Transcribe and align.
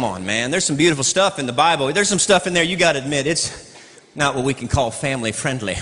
come 0.00 0.10
on, 0.14 0.24
man. 0.24 0.50
There's 0.50 0.64
some 0.64 0.76
beautiful 0.76 1.04
stuff 1.04 1.38
in 1.38 1.44
the 1.44 1.52
Bible. 1.52 1.92
There's 1.92 2.08
some 2.08 2.18
stuff 2.18 2.46
in 2.46 2.54
there 2.54 2.64
you 2.64 2.78
got 2.78 2.92
to 2.92 3.00
admit 3.00 3.26
it's 3.26 3.76
not 4.14 4.34
what 4.34 4.46
we 4.46 4.54
can 4.54 4.66
call 4.66 4.90
family 4.90 5.30
friendly. 5.30 5.76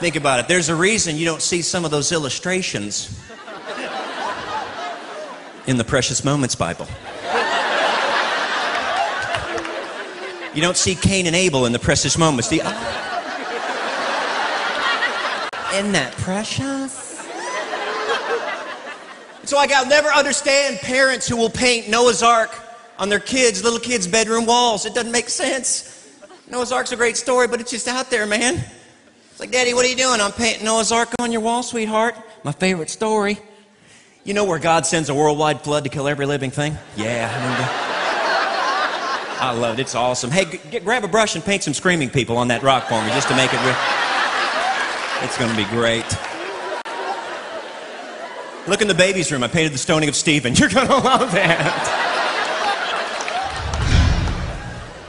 Think 0.00 0.16
about 0.16 0.40
it. 0.40 0.46
There's 0.46 0.68
a 0.68 0.74
reason 0.74 1.16
you 1.16 1.24
don't 1.24 1.40
see 1.40 1.62
some 1.62 1.86
of 1.86 1.90
those 1.90 2.12
illustrations 2.12 3.08
in 5.66 5.78
the 5.78 5.84
Precious 5.84 6.24
Moments 6.24 6.54
Bible. 6.54 6.86
You 10.54 10.60
don't 10.60 10.76
see 10.76 10.94
Cain 10.94 11.26
and 11.26 11.34
Abel 11.34 11.64
in 11.64 11.72
the 11.72 11.78
Precious 11.78 12.18
Moments. 12.18 12.50
The, 12.50 12.60
uh, 12.60 12.70
isn't 15.72 15.92
that 15.92 16.12
precious? 16.18 17.05
It's 19.46 19.52
like 19.52 19.70
I'll 19.70 19.86
never 19.86 20.08
understand 20.08 20.78
parents 20.78 21.28
who 21.28 21.36
will 21.36 21.48
paint 21.48 21.88
Noah's 21.88 22.20
Ark 22.20 22.50
on 22.98 23.08
their 23.08 23.20
kids, 23.20 23.62
little 23.62 23.78
kids' 23.78 24.08
bedroom 24.08 24.44
walls. 24.44 24.86
It 24.86 24.92
doesn't 24.92 25.12
make 25.12 25.28
sense. 25.28 26.18
Noah's 26.50 26.72
Ark's 26.72 26.90
a 26.90 26.96
great 26.96 27.16
story, 27.16 27.46
but 27.46 27.60
it's 27.60 27.70
just 27.70 27.86
out 27.86 28.10
there, 28.10 28.26
man. 28.26 28.56
It's 29.30 29.38
like, 29.38 29.52
Daddy, 29.52 29.72
what 29.72 29.86
are 29.86 29.88
you 29.88 29.94
doing? 29.94 30.20
I'm 30.20 30.32
painting 30.32 30.64
Noah's 30.64 30.90
Ark 30.90 31.10
on 31.20 31.30
your 31.30 31.42
wall, 31.42 31.62
sweetheart. 31.62 32.16
My 32.42 32.50
favorite 32.50 32.90
story. 32.90 33.38
You 34.24 34.34
know 34.34 34.44
where 34.44 34.58
God 34.58 34.84
sends 34.84 35.10
a 35.10 35.14
worldwide 35.14 35.60
flood 35.60 35.84
to 35.84 35.90
kill 35.90 36.08
every 36.08 36.26
living 36.26 36.50
thing? 36.50 36.76
Yeah. 36.96 37.30
I 39.38 39.52
love 39.52 39.78
it. 39.78 39.82
It's 39.82 39.94
awesome. 39.94 40.32
Hey, 40.32 40.58
get, 40.72 40.84
grab 40.84 41.04
a 41.04 41.08
brush 41.08 41.36
and 41.36 41.44
paint 41.44 41.62
some 41.62 41.72
screaming 41.72 42.10
people 42.10 42.36
on 42.36 42.48
that 42.48 42.64
rock 42.64 42.88
for 42.88 43.00
me 43.00 43.10
just 43.10 43.28
to 43.28 43.36
make 43.36 43.54
it 43.54 43.60
real. 43.64 43.76
It's 45.22 45.38
going 45.38 45.52
to 45.52 45.56
be 45.56 45.70
great. 45.70 46.35
Look 48.66 48.82
in 48.82 48.88
the 48.88 48.94
baby's 48.94 49.30
room. 49.30 49.44
I 49.44 49.48
painted 49.48 49.72
the 49.72 49.78
stoning 49.78 50.08
of 50.08 50.16
Stephen. 50.16 50.54
You're 50.56 50.68
going 50.68 50.88
to 50.88 50.96
love 50.96 51.32
that. 51.32 52.12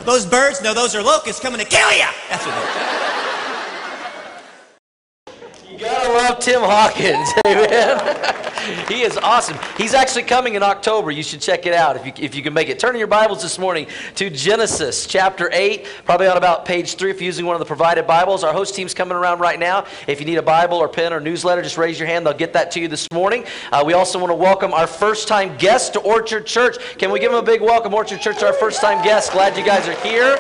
Those 0.06 0.26
birds, 0.26 0.62
no, 0.62 0.74
those 0.74 0.96
are 0.96 1.04
locusts 1.04 1.42
coming 1.42 1.60
to 1.60 1.66
kill 1.66 1.92
you. 1.92 2.06
That's 2.30 2.46
what 2.46 2.56
they 2.56 3.07
Gotta 6.08 6.30
love 6.30 6.40
Tim 6.40 6.62
Hawkins, 6.62 7.30
amen. 7.46 8.86
he 8.88 9.02
is 9.02 9.18
awesome. 9.18 9.58
He's 9.78 9.94
actually 9.94 10.24
coming 10.24 10.56
in 10.56 10.64
October. 10.64 11.12
You 11.12 11.22
should 11.22 11.42
check 11.42 11.66
it 11.66 11.74
out 11.74 11.98
if 11.98 12.06
you, 12.06 12.14
if 12.24 12.34
you 12.34 12.42
can 12.42 12.54
make 12.54 12.70
it. 12.70 12.80
Turn 12.80 12.96
in 12.96 13.00
your 13.00 13.10
Bibles 13.10 13.42
this 13.42 13.60
morning 13.60 13.88
to 14.16 14.30
Genesis 14.30 15.06
chapter 15.06 15.50
8, 15.52 15.86
probably 16.06 16.28
on 16.28 16.38
about 16.38 16.64
page 16.64 16.96
3 16.96 17.12
if 17.12 17.18
you're 17.20 17.26
using 17.26 17.46
one 17.46 17.56
of 17.56 17.60
the 17.60 17.66
provided 17.66 18.08
Bibles. 18.08 18.46
Our 18.46 18.54
host 18.54 18.74
team's 18.74 18.94
coming 18.94 19.18
around 19.18 19.42
right 19.42 19.60
now. 19.60 19.86
If 20.08 20.22
you 20.22 20.26
need 20.26 20.38
a 20.38 20.42
Bible 20.42 20.78
or 20.78 20.88
pen 20.88 21.12
or 21.12 21.20
newsletter, 21.20 21.62
just 21.62 21.78
raise 21.78 22.00
your 22.00 22.08
hand. 22.08 22.26
They'll 22.26 22.34
get 22.34 22.54
that 22.54 22.72
to 22.72 22.80
you 22.80 22.88
this 22.88 23.06
morning. 23.12 23.44
Uh, 23.74 23.84
we 23.86 23.92
also 23.92 24.18
want 24.18 24.32
to 24.32 24.36
welcome 24.36 24.74
our 24.74 24.88
first 24.88 25.28
time 25.28 25.58
guest 25.58 25.92
to 25.94 26.00
Orchard 26.00 26.46
Church. 26.46 26.78
Can 26.98 27.12
we 27.12 27.20
give 27.20 27.32
them 27.32 27.44
a 27.44 27.46
big 27.46 27.60
welcome, 27.60 27.94
Orchard 27.94 28.22
Church, 28.22 28.42
our 28.44 28.54
first 28.54 28.80
time 28.80 29.04
guest? 29.04 29.34
Glad 29.34 29.58
you 29.58 29.66
guys 29.66 29.86
are 29.90 30.08
here. 30.08 30.38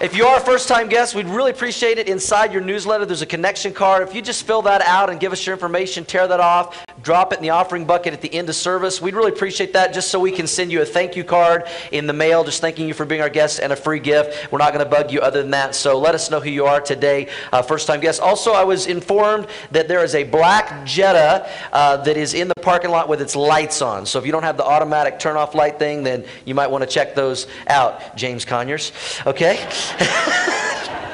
If 0.00 0.14
you 0.14 0.26
are 0.26 0.36
a 0.36 0.40
first 0.40 0.68
time 0.68 0.88
guest, 0.88 1.16
we'd 1.16 1.26
really 1.26 1.50
appreciate 1.50 1.98
it. 1.98 2.08
Inside 2.08 2.52
your 2.52 2.62
newsletter, 2.62 3.04
there's 3.04 3.22
a 3.22 3.26
connection 3.26 3.74
card. 3.74 4.06
If 4.06 4.14
you 4.14 4.22
just 4.22 4.46
fill 4.46 4.62
that 4.62 4.80
out 4.82 5.10
and 5.10 5.18
give 5.18 5.32
us 5.32 5.44
your 5.44 5.54
information, 5.54 6.04
tear 6.04 6.28
that 6.28 6.38
off, 6.38 6.86
drop 7.02 7.32
it 7.32 7.36
in 7.36 7.42
the 7.42 7.50
offering 7.50 7.84
bucket 7.84 8.12
at 8.12 8.20
the 8.20 8.32
end 8.32 8.48
of 8.48 8.54
service, 8.54 9.00
we'd 9.00 9.14
really 9.14 9.32
appreciate 9.32 9.72
that 9.72 9.92
just 9.92 10.10
so 10.10 10.18
we 10.18 10.32
can 10.32 10.46
send 10.46 10.72
you 10.72 10.82
a 10.82 10.84
thank 10.84 11.16
you 11.16 11.24
card 11.24 11.64
in 11.92 12.06
the 12.06 12.12
mail, 12.12 12.44
just 12.44 12.60
thanking 12.60 12.88
you 12.88 12.94
for 12.94 13.04
being 13.04 13.20
our 13.20 13.28
guest 13.28 13.60
and 13.60 13.72
a 13.72 13.76
free 13.76 14.00
gift. 14.00 14.52
We're 14.52 14.58
not 14.58 14.72
going 14.72 14.84
to 14.84 14.90
bug 14.90 15.12
you 15.12 15.20
other 15.20 15.40
than 15.40 15.50
that. 15.52 15.74
So 15.74 15.98
let 15.98 16.14
us 16.14 16.30
know 16.30 16.40
who 16.40 16.50
you 16.50 16.66
are 16.66 16.80
today, 16.80 17.28
uh, 17.52 17.62
first 17.62 17.86
time 17.86 18.00
guest. 18.00 18.20
Also, 18.20 18.52
I 18.52 18.64
was 18.64 18.86
informed 18.86 19.46
that 19.70 19.88
there 19.88 20.02
is 20.02 20.14
a 20.14 20.24
black 20.24 20.84
Jetta 20.84 21.48
uh, 21.72 21.98
that 21.98 22.16
is 22.16 22.34
in 22.34 22.48
the 22.48 22.54
parking 22.62 22.90
lot 22.90 23.08
with 23.08 23.20
its 23.20 23.36
lights 23.36 23.82
on. 23.82 24.06
So 24.06 24.18
if 24.18 24.26
you 24.26 24.32
don't 24.32 24.42
have 24.42 24.56
the 24.56 24.64
automatic 24.64 25.18
turn 25.18 25.36
off 25.36 25.54
light 25.54 25.78
thing, 25.78 26.02
then 26.02 26.24
you 26.44 26.54
might 26.54 26.70
want 26.70 26.82
to 26.82 26.88
check 26.90 27.14
those 27.14 27.46
out, 27.66 28.16
James 28.16 28.44
Conyers. 28.44 28.92
Okay? 29.26 29.66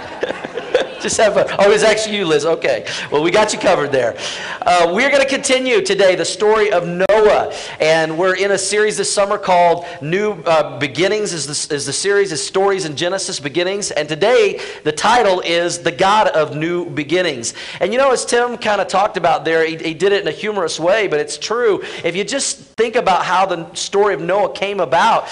Just 1.04 1.18
have 1.18 1.34
fun. 1.34 1.46
Oh, 1.58 1.70
it's 1.70 1.84
actually 1.84 2.16
you, 2.16 2.24
Liz. 2.24 2.46
Okay. 2.46 2.86
Well, 3.12 3.22
we 3.22 3.30
got 3.30 3.52
you 3.52 3.58
covered 3.58 3.92
there. 3.92 4.16
Uh, 4.62 4.90
we're 4.94 5.10
going 5.10 5.20
to 5.20 5.28
continue 5.28 5.82
today 5.82 6.14
the 6.14 6.24
story 6.24 6.72
of 6.72 6.88
Noah. 6.88 7.52
And 7.78 8.16
we're 8.16 8.36
in 8.36 8.52
a 8.52 8.56
series 8.56 8.96
this 8.96 9.12
summer 9.12 9.36
called 9.36 9.84
New 10.00 10.32
uh, 10.46 10.78
Beginnings, 10.78 11.34
is 11.34 11.68
the, 11.68 11.74
is 11.74 11.84
the 11.84 11.92
series, 11.92 12.32
is 12.32 12.42
Stories 12.42 12.86
in 12.86 12.96
Genesis 12.96 13.38
Beginnings. 13.38 13.90
And 13.90 14.08
today, 14.08 14.62
the 14.84 14.92
title 14.92 15.40
is 15.40 15.80
The 15.80 15.92
God 15.92 16.28
of 16.28 16.56
New 16.56 16.88
Beginnings. 16.88 17.52
And 17.80 17.92
you 17.92 17.98
know, 17.98 18.10
as 18.10 18.24
Tim 18.24 18.56
kind 18.56 18.80
of 18.80 18.88
talked 18.88 19.18
about 19.18 19.44
there, 19.44 19.66
he, 19.66 19.76
he 19.76 19.92
did 19.92 20.12
it 20.12 20.22
in 20.22 20.28
a 20.28 20.32
humorous 20.32 20.80
way, 20.80 21.06
but 21.06 21.20
it's 21.20 21.36
true. 21.36 21.82
If 22.02 22.16
you 22.16 22.24
just 22.24 22.60
think 22.78 22.96
about 22.96 23.26
how 23.26 23.44
the 23.44 23.70
story 23.74 24.14
of 24.14 24.22
Noah 24.22 24.54
came 24.54 24.80
about, 24.80 25.28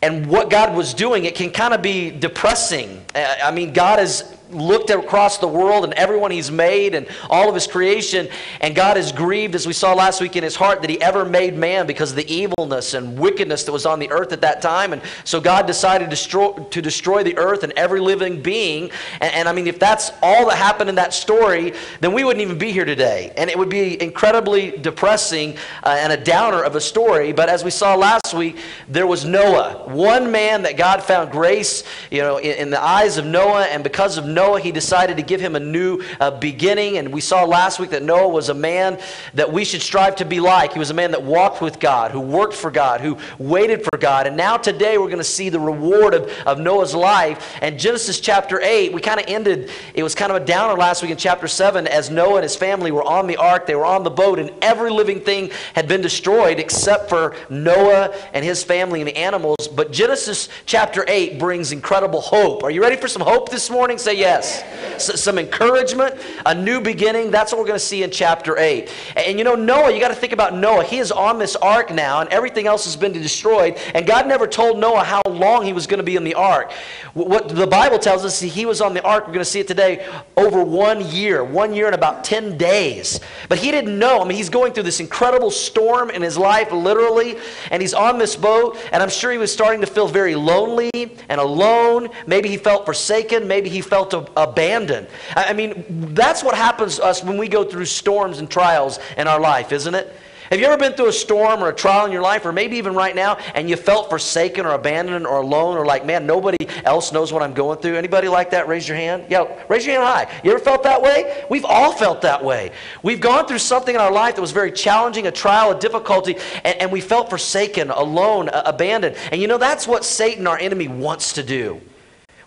and 0.00 0.26
what 0.26 0.48
God 0.48 0.76
was 0.76 0.94
doing, 0.94 1.24
it 1.24 1.34
can 1.34 1.50
kind 1.50 1.74
of 1.74 1.82
be 1.82 2.10
depressing. 2.10 3.04
I 3.16 3.50
mean, 3.50 3.72
God 3.72 3.98
is 3.98 4.22
looked 4.50 4.90
across 4.90 5.38
the 5.38 5.48
world 5.48 5.84
and 5.84 5.92
everyone 5.94 6.30
he's 6.30 6.50
made 6.50 6.94
and 6.94 7.06
all 7.28 7.48
of 7.48 7.54
his 7.54 7.66
creation, 7.66 8.28
and 8.60 8.74
God 8.74 8.96
is 8.96 9.12
grieved, 9.12 9.54
as 9.54 9.66
we 9.66 9.72
saw 9.72 9.94
last 9.94 10.20
week, 10.20 10.36
in 10.36 10.42
his 10.42 10.56
heart 10.56 10.80
that 10.80 10.90
he 10.90 11.00
ever 11.00 11.24
made 11.24 11.56
man 11.56 11.86
because 11.86 12.10
of 12.10 12.16
the 12.16 12.32
evilness 12.32 12.94
and 12.94 13.18
wickedness 13.18 13.64
that 13.64 13.72
was 13.72 13.86
on 13.86 13.98
the 13.98 14.10
earth 14.10 14.32
at 14.32 14.40
that 14.40 14.62
time. 14.62 14.92
And 14.92 15.02
so 15.24 15.40
God 15.40 15.66
decided 15.66 16.04
to 16.04 16.10
destroy, 16.10 16.52
to 16.52 16.82
destroy 16.82 17.22
the 17.22 17.36
earth 17.36 17.62
and 17.62 17.72
every 17.74 18.00
living 18.00 18.42
being. 18.42 18.90
And, 19.20 19.34
and 19.34 19.48
I 19.48 19.52
mean, 19.52 19.66
if 19.66 19.78
that's 19.78 20.10
all 20.22 20.48
that 20.48 20.56
happened 20.56 20.88
in 20.88 20.96
that 20.96 21.12
story, 21.12 21.74
then 22.00 22.12
we 22.12 22.24
wouldn't 22.24 22.42
even 22.42 22.58
be 22.58 22.72
here 22.72 22.84
today. 22.84 23.32
And 23.36 23.50
it 23.50 23.58
would 23.58 23.68
be 23.68 24.00
incredibly 24.02 24.72
depressing 24.72 25.56
uh, 25.82 25.96
and 25.98 26.12
a 26.12 26.16
downer 26.16 26.62
of 26.62 26.74
a 26.74 26.80
story. 26.80 27.32
But 27.32 27.48
as 27.48 27.64
we 27.64 27.70
saw 27.70 27.94
last 27.94 28.34
week, 28.34 28.56
there 28.88 29.06
was 29.06 29.24
Noah, 29.24 29.88
one 29.88 30.32
man 30.32 30.62
that 30.62 30.76
God 30.76 31.02
found 31.02 31.30
grace, 31.30 31.84
you 32.10 32.22
know, 32.22 32.38
in, 32.38 32.56
in 32.56 32.70
the 32.70 32.82
eyes 32.82 33.18
of 33.18 33.26
Noah, 33.26 33.64
and 33.64 33.84
because 33.84 34.16
of 34.18 34.24
Noah, 34.26 34.37
he 34.38 34.70
decided 34.70 35.16
to 35.16 35.22
give 35.22 35.40
him 35.40 35.56
a 35.56 35.60
new 35.60 36.00
uh, 36.20 36.30
beginning. 36.30 36.96
And 36.98 37.12
we 37.12 37.20
saw 37.20 37.44
last 37.44 37.80
week 37.80 37.90
that 37.90 38.02
Noah 38.04 38.28
was 38.28 38.48
a 38.48 38.54
man 38.54 38.98
that 39.34 39.52
we 39.52 39.64
should 39.64 39.82
strive 39.82 40.16
to 40.16 40.24
be 40.24 40.38
like. 40.38 40.72
He 40.72 40.78
was 40.78 40.90
a 40.90 40.94
man 40.94 41.10
that 41.10 41.22
walked 41.22 41.60
with 41.60 41.80
God, 41.80 42.12
who 42.12 42.20
worked 42.20 42.54
for 42.54 42.70
God, 42.70 43.00
who 43.00 43.18
waited 43.38 43.82
for 43.82 43.98
God. 43.98 44.28
And 44.28 44.36
now 44.36 44.56
today 44.56 44.96
we're 44.96 45.06
going 45.06 45.18
to 45.18 45.24
see 45.24 45.48
the 45.48 45.58
reward 45.58 46.14
of, 46.14 46.30
of 46.46 46.60
Noah's 46.60 46.94
life. 46.94 47.58
And 47.60 47.80
Genesis 47.80 48.20
chapter 48.20 48.60
8, 48.60 48.92
we 48.92 49.00
kind 49.00 49.18
of 49.18 49.26
ended, 49.26 49.70
it 49.92 50.04
was 50.04 50.14
kind 50.14 50.30
of 50.30 50.40
a 50.40 50.44
downer 50.44 50.74
last 50.74 51.02
week 51.02 51.10
in 51.10 51.16
chapter 51.16 51.48
7 51.48 51.88
as 51.88 52.08
Noah 52.08 52.36
and 52.36 52.42
his 52.44 52.54
family 52.54 52.92
were 52.92 53.04
on 53.04 53.26
the 53.26 53.36
ark, 53.36 53.66
they 53.66 53.74
were 53.74 53.84
on 53.84 54.04
the 54.04 54.10
boat, 54.10 54.38
and 54.38 54.52
every 54.62 54.90
living 54.90 55.20
thing 55.20 55.50
had 55.74 55.88
been 55.88 56.00
destroyed 56.00 56.60
except 56.60 57.08
for 57.08 57.34
Noah 57.50 58.14
and 58.32 58.44
his 58.44 58.62
family 58.62 59.00
and 59.00 59.08
the 59.08 59.16
animals. 59.16 59.66
But 59.68 59.90
Genesis 59.90 60.48
chapter 60.64 61.04
8 61.08 61.40
brings 61.40 61.72
incredible 61.72 62.20
hope. 62.20 62.62
Are 62.62 62.70
you 62.70 62.82
ready 62.82 62.96
for 62.96 63.08
some 63.08 63.22
hope 63.22 63.50
this 63.50 63.68
morning? 63.68 63.98
Say 63.98 64.16
yes 64.16 64.27
yes. 64.28 64.62
S- 64.94 65.20
some 65.20 65.38
encouragement, 65.38 66.14
a 66.44 66.54
new 66.54 66.80
beginning. 66.80 67.30
That's 67.30 67.52
what 67.52 67.58
we're 67.60 67.66
going 67.66 67.78
to 67.78 67.84
see 67.84 68.02
in 68.02 68.10
chapter 68.10 68.58
8. 68.58 68.90
And, 69.16 69.26
and 69.26 69.38
you 69.38 69.44
know, 69.44 69.54
Noah, 69.54 69.92
you 69.92 70.00
got 70.00 70.08
to 70.08 70.14
think 70.14 70.32
about 70.32 70.54
Noah. 70.54 70.84
He 70.84 70.98
is 70.98 71.12
on 71.12 71.38
this 71.38 71.56
ark 71.56 71.92
now, 71.92 72.20
and 72.20 72.28
everything 72.30 72.66
else 72.66 72.84
has 72.84 72.96
been 72.96 73.12
destroyed. 73.12 73.78
And 73.94 74.06
God 74.06 74.26
never 74.26 74.46
told 74.46 74.78
Noah 74.78 75.04
how 75.04 75.22
long 75.26 75.64
he 75.64 75.72
was 75.72 75.86
going 75.86 75.98
to 75.98 76.04
be 76.04 76.16
in 76.16 76.24
the 76.24 76.34
ark. 76.34 76.72
What 77.14 77.48
the 77.48 77.66
Bible 77.66 77.98
tells 77.98 78.24
us, 78.24 78.40
he 78.40 78.66
was 78.66 78.80
on 78.80 78.94
the 78.94 79.02
ark, 79.02 79.26
we're 79.26 79.32
going 79.32 79.44
to 79.44 79.50
see 79.50 79.60
it 79.60 79.68
today, 79.68 80.06
over 80.36 80.62
one 80.62 81.08
year, 81.10 81.42
one 81.44 81.74
year 81.74 81.86
and 81.86 81.94
about 81.94 82.24
10 82.24 82.56
days. 82.58 83.20
But 83.48 83.58
he 83.58 83.70
didn't 83.70 83.98
know. 83.98 84.20
I 84.20 84.24
mean, 84.24 84.36
he's 84.36 84.50
going 84.50 84.72
through 84.72 84.84
this 84.84 85.00
incredible 85.00 85.50
storm 85.50 86.10
in 86.10 86.22
his 86.22 86.36
life, 86.36 86.70
literally, 86.72 87.36
and 87.70 87.80
he's 87.80 87.94
on 87.94 88.18
this 88.18 88.36
boat, 88.36 88.76
and 88.92 89.02
I'm 89.02 89.08
sure 89.08 89.32
he 89.32 89.38
was 89.38 89.52
starting 89.52 89.80
to 89.80 89.86
feel 89.86 90.08
very 90.08 90.34
lonely 90.34 90.90
and 91.28 91.40
alone. 91.40 92.08
Maybe 92.26 92.48
he 92.48 92.56
felt 92.56 92.84
forsaken. 92.84 93.46
Maybe 93.46 93.68
he 93.68 93.80
felt 93.80 94.14
abandoned. 94.36 95.08
I 95.36 95.52
mean, 95.52 95.84
that's 96.14 96.42
what 96.42 96.54
happens 96.54 96.96
to 96.96 97.04
us 97.04 97.22
when 97.22 97.38
we 97.38 97.48
go 97.48 97.64
through 97.64 97.86
storms 97.86 98.38
and 98.38 98.50
trials 98.50 98.98
in 99.16 99.28
our 99.28 99.40
life, 99.40 99.72
isn't 99.72 99.94
it? 99.94 100.14
Have 100.50 100.58
you 100.58 100.64
ever 100.64 100.78
been 100.78 100.94
through 100.94 101.08
a 101.08 101.12
storm 101.12 101.62
or 101.62 101.68
a 101.68 101.74
trial 101.74 102.06
in 102.06 102.12
your 102.12 102.22
life, 102.22 102.46
or 102.46 102.52
maybe 102.52 102.78
even 102.78 102.94
right 102.94 103.14
now, 103.14 103.36
and 103.54 103.68
you 103.68 103.76
felt 103.76 104.08
forsaken 104.08 104.64
or 104.64 104.72
abandoned 104.72 105.26
or 105.26 105.42
alone, 105.42 105.76
or 105.76 105.84
like, 105.84 106.06
man, 106.06 106.26
nobody 106.26 106.56
else 106.84 107.12
knows 107.12 107.34
what 107.34 107.42
I'm 107.42 107.52
going 107.52 107.80
through? 107.80 107.96
Anybody 107.96 108.28
like 108.28 108.48
that? 108.52 108.66
Raise 108.66 108.88
your 108.88 108.96
hand. 108.96 109.26
Yeah, 109.28 109.46
raise 109.68 109.84
your 109.84 109.96
hand 109.96 110.06
high. 110.06 110.40
You 110.42 110.52
ever 110.52 110.58
felt 110.58 110.82
that 110.84 111.02
way? 111.02 111.44
We've 111.50 111.66
all 111.66 111.92
felt 111.92 112.22
that 112.22 112.42
way. 112.42 112.72
We've 113.02 113.20
gone 113.20 113.46
through 113.46 113.58
something 113.58 113.94
in 113.94 114.00
our 114.00 114.10
life 114.10 114.36
that 114.36 114.40
was 114.40 114.52
very 114.52 114.72
challenging, 114.72 115.26
a 115.26 115.30
trial, 115.30 115.72
a 115.72 115.78
difficulty, 115.78 116.38
and, 116.64 116.80
and 116.80 116.90
we 116.90 117.02
felt 117.02 117.28
forsaken, 117.28 117.90
alone, 117.90 118.48
abandoned. 118.50 119.16
And 119.30 119.42
you 119.42 119.48
know, 119.48 119.58
that's 119.58 119.86
what 119.86 120.02
Satan, 120.02 120.46
our 120.46 120.58
enemy, 120.58 120.88
wants 120.88 121.34
to 121.34 121.42
do. 121.42 121.78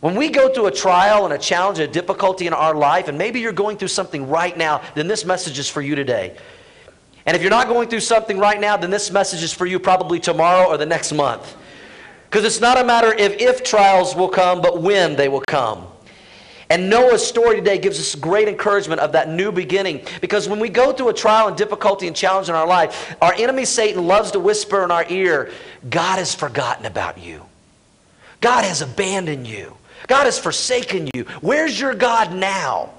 When 0.01 0.15
we 0.15 0.29
go 0.29 0.51
through 0.51 0.65
a 0.65 0.71
trial 0.71 1.25
and 1.25 1.33
a 1.33 1.37
challenge, 1.37 1.77
a 1.77 1.87
difficulty 1.87 2.47
in 2.47 2.53
our 2.53 2.75
life, 2.75 3.07
and 3.07 3.17
maybe 3.17 3.39
you're 3.39 3.51
going 3.51 3.77
through 3.77 3.89
something 3.89 4.27
right 4.27 4.57
now, 4.57 4.81
then 4.95 5.07
this 5.07 5.25
message 5.25 5.59
is 5.59 5.69
for 5.69 5.81
you 5.81 5.95
today. 5.95 6.35
And 7.27 7.35
if 7.35 7.43
you're 7.43 7.51
not 7.51 7.67
going 7.67 7.87
through 7.87 7.99
something 7.99 8.39
right 8.39 8.59
now, 8.59 8.77
then 8.77 8.89
this 8.89 9.11
message 9.11 9.43
is 9.43 9.53
for 9.53 9.67
you 9.67 9.79
probably 9.79 10.19
tomorrow 10.19 10.67
or 10.67 10.77
the 10.77 10.87
next 10.87 11.13
month. 11.13 11.55
Because 12.29 12.45
it's 12.45 12.59
not 12.59 12.79
a 12.79 12.83
matter 12.83 13.11
of 13.11 13.19
if 13.19 13.63
trials 13.63 14.15
will 14.15 14.29
come, 14.29 14.59
but 14.59 14.81
when 14.81 15.15
they 15.15 15.29
will 15.29 15.43
come. 15.47 15.85
And 16.71 16.89
Noah's 16.89 17.23
story 17.23 17.57
today 17.57 17.77
gives 17.77 17.99
us 17.99 18.15
great 18.15 18.47
encouragement 18.47 19.01
of 19.01 19.11
that 19.11 19.29
new 19.29 19.51
beginning. 19.51 20.05
Because 20.19 20.49
when 20.49 20.59
we 20.59 20.69
go 20.69 20.93
through 20.93 21.09
a 21.09 21.13
trial 21.13 21.49
and 21.49 21.57
difficulty 21.57 22.07
and 22.07 22.15
challenge 22.15 22.49
in 22.49 22.55
our 22.55 22.65
life, 22.65 23.15
our 23.21 23.33
enemy 23.33 23.65
Satan 23.65 24.07
loves 24.07 24.31
to 24.31 24.39
whisper 24.39 24.83
in 24.83 24.89
our 24.89 25.05
ear, 25.09 25.51
God 25.89 26.17
has 26.17 26.33
forgotten 26.33 26.85
about 26.85 27.19
you. 27.19 27.45
God 28.39 28.63
has 28.63 28.81
abandoned 28.81 29.45
you. 29.45 29.77
God 30.07 30.25
has 30.25 30.39
forsaken 30.39 31.09
you. 31.13 31.23
Where's 31.41 31.79
your 31.79 31.93
God 31.93 32.33
now? 32.33 32.91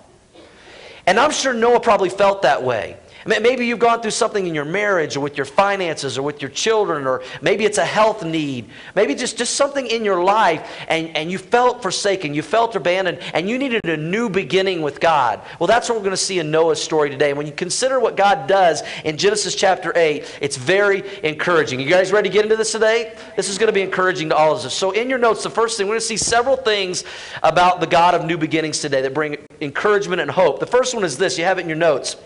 And 1.07 1.19
I'm 1.19 1.33
sure 1.33 1.53
Noah 1.53 1.81
probably 1.81 2.11
felt 2.11 2.43
that 2.43 2.63
way. 2.63 2.97
Maybe 3.27 3.67
you've 3.67 3.79
gone 3.79 4.03
through 4.03 4.11
something 4.11 4.47
in 4.47 4.55
your 4.55 4.65
marriage 4.65 5.17
or 5.17 5.21
with 5.21 5.37
your 5.37 5.47
finances 5.47 6.19
or 6.19 6.23
with 6.23 6.43
your 6.43 6.51
children, 6.51 7.07
or 7.07 7.23
maybe 7.41 7.65
it's 7.65 7.79
a 7.79 7.85
health 7.85 8.25
need. 8.25 8.69
Maybe 8.95 9.15
just, 9.15 9.39
just 9.39 9.55
something 9.55 9.87
in 9.87 10.05
your 10.05 10.23
life 10.23 10.69
and, 10.89 11.17
and 11.17 11.31
you 11.31 11.39
felt 11.39 11.83
forsaken, 11.83 12.35
you 12.35 12.43
felt 12.43 12.75
abandoned, 12.75 13.19
and 13.35 13.49
you 13.49 13.59
needed 13.59 13.81
a 13.85 13.97
new 13.97 14.29
beginning 14.29 14.83
with 14.83 15.01
God. 15.01 15.41
Well, 15.59 15.67
that's 15.67 15.89
what 15.89 15.97
we're 15.97 16.05
going 16.05 16.13
to 16.13 16.17
see 16.17 16.39
in 16.39 16.51
Noah's 16.51 16.83
story 16.83 17.11
today. 17.11 17.33
When 17.33 17.47
you 17.47 17.53
consider 17.53 18.01
what 18.01 18.17
God 18.17 18.47
does 18.47 18.83
in 19.05 19.17
Genesis 19.17 19.55
chapter 19.55 19.93
8, 19.95 20.39
it's 20.41 20.57
very 20.57 21.05
encouraging. 21.23 21.81
You 21.81 21.89
guys 21.89 22.13
ready 22.13 22.29
to 22.29 22.33
get 22.33 22.45
into 22.45 22.57
this 22.57 22.73
today? 22.73 23.15
This 23.37 23.49
is 23.49 23.59
going 23.59 23.69
to 23.69 23.73
be 23.73 23.83
encouraging 23.83 24.31
to 24.31 24.37
all 24.37 24.53
of 24.53 24.65
us. 24.65 24.75
So, 24.75 24.91
in 24.91 25.09
your 25.09 25.19
notes, 25.19 25.43
the 25.43 25.51
first 25.51 25.77
thing, 25.77 25.87
we're 25.87 25.93
going 25.93 26.01
to 26.01 26.07
see 26.07 26.17
several 26.17 26.57
things 26.57 27.05
about 27.43 27.81
the 27.81 27.87
God 27.87 28.15
of 28.15 28.25
new 28.25 28.37
beginnings 28.37 28.81
today 28.81 29.03
that 29.03 29.15
bring 29.15 29.37
encouragement 29.61 30.21
and 30.21 30.31
hope. 30.31 30.61
The 30.61 30.67
first 30.67 30.95
one 30.95 31.05
is 31.05 31.17
this 31.17 31.39
you 31.39 31.45
have 31.45 31.59
it 31.59 31.63
in 31.63 31.69
your 31.69 31.79
notes. 31.79 32.17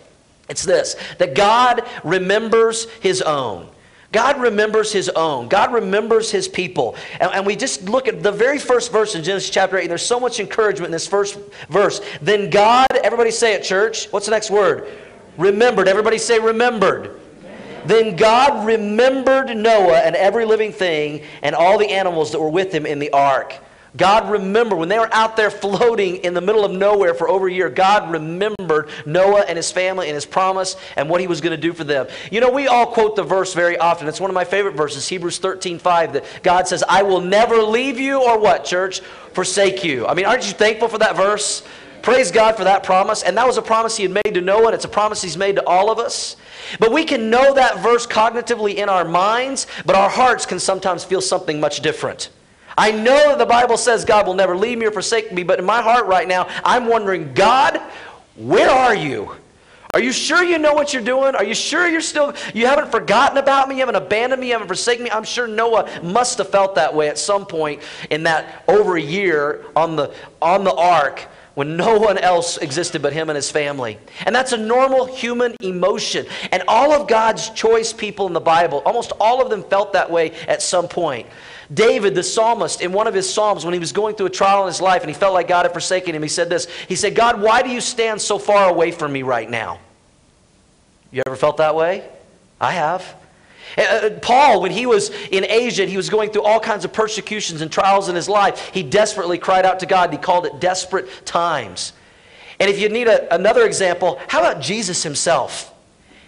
It's 0.48 0.64
this 0.64 0.96
that 1.18 1.34
God 1.34 1.82
remembers 2.04 2.84
his 3.00 3.22
own. 3.22 3.68
God 4.12 4.40
remembers 4.40 4.92
his 4.92 5.08
own. 5.10 5.48
God 5.48 5.72
remembers 5.72 6.30
his 6.30 6.48
people. 6.48 6.96
And, 7.20 7.30
and, 7.32 7.44
we 7.44 7.56
just 7.56 7.88
look 7.88 8.08
at 8.08 8.22
the 8.22 8.32
very 8.32 8.58
first 8.58 8.92
verse 8.92 9.14
in 9.14 9.22
Genesis 9.22 9.50
chapter 9.50 9.76
8, 9.76 9.82
and 9.82 9.90
there's 9.90 10.06
so 10.06 10.20
much 10.20 10.40
encouragement 10.40 10.86
in 10.86 10.92
this 10.92 11.08
first 11.08 11.38
verse. 11.68 12.00
Then 12.22 12.48
God, 12.48 12.86
everybody 13.02 13.30
say 13.30 13.54
it, 13.54 13.64
church. 13.64 14.06
What's 14.12 14.26
the 14.26 14.30
next 14.30 14.50
word? 14.50 14.88
Remembered. 15.36 15.88
Everybody 15.88 16.18
say 16.18 16.38
remembered. 16.38 17.20
Then 17.84 18.16
God 18.16 18.66
remembered 18.66 19.54
Noah 19.56 19.98
and 19.98 20.16
every 20.16 20.44
living 20.44 20.72
thing 20.72 21.22
and 21.42 21.54
all 21.54 21.78
the 21.78 21.88
animals 21.88 22.32
that 22.32 22.40
were 22.40 22.48
with 22.48 22.72
him 22.72 22.86
in 22.86 22.98
the 22.98 23.10
ark. 23.10 23.54
God 23.96 24.30
remembered, 24.30 24.76
when 24.76 24.88
they 24.88 24.98
were 24.98 25.12
out 25.12 25.36
there 25.36 25.50
floating 25.50 26.16
in 26.16 26.34
the 26.34 26.40
middle 26.40 26.64
of 26.64 26.72
nowhere 26.72 27.14
for 27.14 27.28
over 27.28 27.48
a 27.48 27.52
year, 27.52 27.70
God 27.70 28.10
remembered 28.10 28.90
Noah 29.04 29.44
and 29.48 29.56
his 29.56 29.72
family 29.72 30.08
and 30.08 30.14
his 30.14 30.26
promise 30.26 30.76
and 30.96 31.08
what 31.08 31.20
he 31.20 31.26
was 31.26 31.40
going 31.40 31.52
to 31.52 31.60
do 31.60 31.72
for 31.72 31.84
them. 31.84 32.06
You 32.30 32.40
know, 32.40 32.50
we 32.50 32.66
all 32.66 32.86
quote 32.86 33.16
the 33.16 33.22
verse 33.22 33.54
very 33.54 33.78
often. 33.78 34.08
It's 34.08 34.20
one 34.20 34.30
of 34.30 34.34
my 34.34 34.44
favorite 34.44 34.74
verses, 34.74 35.08
Hebrews 35.08 35.38
13 35.38 35.78
5, 35.78 36.12
that 36.14 36.24
God 36.42 36.68
says, 36.68 36.84
I 36.88 37.02
will 37.02 37.20
never 37.20 37.56
leave 37.62 37.98
you 37.98 38.22
or 38.22 38.38
what, 38.38 38.64
church? 38.64 39.00
Forsake 39.32 39.84
you. 39.84 40.06
I 40.06 40.14
mean, 40.14 40.26
aren't 40.26 40.46
you 40.46 40.52
thankful 40.52 40.88
for 40.88 40.98
that 40.98 41.16
verse? 41.16 41.62
Praise 42.02 42.30
God 42.30 42.56
for 42.56 42.64
that 42.64 42.84
promise. 42.84 43.22
And 43.22 43.36
that 43.36 43.46
was 43.46 43.56
a 43.56 43.62
promise 43.62 43.96
he 43.96 44.04
had 44.04 44.12
made 44.12 44.34
to 44.34 44.40
Noah, 44.40 44.66
and 44.66 44.74
it's 44.74 44.84
a 44.84 44.88
promise 44.88 45.22
he's 45.22 45.36
made 45.36 45.56
to 45.56 45.66
all 45.66 45.90
of 45.90 45.98
us. 45.98 46.36
But 46.78 46.92
we 46.92 47.04
can 47.04 47.30
know 47.30 47.54
that 47.54 47.80
verse 47.80 48.06
cognitively 48.06 48.76
in 48.76 48.88
our 48.88 49.04
minds, 49.04 49.66
but 49.84 49.96
our 49.96 50.08
hearts 50.08 50.46
can 50.46 50.60
sometimes 50.60 51.02
feel 51.02 51.20
something 51.20 51.58
much 51.58 51.80
different. 51.80 52.30
I 52.78 52.90
know 52.90 53.30
that 53.30 53.38
the 53.38 53.46
Bible 53.46 53.76
says 53.76 54.04
God 54.04 54.26
will 54.26 54.34
never 54.34 54.56
leave 54.56 54.78
me 54.78 54.86
or 54.86 54.90
forsake 54.90 55.32
me, 55.32 55.42
but 55.42 55.58
in 55.58 55.64
my 55.64 55.80
heart 55.80 56.06
right 56.06 56.28
now, 56.28 56.48
I'm 56.64 56.86
wondering, 56.86 57.32
God, 57.32 57.80
where 58.36 58.70
are 58.70 58.94
you? 58.94 59.30
Are 59.94 60.00
you 60.00 60.12
sure 60.12 60.44
you 60.44 60.58
know 60.58 60.74
what 60.74 60.92
you're 60.92 61.02
doing? 61.02 61.34
Are 61.34 61.44
you 61.44 61.54
sure 61.54 61.88
you're 61.88 62.02
still, 62.02 62.34
you 62.52 62.66
haven't 62.66 62.90
forgotten 62.90 63.38
about 63.38 63.66
me? 63.66 63.76
You 63.76 63.80
haven't 63.80 63.94
abandoned 63.94 64.40
me? 64.40 64.48
You 64.48 64.52
haven't 64.52 64.68
forsaken 64.68 65.04
me? 65.04 65.10
I'm 65.10 65.24
sure 65.24 65.46
Noah 65.46 66.02
must 66.02 66.36
have 66.36 66.50
felt 66.50 66.74
that 66.74 66.94
way 66.94 67.08
at 67.08 67.16
some 67.16 67.46
point 67.46 67.80
in 68.10 68.24
that 68.24 68.62
over 68.68 68.96
a 68.96 69.00
year 69.00 69.64
on 69.74 69.96
the, 69.96 70.12
on 70.42 70.64
the 70.64 70.74
ark 70.74 71.26
when 71.54 71.78
no 71.78 71.98
one 71.98 72.18
else 72.18 72.58
existed 72.58 73.00
but 73.00 73.14
him 73.14 73.30
and 73.30 73.36
his 73.36 73.50
family. 73.50 73.98
And 74.26 74.34
that's 74.34 74.52
a 74.52 74.58
normal 74.58 75.06
human 75.06 75.56
emotion. 75.62 76.26
And 76.52 76.62
all 76.68 76.92
of 76.92 77.08
God's 77.08 77.48
choice 77.48 77.94
people 77.94 78.26
in 78.26 78.34
the 78.34 78.40
Bible, 78.40 78.82
almost 78.84 79.12
all 79.18 79.40
of 79.40 79.48
them 79.48 79.62
felt 79.62 79.94
that 79.94 80.10
way 80.10 80.32
at 80.46 80.60
some 80.60 80.88
point. 80.88 81.26
David, 81.72 82.14
the 82.14 82.22
psalmist, 82.22 82.80
in 82.80 82.92
one 82.92 83.06
of 83.06 83.14
his 83.14 83.32
psalms, 83.32 83.64
when 83.64 83.74
he 83.74 83.80
was 83.80 83.92
going 83.92 84.14
through 84.14 84.26
a 84.26 84.30
trial 84.30 84.62
in 84.62 84.68
his 84.68 84.80
life 84.80 85.02
and 85.02 85.10
he 85.10 85.14
felt 85.14 85.34
like 85.34 85.48
God 85.48 85.64
had 85.64 85.72
forsaken 85.72 86.14
him, 86.14 86.22
he 86.22 86.28
said 86.28 86.48
this 86.48 86.66
He 86.88 86.94
said, 86.96 87.14
God, 87.14 87.40
why 87.40 87.62
do 87.62 87.70
you 87.70 87.80
stand 87.80 88.20
so 88.20 88.38
far 88.38 88.68
away 88.68 88.92
from 88.92 89.12
me 89.12 89.22
right 89.22 89.48
now? 89.48 89.80
You 91.10 91.22
ever 91.26 91.36
felt 91.36 91.56
that 91.58 91.74
way? 91.74 92.08
I 92.60 92.72
have. 92.72 93.16
Uh, 93.76 93.82
uh, 93.82 94.10
Paul, 94.20 94.62
when 94.62 94.70
he 94.70 94.86
was 94.86 95.10
in 95.30 95.44
Asia, 95.44 95.86
he 95.86 95.96
was 95.96 96.08
going 96.08 96.30
through 96.30 96.42
all 96.42 96.60
kinds 96.60 96.84
of 96.84 96.92
persecutions 96.92 97.60
and 97.60 97.70
trials 97.70 98.08
in 98.08 98.14
his 98.14 98.28
life. 98.28 98.70
He 98.72 98.82
desperately 98.82 99.38
cried 99.38 99.66
out 99.66 99.80
to 99.80 99.86
God. 99.86 100.12
He 100.12 100.18
called 100.18 100.46
it 100.46 100.60
desperate 100.60 101.08
times. 101.26 101.92
And 102.58 102.70
if 102.70 102.78
you 102.78 102.88
need 102.88 103.08
a, 103.08 103.34
another 103.34 103.66
example, 103.66 104.20
how 104.28 104.40
about 104.40 104.62
Jesus 104.62 105.02
himself? 105.02 105.72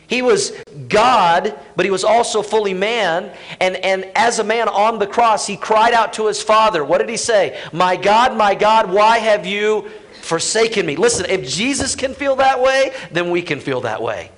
He 0.09 0.23
was 0.23 0.53
God, 0.89 1.57
but 1.77 1.85
he 1.85 1.91
was 1.91 2.03
also 2.03 2.43
fully 2.43 2.73
man. 2.73 3.31
And, 3.61 3.77
and 3.77 4.11
as 4.17 4.39
a 4.39 4.45
man 4.45 4.69
on 4.69 4.99
the 4.99 5.07
cross, 5.07 5.47
he 5.47 5.57
cried 5.57 5.93
out 5.93 6.15
to 6.15 6.27
his 6.27 6.43
Father. 6.43 6.83
What 6.83 6.99
did 6.99 7.11
he 7.11 7.19
say? 7.19 7.61
My 7.75 7.95
God, 7.95 8.35
my 8.35 8.55
God, 8.55 8.91
why 8.91 9.19
have 9.19 9.47
you 9.47 9.91
forsaken 10.23 10.87
me? 10.87 10.97
Listen, 10.97 11.27
if 11.29 11.47
Jesus 11.47 11.95
can 11.95 12.15
feel 12.15 12.37
that 12.37 12.61
way, 12.61 12.93
then 13.13 13.31
we 13.31 13.43
can 13.43 13.61
feel 13.61 13.83
that 13.83 14.01
way. 14.01 14.31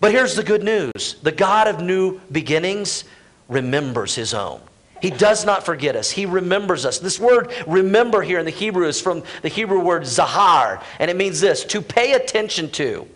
But 0.00 0.12
here's 0.12 0.36
the 0.36 0.44
good 0.44 0.62
news 0.62 1.16
the 1.22 1.32
God 1.32 1.66
of 1.66 1.82
new 1.82 2.20
beginnings 2.30 3.04
remembers 3.48 4.14
his 4.14 4.32
own. 4.32 4.60
He 5.02 5.10
does 5.10 5.44
not 5.44 5.64
forget 5.64 5.96
us. 5.96 6.10
He 6.10 6.26
remembers 6.26 6.86
us. 6.86 6.98
This 6.98 7.18
word 7.18 7.52
remember 7.66 8.22
here 8.22 8.38
in 8.38 8.44
the 8.44 8.50
Hebrew 8.52 8.86
is 8.86 9.00
from 9.00 9.24
the 9.42 9.48
Hebrew 9.48 9.80
word 9.80 10.06
zahar, 10.06 10.80
and 11.00 11.10
it 11.10 11.16
means 11.16 11.40
this 11.40 11.64
to 11.64 11.82
pay 11.82 12.12
attention 12.12 12.70
to 12.72 13.08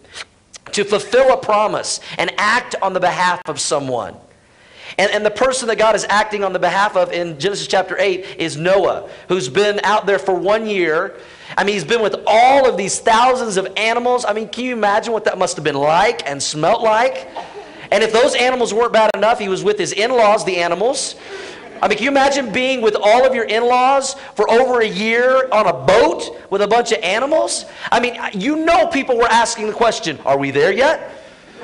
to 0.73 0.85
fulfill 0.85 1.33
a 1.33 1.37
promise 1.37 2.01
and 2.19 2.33
act 2.39 2.75
on 2.83 2.93
the 2.93 3.01
behalf 3.01 3.41
of 3.47 3.61
someone. 3.61 4.17
And, 4.99 5.11
and 5.11 5.27
the 5.27 5.31
person 5.31 5.69
that 5.69 5.79
God 5.79 5.97
is 5.97 6.07
acting 6.09 6.45
on 6.45 6.53
the 6.53 6.59
behalf 6.59 6.97
of 6.97 7.13
in 7.13 7.39
Genesis 7.39 7.67
chapter 7.67 7.97
8 7.99 8.37
is 8.39 8.57
Noah, 8.57 9.09
who's 9.29 9.49
been 9.49 9.81
out 9.83 10.07
there 10.07 10.19
for 10.19 10.35
one 10.35 10.67
year. 10.67 11.17
I 11.57 11.65
mean, 11.65 11.75
he's 11.75 11.85
been 11.85 12.03
with 12.03 12.17
all 12.27 12.69
of 12.69 12.77
these 12.77 13.01
thousands 13.01 13.57
of 13.57 13.67
animals. 13.77 14.25
I 14.25 14.33
mean, 14.33 14.49
can 14.49 14.65
you 14.65 14.73
imagine 14.73 15.13
what 15.13 15.25
that 15.25 15.39
must 15.39 15.57
have 15.57 15.65
been 15.65 15.75
like 15.75 16.29
and 16.29 16.43
smelt 16.43 16.83
like? 16.83 17.29
And 17.91 18.03
if 18.03 18.13
those 18.13 18.35
animals 18.35 18.73
weren't 18.73 18.93
bad 18.93 19.11
enough, 19.15 19.39
he 19.39 19.49
was 19.49 19.63
with 19.63 19.79
his 19.79 19.93
in 19.93 20.11
laws, 20.11 20.45
the 20.45 20.57
animals. 20.57 21.17
I 21.85 21.89
mean, 21.89 21.99
can 21.99 22.05
you 22.05 22.11
imagine 22.11 22.51
being 22.51 22.81
with 22.81 22.97
all 22.99 23.27
of 23.27 23.35
your 23.35 23.45
in 23.45 23.63
laws 23.63 24.15
for 24.37 24.51
over 24.51 24.81
a 24.81 24.87
year 24.87 25.51
on 25.53 25.67
a 25.67 25.73
boat 25.75 26.51
with 26.51 26.63
a 26.63 26.67
bunch 26.67 26.93
of 26.93 27.03
animals? 27.03 27.67
I 27.93 28.01
mean, 28.01 28.19
you 28.33 28.57
know 28.57 28.87
people 28.87 29.19
were 29.19 29.29
asking 29.29 29.67
the 29.67 29.75
question 29.75 30.19
Are 30.25 30.39
we 30.39 30.51
there 30.51 30.73
yet? 30.73 31.13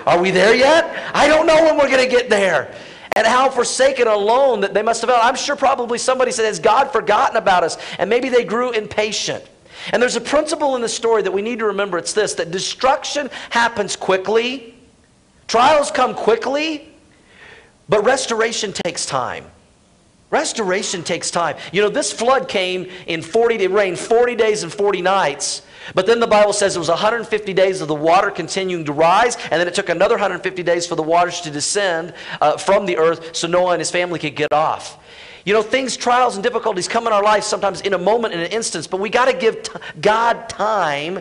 Are 0.06 0.20
we 0.20 0.30
there 0.30 0.54
yet? 0.54 1.10
I 1.14 1.26
don't 1.26 1.46
know 1.46 1.64
when 1.64 1.78
we're 1.78 1.88
going 1.88 2.04
to 2.04 2.10
get 2.10 2.28
there. 2.28 2.74
And 3.16 3.26
how 3.26 3.48
forsaken 3.48 4.08
alone 4.08 4.60
that 4.60 4.74
they 4.74 4.82
must 4.82 5.00
have 5.00 5.08
felt. 5.08 5.24
I'm 5.24 5.36
sure 5.36 5.56
probably 5.56 5.96
somebody 5.96 6.32
said, 6.32 6.44
Has 6.44 6.58
God 6.58 6.92
forgotten 6.92 7.38
about 7.38 7.64
us? 7.64 7.78
And 7.98 8.10
maybe 8.10 8.28
they 8.28 8.44
grew 8.44 8.72
impatient. 8.72 9.42
And 9.90 10.02
there's 10.02 10.16
a 10.16 10.20
principle 10.20 10.76
in 10.76 10.82
the 10.82 10.88
story 10.90 11.22
that 11.22 11.32
we 11.32 11.40
need 11.40 11.60
to 11.60 11.64
remember 11.64 11.96
it's 11.96 12.12
this 12.12 12.34
that 12.34 12.50
destruction 12.50 13.30
happens 13.48 13.96
quickly, 13.96 14.74
trials 15.48 15.90
come 15.90 16.14
quickly, 16.14 16.92
but 17.88 18.04
restoration 18.04 18.74
takes 18.74 19.06
time. 19.06 19.46
Restoration 20.30 21.02
takes 21.02 21.30
time. 21.30 21.56
You 21.72 21.82
know, 21.82 21.88
this 21.88 22.12
flood 22.12 22.48
came 22.48 22.88
in 23.06 23.20
40, 23.20 23.56
it 23.56 23.70
rained 23.70 23.98
40 23.98 24.36
days 24.36 24.62
and 24.62 24.72
40 24.72 25.02
nights. 25.02 25.62
But 25.94 26.06
then 26.06 26.20
the 26.20 26.26
Bible 26.26 26.52
says 26.52 26.76
it 26.76 26.78
was 26.78 26.88
150 26.88 27.52
days 27.52 27.80
of 27.80 27.88
the 27.88 27.94
water 27.94 28.30
continuing 28.30 28.84
to 28.84 28.92
rise, 28.92 29.36
and 29.50 29.60
then 29.60 29.66
it 29.66 29.74
took 29.74 29.88
another 29.88 30.14
150 30.14 30.62
days 30.62 30.86
for 30.86 30.94
the 30.94 31.02
waters 31.02 31.40
to 31.40 31.50
descend 31.50 32.14
uh, 32.40 32.56
from 32.56 32.86
the 32.86 32.96
earth 32.96 33.34
so 33.34 33.48
Noah 33.48 33.72
and 33.72 33.80
his 33.80 33.90
family 33.90 34.18
could 34.18 34.36
get 34.36 34.52
off. 34.52 34.98
You 35.44 35.54
know, 35.54 35.62
things, 35.62 35.96
trials, 35.96 36.36
and 36.36 36.44
difficulties 36.44 36.86
come 36.86 37.06
in 37.06 37.12
our 37.12 37.22
life 37.22 37.44
sometimes 37.44 37.80
in 37.80 37.94
a 37.94 37.98
moment, 37.98 38.34
in 38.34 38.40
an 38.40 38.52
instance, 38.52 38.86
but 38.86 39.00
we 39.00 39.08
got 39.08 39.24
to 39.24 39.36
give 39.36 39.62
t- 39.62 39.72
God 40.00 40.48
time 40.48 41.20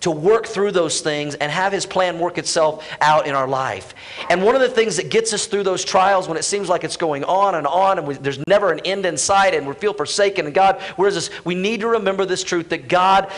to 0.00 0.10
work 0.10 0.46
through 0.46 0.72
those 0.72 1.00
things 1.00 1.34
and 1.34 1.52
have 1.52 1.72
His 1.72 1.86
plan 1.86 2.18
work 2.18 2.38
itself 2.38 2.88
out 3.00 3.26
in 3.26 3.34
our 3.34 3.46
life. 3.46 3.94
And 4.28 4.42
one 4.42 4.54
of 4.54 4.60
the 4.60 4.68
things 4.68 4.96
that 4.96 5.10
gets 5.10 5.32
us 5.32 5.46
through 5.46 5.62
those 5.62 5.84
trials 5.84 6.28
when 6.28 6.36
it 6.36 6.44
seems 6.44 6.68
like 6.68 6.84
it's 6.84 6.96
going 6.96 7.24
on 7.24 7.54
and 7.54 7.66
on 7.66 7.98
and 7.98 8.06
we, 8.06 8.14
there's 8.14 8.44
never 8.46 8.72
an 8.72 8.80
end 8.80 9.06
in 9.06 9.16
sight 9.16 9.54
and 9.54 9.66
we 9.66 9.74
feel 9.74 9.92
forsaken 9.92 10.46
and 10.46 10.54
God, 10.54 10.80
where 10.96 11.08
is 11.08 11.14
this? 11.14 11.44
We 11.44 11.54
need 11.54 11.80
to 11.80 11.88
remember 11.88 12.24
this 12.24 12.42
truth 12.42 12.70
that 12.70 12.88
God 12.88 13.30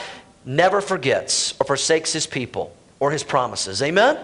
never 0.45 0.81
forgets 0.81 1.55
or 1.61 1.67
forsakes 1.67 2.13
His 2.13 2.27
people 2.27 2.75
or 3.01 3.11
His 3.11 3.23
promises. 3.23 3.83
Amen? 3.83 4.19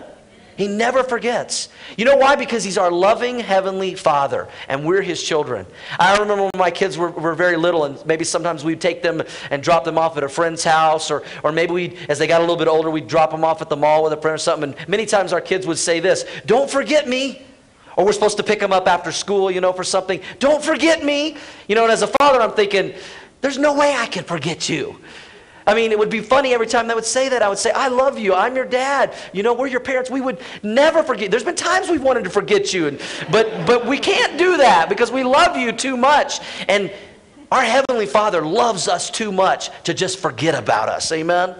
He 0.58 0.66
never 0.66 1.04
forgets. 1.04 1.68
You 1.96 2.04
know 2.04 2.16
why? 2.16 2.34
Because 2.34 2.64
He's 2.64 2.76
our 2.76 2.90
loving 2.90 3.38
Heavenly 3.38 3.94
Father, 3.94 4.48
and 4.68 4.84
we're 4.84 5.02
His 5.02 5.22
children. 5.22 5.64
I 6.00 6.18
remember 6.18 6.42
when 6.42 6.50
my 6.56 6.72
kids 6.72 6.98
were, 6.98 7.10
were 7.10 7.36
very 7.36 7.56
little, 7.56 7.84
and 7.84 8.04
maybe 8.04 8.24
sometimes 8.24 8.64
we'd 8.64 8.80
take 8.80 9.00
them 9.00 9.22
and 9.52 9.62
drop 9.62 9.84
them 9.84 9.96
off 9.96 10.16
at 10.16 10.24
a 10.24 10.28
friend's 10.28 10.64
house, 10.64 11.12
or, 11.12 11.22
or 11.44 11.52
maybe 11.52 11.72
we, 11.72 11.96
as 12.08 12.18
they 12.18 12.26
got 12.26 12.40
a 12.40 12.42
little 12.42 12.56
bit 12.56 12.66
older, 12.66 12.90
we'd 12.90 13.06
drop 13.06 13.30
them 13.30 13.44
off 13.44 13.62
at 13.62 13.68
the 13.68 13.76
mall 13.76 14.02
with 14.02 14.12
a 14.12 14.16
friend 14.20 14.34
or 14.34 14.38
something. 14.38 14.74
And 14.74 14.88
many 14.88 15.06
times 15.06 15.32
our 15.32 15.40
kids 15.40 15.64
would 15.64 15.78
say 15.78 16.00
this 16.00 16.24
Don't 16.44 16.68
forget 16.68 17.08
me. 17.08 17.40
Or 17.96 18.04
we're 18.04 18.12
supposed 18.12 18.36
to 18.38 18.42
pick 18.42 18.58
them 18.58 18.72
up 18.72 18.88
after 18.88 19.12
school, 19.12 19.52
you 19.52 19.60
know, 19.60 19.72
for 19.72 19.84
something. 19.84 20.20
Don't 20.40 20.62
forget 20.62 21.04
me. 21.04 21.36
You 21.68 21.76
know, 21.76 21.84
and 21.84 21.92
as 21.92 22.02
a 22.02 22.08
father, 22.08 22.40
I'm 22.40 22.52
thinking, 22.52 22.94
There's 23.42 23.58
no 23.58 23.74
way 23.74 23.94
I 23.94 24.06
can 24.06 24.24
forget 24.24 24.68
you. 24.68 24.98
I 25.68 25.74
mean, 25.74 25.92
it 25.92 25.98
would 25.98 26.08
be 26.08 26.20
funny 26.20 26.54
every 26.54 26.66
time 26.66 26.88
they 26.88 26.94
would 26.94 27.04
say 27.04 27.28
that. 27.28 27.42
I 27.42 27.48
would 27.50 27.58
say, 27.58 27.70
I 27.70 27.88
love 27.88 28.18
you. 28.18 28.32
I'm 28.32 28.56
your 28.56 28.64
dad. 28.64 29.14
You 29.34 29.42
know, 29.42 29.52
we're 29.52 29.66
your 29.66 29.80
parents. 29.80 30.10
We 30.10 30.22
would 30.22 30.40
never 30.62 31.02
forget. 31.02 31.30
There's 31.30 31.44
been 31.44 31.56
times 31.56 31.90
we've 31.90 32.02
wanted 32.02 32.24
to 32.24 32.30
forget 32.30 32.72
you, 32.72 32.86
and, 32.86 32.98
but, 33.30 33.66
but 33.66 33.84
we 33.84 33.98
can't 33.98 34.38
do 34.38 34.56
that 34.56 34.88
because 34.88 35.12
we 35.12 35.24
love 35.24 35.58
you 35.58 35.72
too 35.72 35.98
much. 35.98 36.40
And 36.68 36.90
our 37.52 37.62
Heavenly 37.62 38.06
Father 38.06 38.40
loves 38.40 38.88
us 38.88 39.10
too 39.10 39.30
much 39.30 39.68
to 39.84 39.92
just 39.92 40.18
forget 40.18 40.54
about 40.54 40.88
us. 40.88 41.12
Amen? 41.12 41.54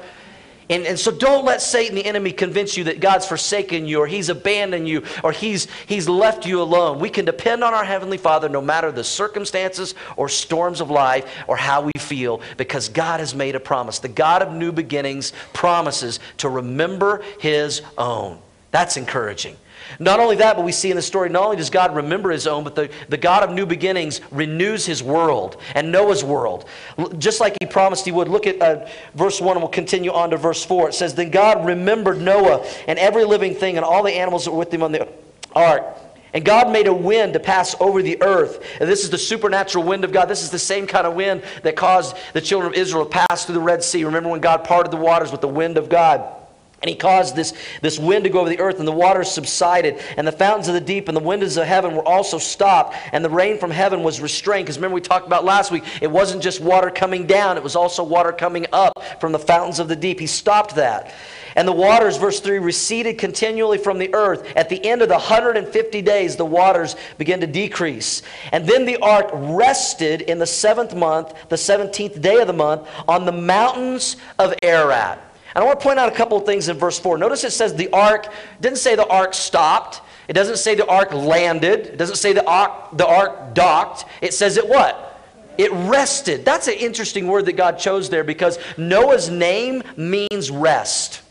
And, 0.70 0.86
and 0.86 0.98
so 0.98 1.10
don't 1.10 1.44
let 1.44 1.62
Satan, 1.62 1.94
the 1.94 2.04
enemy, 2.04 2.30
convince 2.32 2.76
you 2.76 2.84
that 2.84 3.00
God's 3.00 3.26
forsaken 3.26 3.86
you 3.86 4.00
or 4.00 4.06
he's 4.06 4.28
abandoned 4.28 4.86
you 4.86 5.02
or 5.24 5.32
he's, 5.32 5.66
he's 5.86 6.08
left 6.08 6.46
you 6.46 6.60
alone. 6.60 6.98
We 6.98 7.08
can 7.08 7.24
depend 7.24 7.64
on 7.64 7.72
our 7.72 7.84
Heavenly 7.84 8.18
Father 8.18 8.48
no 8.48 8.60
matter 8.60 8.92
the 8.92 9.04
circumstances 9.04 9.94
or 10.16 10.28
storms 10.28 10.80
of 10.80 10.90
life 10.90 11.26
or 11.46 11.56
how 11.56 11.82
we 11.82 11.92
feel 11.98 12.42
because 12.56 12.90
God 12.90 13.20
has 13.20 13.34
made 13.34 13.54
a 13.54 13.60
promise. 13.60 13.98
The 13.98 14.08
God 14.08 14.42
of 14.42 14.52
new 14.52 14.72
beginnings 14.72 15.32
promises 15.54 16.20
to 16.38 16.48
remember 16.48 17.22
his 17.40 17.80
own. 17.96 18.38
That's 18.70 18.98
encouraging. 18.98 19.56
Not 19.98 20.20
only 20.20 20.36
that, 20.36 20.56
but 20.56 20.64
we 20.64 20.72
see 20.72 20.90
in 20.90 20.96
the 20.96 21.02
story, 21.02 21.28
not 21.28 21.44
only 21.44 21.56
does 21.56 21.70
God 21.70 21.94
remember 21.94 22.30
his 22.30 22.46
own, 22.46 22.64
but 22.64 22.74
the, 22.74 22.90
the 23.08 23.16
God 23.16 23.42
of 23.42 23.50
new 23.50 23.66
beginnings 23.66 24.20
renews 24.30 24.86
his 24.86 25.02
world 25.02 25.60
and 25.74 25.90
Noah's 25.90 26.22
world. 26.22 26.66
Just 27.18 27.40
like 27.40 27.56
he 27.60 27.66
promised 27.66 28.04
he 28.04 28.12
would. 28.12 28.28
Look 28.28 28.46
at 28.46 28.60
uh, 28.60 28.88
verse 29.14 29.40
1 29.40 29.56
and 29.56 29.62
we'll 29.62 29.70
continue 29.70 30.12
on 30.12 30.30
to 30.30 30.36
verse 30.36 30.64
4. 30.64 30.90
It 30.90 30.94
says, 30.94 31.14
Then 31.14 31.30
God 31.30 31.66
remembered 31.66 32.20
Noah 32.20 32.66
and 32.86 32.98
every 32.98 33.24
living 33.24 33.54
thing 33.54 33.76
and 33.76 33.84
all 33.84 34.02
the 34.02 34.12
animals 34.12 34.44
that 34.44 34.52
were 34.52 34.58
with 34.58 34.72
him 34.72 34.82
on 34.82 34.92
the 34.92 35.08
ark. 35.54 35.84
And 36.34 36.44
God 36.44 36.70
made 36.70 36.86
a 36.86 36.92
wind 36.92 37.32
to 37.32 37.40
pass 37.40 37.74
over 37.80 38.02
the 38.02 38.22
earth. 38.22 38.62
And 38.80 38.88
this 38.88 39.02
is 39.02 39.10
the 39.10 39.18
supernatural 39.18 39.84
wind 39.84 40.04
of 40.04 40.12
God. 40.12 40.26
This 40.26 40.42
is 40.42 40.50
the 40.50 40.58
same 40.58 40.86
kind 40.86 41.06
of 41.06 41.14
wind 41.14 41.42
that 41.62 41.74
caused 41.74 42.16
the 42.34 42.40
children 42.40 42.72
of 42.72 42.78
Israel 42.78 43.06
to 43.06 43.10
pass 43.10 43.46
through 43.46 43.54
the 43.54 43.60
Red 43.60 43.82
Sea. 43.82 44.04
Remember 44.04 44.28
when 44.28 44.40
God 44.40 44.64
parted 44.64 44.92
the 44.92 44.98
waters 44.98 45.32
with 45.32 45.40
the 45.40 45.48
wind 45.48 45.78
of 45.78 45.88
God? 45.88 46.37
And 46.80 46.88
he 46.88 46.94
caused 46.94 47.34
this, 47.34 47.54
this 47.82 47.98
wind 47.98 48.22
to 48.22 48.30
go 48.30 48.40
over 48.40 48.48
the 48.48 48.60
earth, 48.60 48.78
and 48.78 48.86
the 48.86 48.92
waters 48.92 49.28
subsided, 49.28 50.00
and 50.16 50.24
the 50.24 50.32
fountains 50.32 50.68
of 50.68 50.74
the 50.74 50.80
deep 50.80 51.08
and 51.08 51.16
the 51.16 51.22
windows 51.22 51.56
of 51.56 51.66
heaven 51.66 51.96
were 51.96 52.06
also 52.06 52.38
stopped, 52.38 52.94
and 53.12 53.24
the 53.24 53.30
rain 53.30 53.58
from 53.58 53.72
heaven 53.72 54.04
was 54.04 54.20
restrained. 54.20 54.66
Because 54.66 54.76
remember, 54.78 54.94
we 54.94 55.00
talked 55.00 55.26
about 55.26 55.44
last 55.44 55.72
week, 55.72 55.82
it 56.00 56.10
wasn't 56.10 56.40
just 56.40 56.60
water 56.60 56.90
coming 56.90 57.26
down, 57.26 57.56
it 57.56 57.64
was 57.64 57.74
also 57.74 58.04
water 58.04 58.30
coming 58.30 58.66
up 58.72 58.92
from 59.20 59.32
the 59.32 59.40
fountains 59.40 59.80
of 59.80 59.88
the 59.88 59.96
deep. 59.96 60.20
He 60.20 60.28
stopped 60.28 60.76
that. 60.76 61.12
And 61.56 61.66
the 61.66 61.72
waters, 61.72 62.16
verse 62.16 62.38
3, 62.38 62.60
receded 62.60 63.18
continually 63.18 63.78
from 63.78 63.98
the 63.98 64.14
earth. 64.14 64.46
At 64.54 64.68
the 64.68 64.84
end 64.86 65.02
of 65.02 65.08
the 65.08 65.14
150 65.14 66.02
days, 66.02 66.36
the 66.36 66.44
waters 66.44 66.94
began 67.16 67.40
to 67.40 67.48
decrease. 67.48 68.22
And 68.52 68.64
then 68.64 68.84
the 68.84 68.98
ark 68.98 69.30
rested 69.32 70.20
in 70.20 70.38
the 70.38 70.46
seventh 70.46 70.94
month, 70.94 71.34
the 71.48 71.56
17th 71.56 72.20
day 72.20 72.36
of 72.36 72.46
the 72.46 72.52
month, 72.52 72.88
on 73.08 73.24
the 73.24 73.32
mountains 73.32 74.16
of 74.38 74.54
Ararat. 74.62 75.27
And 75.58 75.64
I 75.64 75.66
want 75.66 75.80
to 75.80 75.82
point 75.82 75.98
out 75.98 76.08
a 76.08 76.14
couple 76.14 76.38
of 76.38 76.46
things 76.46 76.68
in 76.68 76.78
verse 76.78 77.00
4. 77.00 77.18
Notice 77.18 77.42
it 77.42 77.50
says 77.50 77.74
the 77.74 77.90
ark, 77.92 78.32
didn't 78.60 78.78
say 78.78 78.94
the 78.94 79.08
ark 79.08 79.34
stopped. 79.34 80.02
It 80.28 80.34
doesn't 80.34 80.58
say 80.58 80.76
the 80.76 80.86
ark 80.86 81.12
landed. 81.12 81.80
It 81.80 81.96
doesn't 81.96 82.14
say 82.14 82.32
the 82.32 82.48
ark, 82.48 82.96
the 82.96 83.04
ark 83.04 83.54
docked. 83.54 84.04
It 84.22 84.32
says 84.32 84.56
it 84.56 84.68
what? 84.68 85.20
It 85.58 85.72
rested. 85.72 86.44
That's 86.44 86.68
an 86.68 86.74
interesting 86.74 87.26
word 87.26 87.44
that 87.46 87.54
God 87.54 87.76
chose 87.76 88.08
there 88.08 88.22
because 88.22 88.60
Noah's 88.76 89.30
name 89.30 89.82
means 89.96 90.48
rest. 90.48 91.22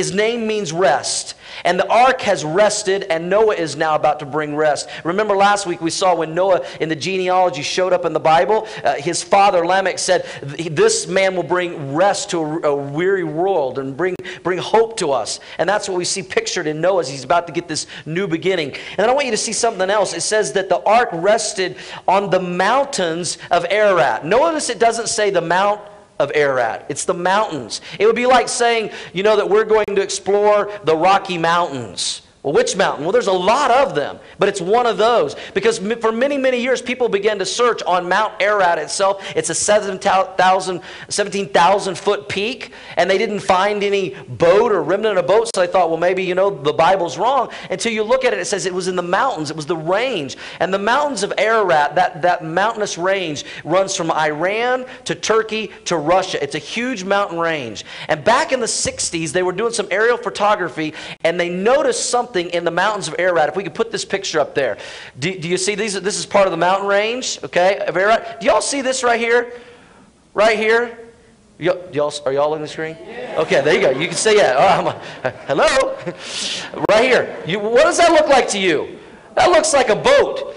His 0.00 0.14
name 0.14 0.46
means 0.46 0.72
rest. 0.72 1.34
And 1.62 1.78
the 1.78 1.86
ark 1.92 2.22
has 2.22 2.42
rested, 2.42 3.02
and 3.10 3.28
Noah 3.28 3.54
is 3.54 3.76
now 3.76 3.96
about 3.96 4.20
to 4.20 4.24
bring 4.24 4.56
rest. 4.56 4.88
Remember 5.04 5.36
last 5.36 5.66
week 5.66 5.82
we 5.82 5.90
saw 5.90 6.14
when 6.14 6.34
Noah 6.34 6.64
in 6.80 6.88
the 6.88 6.96
genealogy 6.96 7.60
showed 7.60 7.92
up 7.92 8.06
in 8.06 8.14
the 8.14 8.18
Bible, 8.18 8.66
uh, 8.82 8.94
his 8.94 9.22
father 9.22 9.66
Lamech 9.66 9.98
said, 9.98 10.24
This 10.42 11.06
man 11.06 11.36
will 11.36 11.42
bring 11.42 11.94
rest 11.94 12.30
to 12.30 12.38
a, 12.38 12.68
a, 12.70 12.74
weary 12.74 13.24
world 13.24 13.78
and 13.78 13.94
bring, 13.94 14.16
bring 14.42 14.56
hope 14.56 14.96
to 15.00 15.12
us. 15.12 15.38
And 15.58 15.68
that's 15.68 15.86
what 15.86 15.98
we 15.98 16.06
see 16.06 16.22
pictured 16.22 16.66
in 16.66 16.80
Noah 16.80 17.00
as 17.00 17.10
he's 17.10 17.24
about 17.24 17.46
to 17.48 17.52
get 17.52 17.68
this 17.68 17.86
new 18.06 18.26
beginning. 18.26 18.70
And 18.70 18.96
then 18.96 19.10
I 19.10 19.12
want 19.12 19.26
you 19.26 19.32
to 19.32 19.36
see 19.36 19.52
something 19.52 19.90
else. 19.90 20.14
It 20.14 20.22
says 20.22 20.54
that 20.54 20.70
the 20.70 20.82
ark 20.84 21.10
rested 21.12 21.76
on 22.08 22.30
the 22.30 22.40
mountains 22.40 23.36
of 23.50 23.66
Ararat. 23.68 24.24
Notice 24.24 24.70
it 24.70 24.78
doesn't 24.78 25.10
say 25.10 25.28
the 25.28 25.42
Mount 25.42 25.89
of 26.20 26.30
Ararat. 26.34 26.86
It's 26.88 27.06
the 27.06 27.14
mountains. 27.14 27.80
It 27.98 28.06
would 28.06 28.14
be 28.14 28.26
like 28.26 28.48
saying, 28.48 28.90
you 29.12 29.22
know, 29.22 29.36
that 29.36 29.48
we're 29.48 29.64
going 29.64 29.86
to 29.86 30.02
explore 30.02 30.70
the 30.84 30.94
Rocky 30.94 31.38
Mountains. 31.38 32.22
Well, 32.42 32.54
which 32.54 32.74
mountain? 32.74 33.04
Well, 33.04 33.12
there's 33.12 33.26
a 33.26 33.32
lot 33.32 33.70
of 33.70 33.94
them, 33.94 34.18
but 34.38 34.48
it's 34.48 34.62
one 34.62 34.86
of 34.86 34.96
those. 34.96 35.36
Because 35.52 35.78
for 35.78 36.10
many, 36.10 36.38
many 36.38 36.58
years, 36.58 36.80
people 36.80 37.10
began 37.10 37.38
to 37.38 37.44
search 37.44 37.82
on 37.82 38.08
Mount 38.08 38.32
Ararat 38.40 38.78
itself. 38.78 39.22
It's 39.36 39.50
a 39.50 39.54
17,000 39.54 41.98
foot 41.98 42.30
peak, 42.30 42.72
and 42.96 43.10
they 43.10 43.18
didn't 43.18 43.40
find 43.40 43.82
any 43.82 44.14
boat 44.26 44.72
or 44.72 44.82
remnant 44.82 45.18
of 45.18 45.26
boat, 45.26 45.50
so 45.54 45.60
they 45.60 45.66
thought, 45.66 45.90
well, 45.90 45.98
maybe, 45.98 46.24
you 46.24 46.34
know, 46.34 46.48
the 46.48 46.72
Bible's 46.72 47.18
wrong. 47.18 47.50
Until 47.68 47.92
you 47.92 48.02
look 48.02 48.24
at 48.24 48.32
it, 48.32 48.38
it 48.38 48.46
says 48.46 48.64
it 48.64 48.72
was 48.72 48.88
in 48.88 48.96
the 48.96 49.02
mountains, 49.02 49.50
it 49.50 49.56
was 49.56 49.66
the 49.66 49.76
range. 49.76 50.38
And 50.60 50.72
the 50.72 50.78
mountains 50.78 51.22
of 51.22 51.34
Ararat, 51.36 51.94
that, 51.96 52.22
that 52.22 52.42
mountainous 52.42 52.96
range, 52.96 53.44
runs 53.64 53.94
from 53.94 54.10
Iran 54.10 54.86
to 55.04 55.14
Turkey 55.14 55.72
to 55.84 55.98
Russia. 55.98 56.42
It's 56.42 56.54
a 56.54 56.58
huge 56.58 57.04
mountain 57.04 57.38
range. 57.38 57.84
And 58.08 58.24
back 58.24 58.52
in 58.52 58.60
the 58.60 58.66
60s, 58.66 59.32
they 59.32 59.42
were 59.42 59.52
doing 59.52 59.74
some 59.74 59.88
aerial 59.90 60.16
photography, 60.16 60.94
and 61.22 61.38
they 61.38 61.50
noticed 61.50 62.08
something 62.08 62.29
something 62.30 62.50
in 62.50 62.64
the 62.64 62.70
mountains 62.70 63.08
of 63.08 63.16
Ararat. 63.18 63.48
If 63.48 63.56
we 63.56 63.64
could 63.64 63.74
put 63.74 63.90
this 63.90 64.04
picture 64.04 64.38
up 64.38 64.54
there. 64.54 64.78
Do, 65.18 65.36
do 65.36 65.48
you 65.48 65.56
see 65.56 65.74
these? 65.74 66.00
This 66.00 66.16
is 66.16 66.26
part 66.26 66.46
of 66.46 66.52
the 66.52 66.56
mountain 66.56 66.86
range, 66.86 67.40
okay, 67.42 67.78
of 67.78 67.96
Ararat. 67.96 68.40
Do 68.40 68.46
y'all 68.46 68.60
see 68.60 68.82
this 68.82 69.02
right 69.02 69.18
here? 69.18 69.52
Right 70.32 70.56
here? 70.56 70.96
Y'all, 71.58 72.12
are 72.24 72.32
y'all 72.32 72.54
on 72.54 72.62
the 72.62 72.68
screen? 72.68 72.96
Okay, 73.36 73.60
there 73.62 73.74
you 73.74 73.80
go. 73.80 73.90
You 73.90 74.06
can 74.06 74.16
say 74.16 74.36
yeah. 74.36 74.54
Oh, 74.56 75.30
hello? 75.48 75.98
right 76.88 77.02
here. 77.02 77.36
You, 77.46 77.58
what 77.58 77.82
does 77.82 77.98
that 77.98 78.12
look 78.12 78.28
like 78.28 78.48
to 78.50 78.60
you? 78.60 78.98
That 79.34 79.50
looks 79.50 79.72
like 79.74 79.88
a 79.88 79.96
boat. 79.96 80.54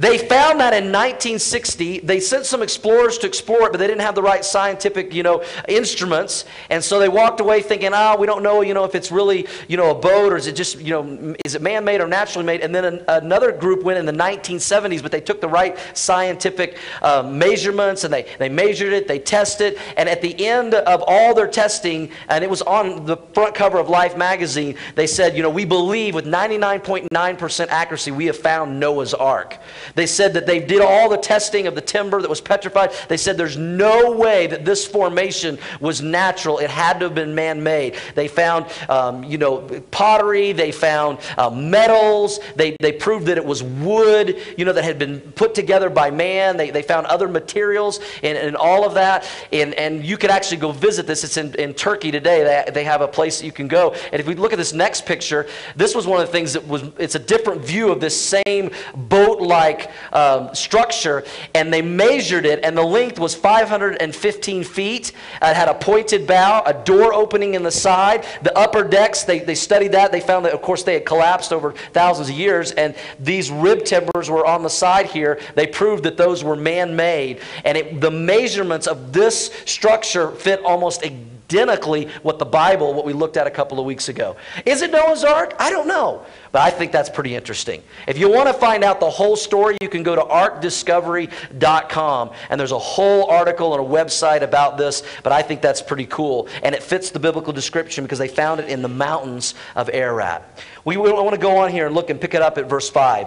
They 0.00 0.16
found 0.16 0.60
that 0.60 0.72
in 0.72 0.84
1960. 0.84 2.00
They 2.00 2.20
sent 2.20 2.46
some 2.46 2.62
explorers 2.62 3.18
to 3.18 3.26
explore 3.26 3.66
it, 3.66 3.72
but 3.72 3.78
they 3.78 3.86
didn't 3.86 4.00
have 4.00 4.14
the 4.14 4.22
right 4.22 4.42
scientific, 4.42 5.12
you 5.12 5.22
know, 5.22 5.44
instruments. 5.68 6.46
And 6.70 6.82
so 6.82 6.98
they 6.98 7.10
walked 7.10 7.38
away 7.40 7.60
thinking, 7.60 7.90
ah, 7.92 8.14
oh, 8.14 8.18
we 8.18 8.26
don't 8.26 8.42
know, 8.42 8.62
you 8.62 8.72
know, 8.72 8.84
if 8.84 8.94
it's 8.94 9.12
really, 9.12 9.46
you 9.68 9.76
know, 9.76 9.90
a 9.90 9.94
boat 9.94 10.32
or 10.32 10.36
is 10.38 10.46
it 10.46 10.56
just, 10.56 10.80
you 10.80 10.94
know, 10.94 11.36
is 11.44 11.54
it 11.54 11.60
man-made 11.60 12.00
or 12.00 12.06
naturally 12.06 12.46
made? 12.46 12.62
And 12.62 12.74
then 12.74 12.86
an, 12.86 13.04
another 13.08 13.52
group 13.52 13.82
went 13.82 13.98
in 13.98 14.06
the 14.06 14.12
1970s, 14.12 15.02
but 15.02 15.12
they 15.12 15.20
took 15.20 15.42
the 15.42 15.48
right 15.48 15.76
scientific 15.92 16.78
uh, 17.02 17.22
measurements 17.22 18.02
and 18.04 18.12
they, 18.12 18.26
they 18.38 18.48
measured 18.48 18.94
it, 18.94 19.06
they 19.06 19.18
tested, 19.18 19.74
it. 19.74 19.78
and 19.98 20.08
at 20.08 20.22
the 20.22 20.46
end 20.46 20.72
of 20.72 21.04
all 21.06 21.34
their 21.34 21.46
testing, 21.46 22.10
and 22.30 22.42
it 22.42 22.48
was 22.48 22.62
on 22.62 23.04
the 23.04 23.18
front 23.34 23.54
cover 23.54 23.78
of 23.78 23.90
Life 23.90 24.16
magazine, 24.16 24.76
they 24.94 25.06
said, 25.06 25.36
you 25.36 25.42
know, 25.42 25.50
we 25.50 25.66
believe 25.66 26.14
with 26.14 26.24
99.9% 26.24 27.68
accuracy 27.68 28.10
we 28.10 28.24
have 28.24 28.38
found 28.38 28.80
Noah's 28.80 29.12
Ark. 29.12 29.58
They 29.94 30.06
said 30.06 30.34
that 30.34 30.46
they 30.46 30.60
did 30.60 30.80
all 30.80 31.08
the 31.08 31.16
testing 31.16 31.66
of 31.66 31.74
the 31.74 31.80
timber 31.80 32.20
that 32.20 32.28
was 32.28 32.40
petrified. 32.40 32.92
They 33.08 33.16
said 33.16 33.36
there's 33.36 33.56
no 33.56 34.12
way 34.12 34.46
that 34.46 34.64
this 34.64 34.86
formation 34.86 35.58
was 35.80 36.02
natural. 36.02 36.58
It 36.58 36.70
had 36.70 37.00
to 37.00 37.06
have 37.06 37.14
been 37.14 37.34
man-made. 37.34 37.96
They 38.14 38.28
found, 38.28 38.66
um, 38.88 39.24
you 39.24 39.38
know, 39.38 39.58
pottery. 39.90 40.52
They 40.52 40.72
found 40.72 41.18
uh, 41.36 41.50
metals. 41.50 42.40
They, 42.56 42.76
they 42.80 42.92
proved 42.92 43.26
that 43.26 43.38
it 43.38 43.44
was 43.44 43.62
wood, 43.62 44.38
you 44.56 44.64
know, 44.64 44.72
that 44.72 44.84
had 44.84 44.98
been 44.98 45.20
put 45.20 45.54
together 45.54 45.90
by 45.90 46.10
man. 46.10 46.56
They, 46.56 46.70
they 46.70 46.82
found 46.82 47.06
other 47.06 47.28
materials 47.28 48.00
and, 48.22 48.36
and 48.36 48.56
all 48.56 48.84
of 48.84 48.94
that. 48.94 49.28
And, 49.52 49.74
and 49.74 50.04
you 50.04 50.16
could 50.16 50.30
actually 50.30 50.58
go 50.58 50.72
visit 50.72 51.06
this. 51.06 51.24
It's 51.24 51.36
in, 51.36 51.54
in 51.54 51.74
Turkey 51.74 52.10
today. 52.10 52.64
They, 52.66 52.72
they 52.72 52.84
have 52.84 53.00
a 53.00 53.08
place 53.08 53.38
that 53.38 53.46
you 53.46 53.52
can 53.52 53.68
go. 53.68 53.94
And 54.12 54.20
if 54.20 54.26
we 54.26 54.34
look 54.34 54.52
at 54.52 54.58
this 54.58 54.72
next 54.72 55.06
picture, 55.06 55.46
this 55.76 55.94
was 55.94 56.06
one 56.06 56.20
of 56.20 56.26
the 56.26 56.32
things 56.32 56.52
that 56.52 56.66
was, 56.66 56.82
it's 56.98 57.14
a 57.14 57.20
different 57.20 57.62
view 57.62 57.90
of 57.90 58.00
this 58.00 58.20
same 58.46 58.70
boat-like 58.94 59.50
like 59.50 59.79
um, 60.12 60.54
structure, 60.54 61.24
and 61.54 61.72
they 61.72 61.82
measured 61.82 62.44
it, 62.44 62.64
and 62.64 62.76
the 62.76 62.82
length 62.82 63.18
was 63.18 63.34
515 63.34 64.64
feet. 64.64 65.12
It 65.42 65.56
had 65.56 65.68
a 65.68 65.74
pointed 65.74 66.26
bow, 66.26 66.62
a 66.66 66.74
door 66.74 67.12
opening 67.14 67.54
in 67.54 67.62
the 67.62 67.70
side. 67.70 68.26
The 68.42 68.56
upper 68.56 68.84
decks, 68.84 69.24
they, 69.24 69.40
they 69.40 69.54
studied 69.54 69.92
that. 69.92 70.12
They 70.12 70.20
found 70.20 70.44
that, 70.46 70.52
of 70.52 70.62
course, 70.62 70.82
they 70.82 70.94
had 70.94 71.04
collapsed 71.04 71.52
over 71.52 71.72
thousands 71.92 72.28
of 72.28 72.36
years, 72.36 72.72
and 72.72 72.94
these 73.18 73.50
rib 73.50 73.84
timbers 73.84 74.30
were 74.30 74.46
on 74.46 74.62
the 74.62 74.70
side 74.70 75.06
here. 75.06 75.40
They 75.54 75.66
proved 75.66 76.04
that 76.04 76.16
those 76.16 76.44
were 76.44 76.56
man 76.56 76.96
made, 76.96 77.40
and 77.64 77.76
it, 77.76 78.00
the 78.00 78.10
measurements 78.10 78.86
of 78.86 79.12
this 79.12 79.50
structure 79.64 80.30
fit 80.32 80.62
almost 80.64 81.02
exactly 81.02 81.30
identically 81.50 82.08
what 82.22 82.38
the 82.38 82.44
Bible, 82.44 82.94
what 82.94 83.04
we 83.04 83.12
looked 83.12 83.36
at 83.36 83.46
a 83.46 83.50
couple 83.50 83.78
of 83.80 83.84
weeks 83.84 84.08
ago. 84.08 84.36
Is 84.64 84.82
it 84.82 84.92
Noah's 84.92 85.24
Ark? 85.24 85.54
I 85.58 85.70
don't 85.70 85.88
know. 85.88 86.24
But 86.52 86.62
I 86.62 86.70
think 86.70 86.92
that's 86.92 87.10
pretty 87.10 87.34
interesting. 87.34 87.82
If 88.06 88.18
you 88.18 88.30
want 88.30 88.48
to 88.48 88.54
find 88.54 88.84
out 88.84 89.00
the 89.00 89.10
whole 89.10 89.36
story, 89.36 89.76
you 89.80 89.88
can 89.88 90.02
go 90.02 90.14
to 90.14 90.22
arkdiscovery.com. 90.22 92.30
And 92.48 92.60
there's 92.60 92.72
a 92.72 92.78
whole 92.78 93.30
article 93.30 93.74
and 93.74 93.84
a 93.84 93.88
website 93.88 94.42
about 94.42 94.78
this. 94.78 95.02
But 95.22 95.32
I 95.32 95.42
think 95.42 95.60
that's 95.60 95.82
pretty 95.82 96.06
cool. 96.06 96.48
And 96.62 96.74
it 96.74 96.82
fits 96.82 97.10
the 97.10 97.20
biblical 97.20 97.52
description 97.52 98.04
because 98.04 98.18
they 98.18 98.28
found 98.28 98.60
it 98.60 98.68
in 98.68 98.82
the 98.82 98.88
mountains 98.88 99.54
of 99.74 99.90
Ararat. 99.92 100.60
We 100.84 100.96
want 100.96 101.34
to 101.34 101.40
go 101.40 101.58
on 101.58 101.70
here 101.70 101.86
and 101.86 101.94
look 101.94 102.10
and 102.10 102.20
pick 102.20 102.34
it 102.34 102.42
up 102.42 102.58
at 102.58 102.68
verse 102.68 102.88
5. 102.88 103.26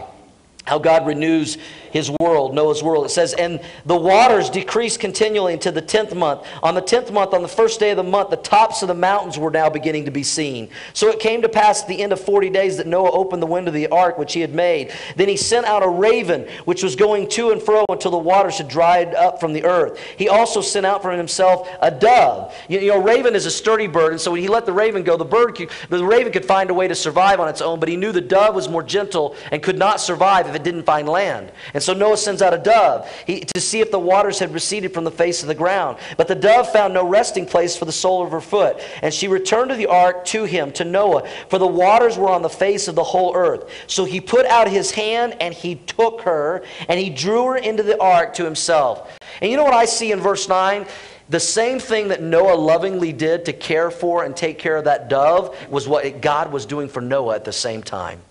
how 0.66 0.80
God 0.80 1.06
renews 1.06 1.58
his 1.94 2.10
world, 2.20 2.56
Noah's 2.56 2.82
world. 2.82 3.06
It 3.06 3.10
says, 3.10 3.34
And 3.34 3.62
the 3.86 3.96
waters 3.96 4.50
decreased 4.50 5.00
continually 5.00 5.54
until 5.54 5.72
the 5.72 5.82
10th 5.82 6.16
month. 6.16 6.46
On 6.64 6.74
the 6.74 6.82
10th 6.82 7.12
month, 7.12 7.36
on 7.36 7.44
the 7.44 7.48
first 7.48 7.80
day 7.80 7.92
of 7.92 7.98
the 7.98 8.04
month, 8.04 8.32
the 8.32 8.38
tops 8.38 8.82
of 8.82 8.88
the 8.88 8.96
mountains 8.96 9.38
were 9.38 9.52
now 9.52 9.70
beginning 9.70 10.06
to 10.06 10.12
be 10.12 10.24
seen. 10.24 10.70
So 10.94 11.10
it 11.10 11.20
came 11.20 11.44
to 11.44 11.50
pass 11.50 11.84
at 11.84 11.88
the 11.88 12.02
end 12.02 12.12
of 12.12 12.20
40 12.20 12.50
days 12.50 12.78
that 12.78 12.88
Noah 12.88 13.12
opened 13.12 13.44
the 13.44 13.48
window 13.48 13.70
of 13.70 13.76
the 13.76 13.88
ark 13.90 14.18
which 14.18 14.34
he 14.34 14.42
had 14.42 14.56
made. 14.56 14.92
Then 15.16 15.30
he 15.30 15.38
sent 15.38 15.68
out 15.68 15.84
a 15.84 15.88
raven, 15.88 16.48
which 16.66 16.82
was 16.82 16.96
going 16.96 17.30
to 17.30 17.52
and 17.52 17.62
fro 17.62 17.86
until 17.90 18.10
the 18.10 18.18
waters 18.18 18.58
had 18.58 18.68
dried 18.68 19.14
up 19.14 19.40
from 19.40 19.54
the 19.54 19.64
earth. 19.64 20.00
He 20.18 20.28
also 20.30 20.62
sent 20.62 20.88
out 20.88 21.04
for 21.04 21.12
himself 21.12 21.70
a 21.80 21.92
dove. 21.92 22.56
You, 22.68 22.80
you 22.80 22.88
know, 22.88 23.04
raven 23.04 23.36
is 23.36 23.46
a 23.46 23.52
sturdy 23.52 23.86
bird, 23.86 24.14
and 24.14 24.20
so 24.20 24.32
when 24.32 24.42
he 24.42 24.48
let 24.48 24.66
the 24.66 24.74
raven 24.74 25.04
go, 25.04 25.16
the 25.16 25.26
bird 25.26 25.54
could, 25.56 25.70
the 25.90 26.04
raven 26.04 26.34
could 26.34 26.46
find 26.46 26.72
a 26.72 26.74
way 26.74 26.88
to 26.88 26.96
survive 26.96 27.40
on 27.40 27.48
its 27.48 27.62
own, 27.62 27.80
but 27.80 27.88
he 27.88 27.96
knew 27.96 28.12
the 28.12 28.20
dove 28.20 28.56
was 28.56 28.68
more 28.68 28.82
gentle 28.82 29.36
and 29.52 29.62
could 29.62 29.78
not 29.78 30.02
survive 30.02 30.48
if 30.48 30.56
it 30.56 30.64
didn't 30.64 30.84
find 30.84 31.08
land. 31.08 31.52
And 31.76 31.83
so 31.84 31.94
Noah 31.94 32.18
sends 32.18 32.42
out 32.42 32.54
a 32.54 32.58
dove 32.58 33.10
he, 33.28 33.42
to 33.42 33.62
see 33.62 33.82
if 33.82 33.92
the 33.92 34.00
waters 34.00 34.40
had 34.40 34.54
receded 34.54 34.94
from 34.94 35.04
the 35.04 35.12
face 35.12 35.42
of 35.42 35.48
the 35.48 35.56
ground. 35.56 35.98
But 36.18 36.28
the 36.28 36.36
dove 36.36 36.72
found 36.72 36.94
no 36.94 37.08
resting 37.08 37.46
place 37.46 37.76
for 37.76 37.86
the 37.86 37.92
sole 37.92 38.24
of 38.24 38.32
her 38.32 38.42
foot. 38.42 38.80
And 39.02 39.14
she 39.14 39.28
returned 39.28 39.70
to 39.70 39.76
the 39.76 39.88
ark 39.88 40.26
to 40.26 40.46
him, 40.46 40.72
to 40.74 40.86
Noah, 40.86 41.28
for 41.50 41.60
the 41.60 41.68
waters 41.68 42.18
were 42.18 42.30
on 42.30 42.42
the 42.42 42.50
face 42.50 42.88
of 42.88 42.96
the 42.96 43.04
whole 43.04 43.36
earth. 43.36 43.70
So 43.88 44.06
he 44.06 44.22
put 44.22 44.46
out 44.46 44.68
his 44.68 44.92
hand 44.92 45.36
and 45.40 45.54
he 45.54 45.76
took 45.76 46.22
her 46.22 46.64
and 46.88 47.00
he 47.00 47.10
drew 47.10 47.46
her 47.48 47.58
into 47.58 47.84
the 47.84 48.00
ark 48.02 48.34
to 48.36 48.46
himself. 48.46 49.18
And 49.42 49.52
you 49.52 49.58
know 49.58 49.64
what 49.64 49.74
I 49.74 49.86
see 49.86 50.12
in 50.12 50.20
verse 50.20 50.48
9? 50.48 50.86
The 51.30 51.40
same 51.40 51.80
thing 51.80 52.10
that 52.10 52.22
Noah 52.22 52.56
lovingly 52.56 53.14
did 53.14 53.46
to 53.46 53.54
care 53.54 53.90
for 53.90 54.24
and 54.24 54.36
take 54.36 54.60
care 54.60 54.76
of 54.76 54.86
that 54.86 55.10
dove 55.10 55.58
was 55.70 55.88
what 55.88 56.22
God 56.22 56.52
was 56.52 56.66
doing 56.66 56.90
for 56.90 57.02
Noah 57.02 57.36
at 57.36 57.46
the 57.46 57.54
same 57.54 57.82
time 57.82 58.22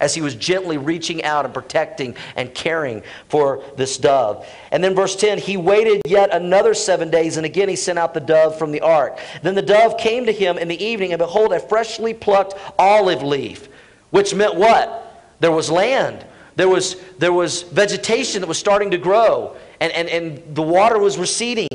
as 0.00 0.14
he 0.14 0.20
was 0.20 0.34
gently 0.34 0.78
reaching 0.78 1.24
out 1.24 1.44
and 1.44 1.52
protecting 1.52 2.14
and 2.36 2.54
caring 2.54 3.02
for 3.28 3.62
this 3.76 3.96
dove. 3.96 4.46
And 4.70 4.82
then 4.82 4.94
verse 4.94 5.16
10, 5.16 5.38
he 5.38 5.56
waited 5.56 6.02
yet 6.06 6.32
another 6.32 6.74
seven 6.74 7.10
days, 7.10 7.36
and 7.36 7.44
again 7.44 7.68
he 7.68 7.76
sent 7.76 7.98
out 7.98 8.14
the 8.14 8.20
dove 8.20 8.58
from 8.58 8.72
the 8.72 8.80
ark. 8.80 9.18
Then 9.42 9.54
the 9.54 9.62
dove 9.62 9.98
came 9.98 10.26
to 10.26 10.32
him 10.32 10.58
in 10.58 10.68
the 10.68 10.82
evening, 10.82 11.12
and 11.12 11.18
behold, 11.18 11.52
a 11.52 11.60
freshly 11.60 12.14
plucked 12.14 12.54
olive 12.78 13.22
leaf, 13.22 13.68
which 14.10 14.34
meant 14.34 14.54
what? 14.54 15.04
There 15.40 15.52
was 15.52 15.70
land. 15.70 16.24
There 16.56 16.68
was, 16.68 16.96
there 17.18 17.32
was 17.32 17.62
vegetation 17.62 18.40
that 18.40 18.48
was 18.48 18.58
starting 18.58 18.90
to 18.90 18.98
grow. 18.98 19.56
And, 19.80 19.92
and, 19.92 20.08
and 20.08 20.56
the 20.56 20.62
water 20.62 20.98
was 20.98 21.16
receding. 21.16 21.68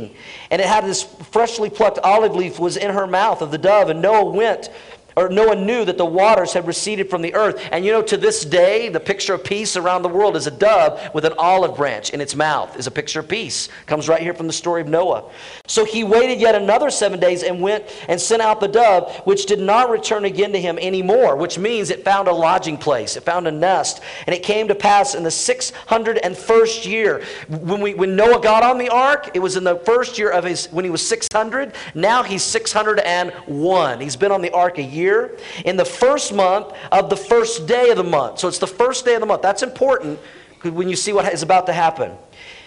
And 0.52 0.62
it 0.62 0.68
had 0.68 0.84
this 0.84 1.04
freshly 1.04 1.70
plucked 1.70 2.00
olive 2.00 2.36
leaf 2.36 2.60
was 2.60 2.76
in 2.76 2.92
her 2.92 3.08
mouth 3.08 3.42
of 3.42 3.52
the 3.52 3.58
dove. 3.58 3.90
And 3.90 4.02
Noah 4.02 4.26
went 4.26 4.70
or 5.16 5.30
no 5.30 5.48
one 5.48 5.66
knew 5.66 5.86
that 5.86 5.98
the 5.98 6.06
waters 6.06 6.54
had 6.54 6.68
receded 6.68 7.10
from 7.10 7.22
the 7.22 7.34
earth. 7.36 7.62
And 7.72 7.86
you 7.86 7.92
know, 7.92 8.02
to 8.04 8.18
this 8.18 8.44
day, 8.46 8.90
the 8.90 9.00
picture 9.00 9.34
of 9.34 9.44
peace 9.44 9.76
around 9.76 10.02
the 10.02 10.10
world 10.10 10.36
is 10.36 10.48
a 10.48 10.52
dove 10.52 11.00
with 11.14 11.26
an 11.26 11.34
olive 11.38 11.76
branch 11.76 12.12
in 12.12 12.22
its 12.22 12.36
mouth, 12.36 12.78
is 12.78 12.88
a 12.88 12.92
picture 12.92 13.20
of 13.20 13.28
peace. 13.28 13.70
Comes 13.86 14.10
right 14.10 14.22
here 14.22 14.34
from 14.34 14.48
the 14.48 14.54
story 14.54 14.82
of 14.82 14.88
Noah. 14.88 15.30
So 15.68 15.86
he 15.86 16.04
waited 16.04 16.40
yet 16.40 16.56
another 16.56 16.90
seven 16.90 17.20
days 17.20 17.44
and 17.44 17.62
went 17.62 17.86
and 18.08 18.20
sent 18.20 18.42
out 18.42 18.60
the 18.60 18.68
dove, 18.68 19.16
which 19.26 19.46
did 19.46 19.60
not 19.60 19.90
return 19.90 20.26
again 20.26 20.52
to 20.54 20.60
him 20.60 20.78
anymore, 20.80 21.36
which 21.36 21.58
means 21.58 21.90
it 21.90 22.04
found 22.04 22.28
a 22.28 22.34
lodging 22.34 22.78
place, 22.78 23.16
it 23.16 23.24
found 23.24 23.48
a 23.48 23.52
nest. 23.52 24.02
And 24.28 24.36
it 24.36 24.44
came 24.44 24.68
to 24.68 24.76
pass 24.76 25.16
in 25.16 25.24
the 25.24 25.30
601st 25.30 26.86
year. 26.86 27.24
When, 27.48 27.82
we, 27.82 27.94
when 27.94 28.16
Noah 28.16 28.42
got 28.42 28.64
on 28.64 28.78
the 28.78 28.90
ark, 28.90 29.32
it 29.34 29.40
was 29.40 29.58
in 29.58 29.64
the 29.64 29.78
first 29.78 30.18
year 30.18 30.32
of 30.32 30.44
his, 30.44 30.68
when 30.68 30.86
he 30.86 30.92
was 30.92 31.06
600. 31.08 31.74
Now 31.94 32.24
he's 32.24 32.44
601. 32.44 34.02
He's 34.02 34.16
been 34.16 34.32
on 34.32 34.42
the 34.42 34.52
ark 34.52 34.78
a 34.78 34.84
year 34.84 35.03
year 35.04 35.38
in 35.66 35.78
the 35.78 35.86
first 35.86 36.34
month 36.34 36.74
of 36.92 37.10
the 37.10 37.18
first 37.18 37.68
day 37.68 37.90
of 37.92 37.98
the 37.98 38.04
month. 38.04 38.40
So 38.40 38.48
it's 38.48 38.60
the 38.60 38.68
first 38.68 39.06
day 39.06 39.16
of 39.16 39.20
the 39.20 39.28
month. 39.28 39.42
That's 39.42 39.64
important 39.64 40.20
when 40.64 40.90
you 40.90 40.96
see 40.96 41.14
what 41.14 41.32
is 41.32 41.44
about 41.44 41.66
to 41.68 41.74
happen. 41.74 42.14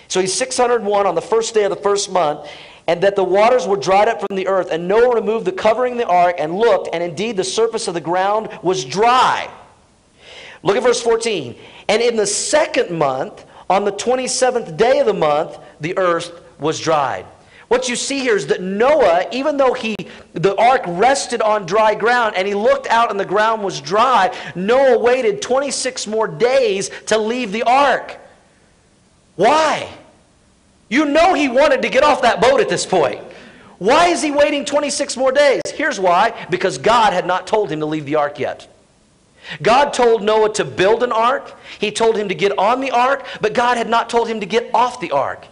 So 0.08 0.20
he's 0.20 0.34
601 0.34 1.06
on 1.06 1.14
the 1.14 1.22
first 1.22 1.54
day 1.54 1.64
of 1.64 1.70
the 1.70 1.82
first 1.82 2.12
month, 2.12 2.48
and 2.86 3.02
that 3.02 3.16
the 3.16 3.24
waters 3.24 3.66
were 3.66 3.76
dried 3.76 4.08
up 4.08 4.20
from 4.20 4.36
the 4.36 4.46
earth. 4.46 4.70
And 4.70 4.86
Noah 4.86 5.16
removed 5.16 5.44
the 5.44 5.52
covering 5.52 5.94
of 5.94 5.98
the 5.98 6.06
ark 6.06 6.36
and 6.38 6.54
looked, 6.54 6.90
and 6.92 7.02
indeed 7.02 7.36
the 7.36 7.44
surface 7.44 7.88
of 7.88 7.94
the 7.94 8.00
ground 8.00 8.48
was 8.62 8.84
dry. 8.84 9.50
Look 10.62 10.76
at 10.76 10.82
verse 10.82 11.02
14. 11.02 11.56
And 11.88 12.02
in 12.02 12.16
the 12.16 12.26
second 12.26 12.96
month, 12.96 13.44
on 13.68 13.84
the 13.84 13.92
27th 13.92 14.76
day 14.76 15.00
of 15.00 15.06
the 15.06 15.14
month, 15.14 15.58
the 15.80 15.98
earth 15.98 16.40
was 16.58 16.78
dried. 16.78 17.26
What 17.68 17.88
you 17.88 17.96
see 17.96 18.20
here 18.20 18.36
is 18.36 18.46
that 18.48 18.62
Noah, 18.62 19.26
even 19.32 19.56
though 19.56 19.72
he 19.72 19.96
the 20.34 20.54
ark 20.56 20.82
rested 20.86 21.40
on 21.40 21.66
dry 21.66 21.94
ground 21.94 22.36
and 22.36 22.46
he 22.46 22.54
looked 22.54 22.86
out 22.88 23.10
and 23.10 23.18
the 23.18 23.24
ground 23.24 23.62
was 23.64 23.80
dry, 23.80 24.34
Noah 24.54 24.98
waited 24.98 25.42
26 25.42 26.06
more 26.06 26.28
days 26.28 26.90
to 27.06 27.18
leave 27.18 27.52
the 27.52 27.62
ark. 27.64 28.18
Why? 29.34 29.88
You 30.88 31.06
know 31.06 31.34
he 31.34 31.48
wanted 31.48 31.82
to 31.82 31.88
get 31.88 32.04
off 32.04 32.22
that 32.22 32.40
boat 32.40 32.60
at 32.60 32.68
this 32.68 32.86
point. 32.86 33.20
Why 33.78 34.08
is 34.08 34.22
he 34.22 34.30
waiting 34.30 34.64
26 34.64 35.16
more 35.16 35.32
days? 35.32 35.62
Here's 35.74 35.98
why 35.98 36.46
because 36.50 36.78
God 36.78 37.12
had 37.12 37.26
not 37.26 37.46
told 37.46 37.70
him 37.70 37.80
to 37.80 37.86
leave 37.86 38.06
the 38.06 38.14
ark 38.14 38.38
yet. 38.38 38.68
God 39.62 39.92
told 39.92 40.22
Noah 40.22 40.52
to 40.54 40.64
build 40.64 41.02
an 41.02 41.12
ark, 41.12 41.54
he 41.78 41.90
told 41.90 42.16
him 42.16 42.28
to 42.28 42.34
get 42.34 42.56
on 42.58 42.80
the 42.80 42.90
ark, 42.90 43.26
but 43.40 43.54
God 43.54 43.76
had 43.76 43.88
not 43.88 44.10
told 44.10 44.28
him 44.28 44.40
to 44.40 44.46
get 44.46 44.70
off 44.74 45.00
the 45.00 45.12
ark. 45.12 45.46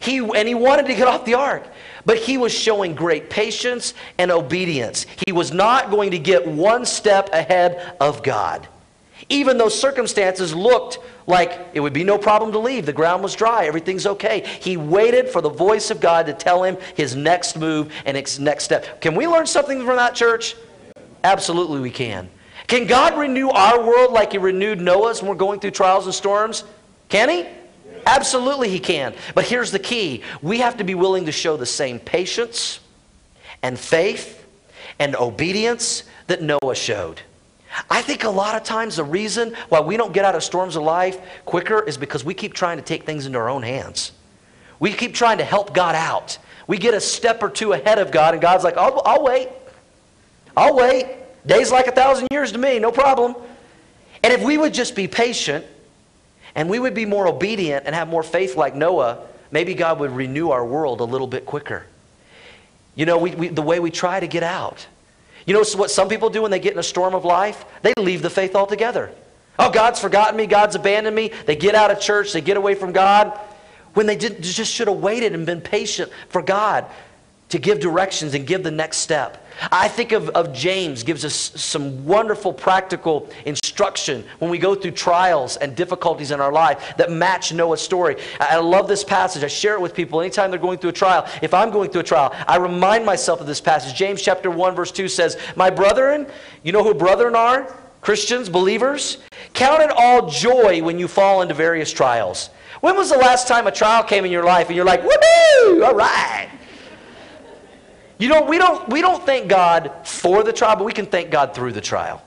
He, 0.00 0.18
and 0.18 0.48
he 0.48 0.54
wanted 0.54 0.86
to 0.86 0.94
get 0.94 1.08
off 1.08 1.24
the 1.24 1.34
ark. 1.34 1.64
But 2.04 2.18
he 2.18 2.36
was 2.36 2.52
showing 2.52 2.94
great 2.94 3.30
patience 3.30 3.94
and 4.18 4.30
obedience. 4.30 5.06
He 5.26 5.32
was 5.32 5.52
not 5.52 5.90
going 5.90 6.10
to 6.10 6.18
get 6.18 6.46
one 6.46 6.84
step 6.84 7.30
ahead 7.32 7.94
of 8.00 8.22
God. 8.22 8.66
Even 9.28 9.56
though 9.56 9.68
circumstances 9.68 10.54
looked 10.54 10.98
like 11.26 11.68
it 11.74 11.80
would 11.80 11.92
be 11.92 12.04
no 12.04 12.18
problem 12.18 12.50
to 12.52 12.58
leave, 12.58 12.86
the 12.86 12.92
ground 12.92 13.22
was 13.22 13.34
dry, 13.34 13.66
everything's 13.66 14.06
okay. 14.06 14.44
He 14.60 14.76
waited 14.76 15.28
for 15.28 15.40
the 15.40 15.48
voice 15.48 15.90
of 15.90 16.00
God 16.00 16.26
to 16.26 16.34
tell 16.34 16.64
him 16.64 16.76
his 16.96 17.14
next 17.14 17.56
move 17.56 17.92
and 18.04 18.16
his 18.16 18.40
next 18.40 18.64
step. 18.64 19.00
Can 19.00 19.14
we 19.14 19.28
learn 19.28 19.46
something 19.46 19.84
from 19.84 19.96
that, 19.96 20.14
church? 20.14 20.56
Absolutely, 21.22 21.80
we 21.80 21.90
can. 21.90 22.28
Can 22.66 22.86
God 22.86 23.18
renew 23.18 23.48
our 23.50 23.84
world 23.84 24.12
like 24.12 24.32
He 24.32 24.38
renewed 24.38 24.80
Noah's 24.80 25.22
when 25.22 25.28
we're 25.28 25.36
going 25.36 25.60
through 25.60 25.72
trials 25.72 26.06
and 26.06 26.14
storms? 26.14 26.64
Can 27.08 27.28
He? 27.28 27.46
Absolutely, 28.06 28.68
He 28.68 28.78
can. 28.78 29.14
But 29.34 29.46
here's 29.46 29.70
the 29.70 29.78
key 29.78 30.22
we 30.40 30.58
have 30.58 30.76
to 30.78 30.84
be 30.84 30.94
willing 30.94 31.26
to 31.26 31.32
show 31.32 31.56
the 31.56 31.66
same 31.66 31.98
patience 31.98 32.80
and 33.62 33.78
faith 33.78 34.44
and 34.98 35.16
obedience 35.16 36.04
that 36.26 36.42
Noah 36.42 36.74
showed. 36.74 37.20
I 37.88 38.02
think 38.02 38.24
a 38.24 38.30
lot 38.30 38.54
of 38.54 38.64
times 38.64 38.96
the 38.96 39.04
reason 39.04 39.56
why 39.68 39.80
we 39.80 39.96
don't 39.96 40.12
get 40.12 40.24
out 40.24 40.34
of 40.34 40.42
storms 40.42 40.76
of 40.76 40.82
life 40.82 41.18
quicker 41.44 41.82
is 41.82 41.96
because 41.96 42.24
we 42.24 42.34
keep 42.34 42.52
trying 42.52 42.76
to 42.76 42.82
take 42.82 43.04
things 43.04 43.24
into 43.26 43.38
our 43.38 43.48
own 43.48 43.62
hands. 43.62 44.12
We 44.78 44.92
keep 44.92 45.14
trying 45.14 45.38
to 45.38 45.44
help 45.44 45.74
God 45.74 45.94
out. 45.94 46.38
We 46.66 46.76
get 46.76 46.92
a 46.92 47.00
step 47.00 47.42
or 47.42 47.48
two 47.48 47.72
ahead 47.72 47.98
of 47.98 48.10
God, 48.10 48.34
and 48.34 48.42
God's 48.42 48.64
like, 48.64 48.76
I'll, 48.76 49.00
I'll 49.04 49.22
wait. 49.22 49.48
I'll 50.56 50.76
wait. 50.76 51.06
Days 51.46 51.72
like 51.72 51.86
a 51.86 51.92
thousand 51.92 52.28
years 52.30 52.52
to 52.52 52.58
me, 52.58 52.78
no 52.78 52.92
problem. 52.92 53.34
And 54.22 54.32
if 54.32 54.42
we 54.42 54.58
would 54.58 54.74
just 54.74 54.94
be 54.94 55.08
patient 55.08 55.64
and 56.54 56.68
we 56.68 56.78
would 56.78 56.94
be 56.94 57.06
more 57.06 57.26
obedient 57.26 57.86
and 57.86 57.94
have 57.94 58.08
more 58.08 58.22
faith 58.22 58.56
like 58.56 58.74
Noah, 58.74 59.26
maybe 59.50 59.74
God 59.74 60.00
would 60.00 60.10
renew 60.10 60.50
our 60.50 60.64
world 60.64 61.00
a 61.00 61.04
little 61.04 61.26
bit 61.26 61.46
quicker. 61.46 61.84
You 62.94 63.06
know, 63.06 63.18
we, 63.18 63.34
we, 63.34 63.48
the 63.48 63.62
way 63.62 63.80
we 63.80 63.90
try 63.90 64.20
to 64.20 64.26
get 64.26 64.42
out. 64.42 64.86
You 65.46 65.54
know 65.54 65.64
what 65.76 65.90
some 65.90 66.08
people 66.08 66.30
do 66.30 66.42
when 66.42 66.50
they 66.50 66.60
get 66.60 66.72
in 66.72 66.78
a 66.78 66.84
storm 66.84 67.14
of 67.14 67.24
life? 67.24 67.64
They 67.82 67.94
leave 67.96 68.22
the 68.22 68.30
faith 68.30 68.54
altogether. 68.54 69.12
Oh, 69.58 69.70
God's 69.70 69.98
forgotten 70.00 70.36
me. 70.36 70.46
God's 70.46 70.76
abandoned 70.76 71.16
me. 71.16 71.32
They 71.46 71.56
get 71.56 71.74
out 71.74 71.90
of 71.90 72.00
church. 72.00 72.32
They 72.32 72.40
get 72.40 72.56
away 72.56 72.74
from 72.74 72.92
God. 72.92 73.38
When 73.94 74.06
they 74.06 74.16
did, 74.16 74.42
just 74.42 74.72
should 74.72 74.88
have 74.88 74.98
waited 74.98 75.34
and 75.34 75.44
been 75.44 75.60
patient 75.60 76.10
for 76.28 76.42
God 76.42 76.86
to 77.52 77.58
give 77.58 77.80
directions 77.80 78.32
and 78.32 78.46
give 78.46 78.62
the 78.62 78.70
next 78.70 78.96
step. 78.96 79.46
I 79.70 79.86
think 79.86 80.12
of, 80.12 80.30
of 80.30 80.54
James 80.54 81.02
gives 81.02 81.22
us 81.22 81.34
some 81.34 82.02
wonderful 82.06 82.50
practical 82.50 83.28
instruction 83.44 84.24
when 84.38 84.50
we 84.50 84.56
go 84.56 84.74
through 84.74 84.92
trials 84.92 85.58
and 85.58 85.76
difficulties 85.76 86.30
in 86.30 86.40
our 86.40 86.50
life 86.50 86.94
that 86.96 87.10
match 87.10 87.52
Noah's 87.52 87.82
story. 87.82 88.16
I, 88.40 88.56
I 88.56 88.56
love 88.56 88.88
this 88.88 89.04
passage. 89.04 89.44
I 89.44 89.48
share 89.48 89.74
it 89.74 89.82
with 89.82 89.92
people 89.92 90.22
anytime 90.22 90.50
they're 90.50 90.58
going 90.58 90.78
through 90.78 90.90
a 90.90 90.94
trial. 90.94 91.28
If 91.42 91.52
I'm 91.52 91.70
going 91.70 91.90
through 91.90 92.00
a 92.00 92.04
trial, 92.04 92.34
I 92.48 92.56
remind 92.56 93.04
myself 93.04 93.42
of 93.42 93.46
this 93.46 93.60
passage. 93.60 93.94
James 93.94 94.22
chapter 94.22 94.50
1 94.50 94.74
verse 94.74 94.90
2 94.90 95.06
says, 95.06 95.36
"My 95.54 95.68
brethren, 95.68 96.26
you 96.62 96.72
know 96.72 96.82
who 96.82 96.94
brethren 96.94 97.36
are? 97.36 97.66
Christians, 98.00 98.48
believers, 98.48 99.18
count 99.52 99.82
it 99.82 99.90
all 99.94 100.26
joy 100.30 100.80
when 100.82 100.98
you 100.98 101.06
fall 101.06 101.42
into 101.42 101.52
various 101.52 101.92
trials." 101.92 102.48
When 102.80 102.96
was 102.96 103.10
the 103.10 103.18
last 103.18 103.46
time 103.46 103.66
a 103.66 103.70
trial 103.70 104.02
came 104.02 104.24
in 104.24 104.32
your 104.32 104.42
life 104.42 104.68
and 104.68 104.74
you're 104.74 104.86
like, 104.86 105.02
woohoo, 105.02 105.86
all 105.86 105.94
right? 105.94 106.48
You 108.22 108.28
know, 108.28 108.42
we 108.42 108.56
don't, 108.56 108.88
we 108.88 109.00
don't 109.00 109.26
thank 109.26 109.48
God 109.48 109.90
for 110.04 110.44
the 110.44 110.52
trial, 110.52 110.76
but 110.76 110.84
we 110.84 110.92
can 110.92 111.06
thank 111.06 111.32
God 111.32 111.56
through 111.56 111.72
the 111.72 111.80
trial. 111.80 112.22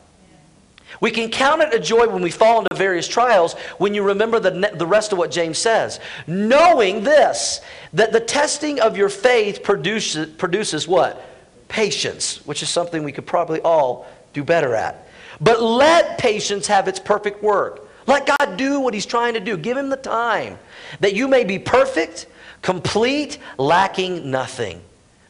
We 0.99 1.09
can 1.09 1.29
count 1.29 1.61
it 1.61 1.73
a 1.73 1.79
joy 1.79 2.09
when 2.09 2.21
we 2.21 2.31
fall 2.31 2.59
into 2.59 2.75
various 2.75 3.07
trials 3.07 3.53
when 3.77 3.93
you 3.93 4.03
remember 4.03 4.41
the, 4.41 4.71
the 4.73 4.85
rest 4.85 5.13
of 5.13 5.17
what 5.17 5.31
James 5.31 5.57
says. 5.57 6.01
Knowing 6.27 7.05
this, 7.05 7.61
that 7.93 8.11
the 8.11 8.19
testing 8.19 8.81
of 8.81 8.97
your 8.97 9.07
faith 9.07 9.63
produces, 9.63 10.35
produces 10.35 10.85
what? 10.85 11.25
Patience, 11.69 12.45
which 12.45 12.61
is 12.61 12.67
something 12.67 13.05
we 13.05 13.13
could 13.13 13.25
probably 13.25 13.61
all 13.61 14.05
do 14.33 14.43
better 14.43 14.75
at. 14.75 15.07
But 15.39 15.61
let 15.61 16.17
patience 16.17 16.67
have 16.67 16.89
its 16.89 16.99
perfect 16.99 17.41
work 17.41 17.87
Let 18.05 18.25
God 18.37 18.57
do 18.57 18.81
what 18.81 18.93
He's 18.93 19.05
trying 19.05 19.35
to 19.35 19.39
do. 19.39 19.55
Give 19.55 19.77
Him 19.77 19.89
the 19.89 19.95
time 19.95 20.59
that 20.99 21.15
you 21.15 21.29
may 21.29 21.45
be 21.45 21.57
perfect, 21.57 22.27
complete, 22.61 23.37
lacking 23.57 24.29
nothing. 24.29 24.81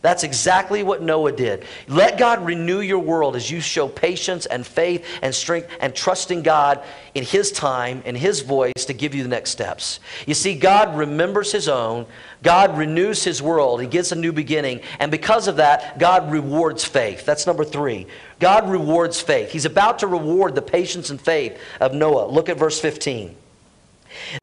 That's 0.05 0.23
exactly 0.23 0.83
what 0.83 1.01
Noah 1.01 1.31
did. 1.31 1.65
Let 1.87 2.19
God 2.19 2.45
renew 2.45 2.81
your 2.81 2.99
world 2.99 3.35
as 3.35 3.49
you 3.49 3.59
show 3.59 3.87
patience 3.87 4.45
and 4.45 4.63
faith 4.63 5.03
and 5.23 5.33
strength 5.33 5.67
and 5.79 5.95
trusting 5.95 6.43
God 6.43 6.83
in 7.15 7.23
His 7.23 7.51
time 7.51 8.03
and 8.05 8.15
His 8.15 8.41
voice 8.41 8.85
to 8.85 8.93
give 8.93 9.15
you 9.15 9.23
the 9.23 9.29
next 9.29 9.49
steps. 9.49 9.99
You 10.27 10.35
see, 10.35 10.53
God 10.53 10.95
remembers 10.95 11.51
His 11.51 11.67
own, 11.67 12.05
God 12.43 12.77
renews 12.77 13.23
His 13.23 13.41
world, 13.41 13.81
He 13.81 13.87
gives 13.87 14.11
a 14.11 14.15
new 14.15 14.31
beginning, 14.31 14.81
and 14.99 15.09
because 15.09 15.47
of 15.47 15.55
that, 15.55 15.97
God 15.97 16.31
rewards 16.31 16.85
faith. 16.85 17.25
That's 17.25 17.47
number 17.47 17.63
three. 17.63 18.05
God 18.39 18.69
rewards 18.69 19.19
faith. 19.19 19.49
He's 19.49 19.65
about 19.65 19.97
to 19.99 20.07
reward 20.07 20.53
the 20.53 20.61
patience 20.61 21.09
and 21.09 21.19
faith 21.19 21.57
of 21.81 21.95
Noah. 21.95 22.27
Look 22.27 22.47
at 22.47 22.57
verse 22.57 22.79
15. 22.79 23.35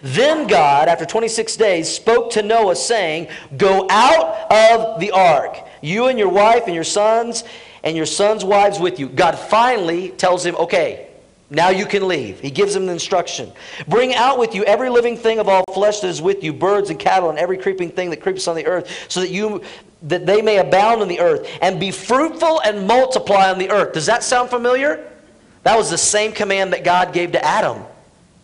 Then 0.01 0.47
God, 0.47 0.89
after 0.89 1.05
26 1.05 1.57
days, 1.57 1.89
spoke 1.89 2.31
to 2.33 2.43
Noah, 2.43 2.77
saying, 2.77 3.29
Go 3.57 3.87
out 3.91 4.53
of 4.53 5.01
the 5.01 5.11
ark, 5.13 5.59
you 5.81 6.07
and 6.07 6.19
your 6.19 6.29
wife 6.29 6.65
and 6.67 6.75
your 6.75 6.85
sons 6.85 7.45
and 7.85 7.97
your 7.97 8.07
sons' 8.07 8.45
wives 8.45 8.79
with 8.79 8.99
you. 8.99 9.09
God 9.09 9.39
finally 9.39 10.11
tells 10.11 10.45
him, 10.45 10.57
Okay, 10.57 11.09
now 11.51 11.69
you 11.69 11.85
can 11.85 12.09
leave. 12.09 12.41
He 12.41 12.51
gives 12.51 12.75
him 12.75 12.87
the 12.87 12.93
instruction. 12.93 13.53
Bring 13.87 14.15
out 14.15 14.39
with 14.39 14.55
you 14.55 14.65
every 14.65 14.89
living 14.89 15.17
thing 15.17 15.39
of 15.39 15.49
all 15.49 15.65
flesh 15.75 16.01
that 16.01 16.09
is 16.09 16.23
with 16.23 16.43
you, 16.43 16.53
birds 16.53 16.89
and 16.89 16.99
cattle, 16.99 17.29
and 17.29 17.39
every 17.39 17.59
creeping 17.59 17.91
thing 17.91 18.09
that 18.11 18.23
creeps 18.23 18.49
on 18.49 18.57
the 18.57 18.67
earth, 18.67 19.07
so 19.09 19.21
that 19.21 19.31
you 19.31 19.63
that 20.05 20.27
they 20.27 20.43
may 20.43 20.59
abound 20.59 21.01
on 21.01 21.09
the 21.09 21.21
earth, 21.21 21.49
and 21.61 21.79
be 21.79 21.91
fruitful 21.91 22.61
and 22.63 22.87
multiply 22.89 23.51
on 23.51 23.59
the 23.59 23.71
earth. 23.71 23.93
Does 23.93 24.07
that 24.07 24.25
sound 24.25 24.51
familiar? 24.51 25.09
That 25.63 25.77
was 25.77 25.91
the 25.91 25.99
same 25.99 26.33
command 26.33 26.73
that 26.73 26.85
God 26.85 27.13
gave 27.13 27.33
to 27.33 27.45
Adam 27.45 27.85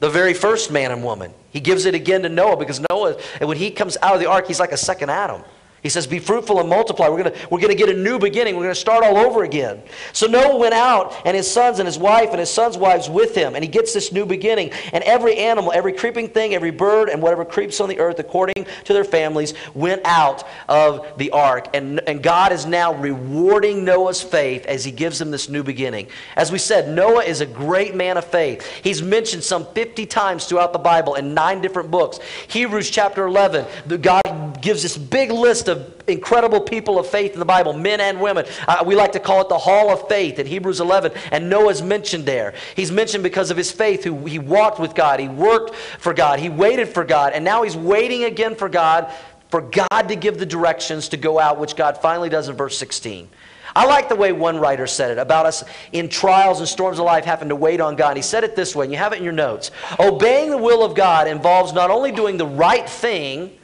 the 0.01 0.11
very 0.11 0.35
first 0.35 0.71
man 0.71 0.91
and 0.91 1.03
woman. 1.03 1.33
He 1.51 1.61
gives 1.61 1.85
it 1.87 1.95
again 1.95 2.23
to 2.23 2.29
Noah 2.29 2.57
because 2.57 2.81
Noah, 2.91 3.17
and 3.41 3.49
when 3.49 3.59
he 3.59 3.71
comes 3.71 3.97
out 4.03 4.15
of 4.15 4.21
the 4.21 4.27
ark, 4.27 4.47
he's 4.47 4.61
like 4.61 4.73
a 4.73 4.77
second 4.77 5.11
Adam. 5.11 5.43
He 5.83 5.89
says, 5.89 6.07
Be 6.07 6.19
fruitful 6.19 6.61
and 6.61 6.69
multiply. 6.69 7.09
We're 7.09 7.23
going 7.23 7.37
we're 7.51 7.61
to 7.61 7.75
get 7.75 7.89
a 7.89 7.95
new 7.95 8.19
beginning. 8.19 8.57
We're 8.57 8.65
going 8.65 8.75
to 8.75 8.81
start 8.81 9.05
all 9.05 9.17
over 9.17 9.45
again. 9.45 9.83
So 10.13 10.27
Noah 10.27 10.57
went 10.57 10.75
out, 10.75 11.15
and 11.25 11.37
his 11.37 11.51
sons 11.51 11.79
and 11.79 11.87
his 11.87 11.99
wife 11.99 12.31
and 12.31 12.41
his 12.41 12.51
sons' 12.51 12.77
wives 12.77 13.09
with 13.09 13.35
him, 13.35 13.55
and 13.55 13.63
he 13.63 13.71
gets 13.71 13.95
this 13.95 14.13
new 14.13 14.27
beginning. 14.27 14.71
And 14.93 15.05
every 15.05 15.37
animal, 15.37 15.73
every 15.73 15.93
creeping 15.93 16.29
thing, 16.29 16.55
every 16.55 16.71
bird, 16.71 17.09
and 17.09 17.23
whatever 17.23 17.45
creeps 17.45 17.81
on 17.81 17.89
the 17.89 17.99
earth, 17.99 18.19
according 18.19 18.67
to 18.85 18.93
their 18.93 19.05
families, 19.05 19.55
went 19.75 20.03
out 20.05 20.45
of 20.69 21.07
the 21.19 21.31
ark. 21.31 21.69
And, 21.75 22.01
and 22.09 22.23
God 22.23 22.53
is 22.53 22.67
now 22.67 22.95
rewarding 22.95 23.85
Noah's 23.85 24.23
faith 24.23 24.67
as 24.67 24.85
he 24.85 24.91
gives 24.91 25.21
him 25.21 25.31
this 25.31 25.49
new 25.49 25.63
beginning. 25.63 26.09
As 26.37 26.51
we 26.51 26.59
said, 26.59 26.89
Noah 26.89 27.23
is 27.23 27.41
a 27.41 27.47
great 27.47 27.95
man 27.95 28.17
of 28.17 28.25
faith. 28.25 28.67
He's 28.83 29.03
mentioned 29.03 29.45
some 29.45 29.67
50 29.67 30.07
times 30.07 30.47
throughout 30.47 30.73
the 30.73 30.79
Bible 30.79 31.15
in 31.15 31.35
nine 31.35 31.61
different 31.61 31.91
books. 31.91 32.19
Hebrews 32.49 32.91
chapter 32.91 33.27
11, 33.27 33.67
the, 33.87 33.99
God 33.99 34.61
gives 34.61 34.83
this 34.83 34.97
big 34.97 35.31
list 35.31 35.68
of 35.69 35.95
incredible 36.07 36.61
people 36.61 36.99
of 36.99 37.07
faith 37.07 37.33
in 37.35 37.39
the 37.39 37.45
Bible, 37.45 37.73
men 37.73 38.01
and 38.01 38.21
women. 38.21 38.47
Uh, 38.67 38.83
we 38.87 38.95
like 38.95 39.13
to 39.13 39.21
call 39.21 39.41
it 39.41 39.49
the 39.49 39.59
Hall 39.59 39.91
of 39.91 40.09
Faith 40.09 40.39
in 40.39 40.47
Hebrews 40.47 40.81
11, 40.81 41.13
and 41.31 41.49
Noah's 41.49 41.83
mentioned 41.83 42.27
there. 42.27 42.55
He's 42.75 42.91
mentioned 42.91 43.23
because 43.23 43.51
of 43.51 43.57
his 43.57 43.71
faith, 43.71 44.05
who 44.05 44.27
he 44.27 44.39
walked 44.39 44.81
with 44.81 44.95
God, 44.95 45.21
he 45.21 45.29
worked 45.29 45.75
for 45.75 46.13
God, 46.13 46.41
he 46.41 46.49
waited 46.49 46.89
for 46.89 47.05
God, 47.05 47.33
and 47.33 47.45
now 47.45 47.63
he's 47.63 47.77
waiting 47.77 48.25
again 48.25 48.55
for 48.55 48.69
God, 48.69 49.13
for 49.51 49.61
God 49.61 50.09
to 50.09 50.17
give 50.17 50.39
the 50.39 50.47
directions 50.47 51.09
to 51.11 51.17
go 51.17 51.39
out, 51.39 51.59
which 51.59 51.77
God 51.77 51.99
finally 51.99 52.29
does 52.29 52.49
in 52.49 52.57
verse 52.57 52.77
16. 52.79 53.29
I 53.77 53.87
like 53.87 54.09
the 54.09 54.17
way 54.17 54.33
one 54.33 54.59
writer 54.59 54.87
said 54.87 55.11
it 55.11 55.19
about 55.19 55.47
us 55.47 55.63
in 55.93 56.09
trials 56.09 56.59
and 56.59 56.69
storms 56.69 56.99
of 56.99 57.05
life 57.05 57.25
having 57.25 57.49
to 57.51 57.57
wait 57.57 57.81
on 57.81 57.97
God. 57.97 58.17
He 58.17 58.23
said 58.23 58.45
it 58.45 58.57
this 58.57 58.75
way, 58.75 58.87
and 58.87 58.93
you 58.93 58.99
have 58.99 59.13
it 59.13 59.19
in 59.19 59.25
your 59.25 59.33
notes. 59.33 59.71
Obeying 60.01 60.51
the 60.51 60.59
will 60.59 60.83
of 60.83 60.95
God 60.95 61.29
involves 61.29 61.73
not 61.73 61.91
only 61.91 62.11
doing 62.11 62.37
the 62.39 62.47
right 62.47 62.89
thing 62.89 63.57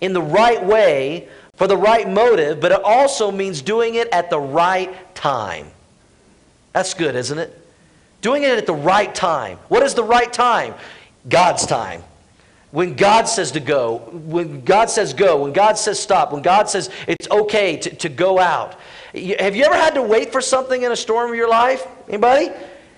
in 0.00 0.12
the 0.12 0.22
right 0.22 0.62
way, 0.64 1.28
for 1.56 1.66
the 1.66 1.76
right 1.76 2.08
motive, 2.08 2.60
but 2.60 2.72
it 2.72 2.82
also 2.82 3.30
means 3.30 3.60
doing 3.60 3.96
it 3.96 4.08
at 4.08 4.30
the 4.30 4.40
right 4.40 5.14
time. 5.14 5.66
That's 6.72 6.94
good, 6.94 7.14
isn't 7.14 7.38
it? 7.38 7.58
Doing 8.22 8.42
it 8.44 8.56
at 8.56 8.66
the 8.66 8.74
right 8.74 9.14
time. 9.14 9.58
What 9.68 9.82
is 9.82 9.94
the 9.94 10.02
right 10.02 10.32
time? 10.32 10.74
God's 11.28 11.66
time. 11.66 12.02
When 12.70 12.94
God 12.94 13.28
says 13.28 13.50
to 13.52 13.60
go, 13.60 13.98
when 13.98 14.64
God 14.64 14.88
says 14.88 15.12
go, 15.12 15.42
when 15.42 15.52
God 15.52 15.76
says 15.76 16.00
stop, 16.00 16.32
when 16.32 16.40
God 16.40 16.70
says 16.70 16.88
it's 17.06 17.28
okay 17.30 17.76
to, 17.76 17.94
to 17.96 18.08
go 18.08 18.38
out. 18.38 18.80
Have 19.12 19.54
you 19.54 19.64
ever 19.64 19.74
had 19.74 19.92
to 19.94 20.02
wait 20.02 20.32
for 20.32 20.40
something 20.40 20.82
in 20.82 20.90
a 20.90 20.96
storm 20.96 21.30
of 21.30 21.36
your 21.36 21.50
life? 21.50 21.86
Anybody? 22.08 22.48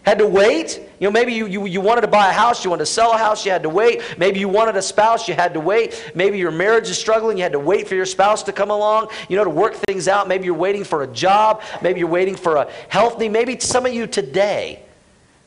Had 0.04 0.18
to 0.18 0.28
wait? 0.28 0.80
You 1.00 1.08
know, 1.08 1.12
maybe 1.12 1.32
you, 1.32 1.46
you, 1.46 1.66
you 1.66 1.80
wanted 1.80 2.02
to 2.02 2.08
buy 2.08 2.28
a 2.28 2.32
house, 2.32 2.64
you 2.64 2.70
wanted 2.70 2.84
to 2.84 2.90
sell 2.92 3.12
a 3.12 3.18
house, 3.18 3.44
you 3.44 3.50
had 3.50 3.64
to 3.64 3.68
wait. 3.68 4.02
Maybe 4.16 4.38
you 4.38 4.48
wanted 4.48 4.76
a 4.76 4.82
spouse, 4.82 5.26
you 5.28 5.34
had 5.34 5.54
to 5.54 5.60
wait. 5.60 6.12
Maybe 6.14 6.38
your 6.38 6.52
marriage 6.52 6.88
is 6.88 6.96
struggling, 6.96 7.36
you 7.36 7.42
had 7.42 7.52
to 7.52 7.58
wait 7.58 7.88
for 7.88 7.96
your 7.96 8.06
spouse 8.06 8.44
to 8.44 8.52
come 8.52 8.70
along, 8.70 9.08
you 9.28 9.36
know, 9.36 9.44
to 9.44 9.50
work 9.50 9.74
things 9.74 10.06
out. 10.06 10.28
Maybe 10.28 10.44
you're 10.44 10.54
waiting 10.54 10.84
for 10.84 11.02
a 11.02 11.06
job, 11.08 11.62
maybe 11.82 11.98
you're 11.98 12.08
waiting 12.08 12.36
for 12.36 12.56
a 12.56 12.70
health 12.88 13.18
need. 13.18 13.32
Maybe 13.32 13.58
some 13.58 13.86
of 13.86 13.92
you 13.92 14.06
today, 14.06 14.82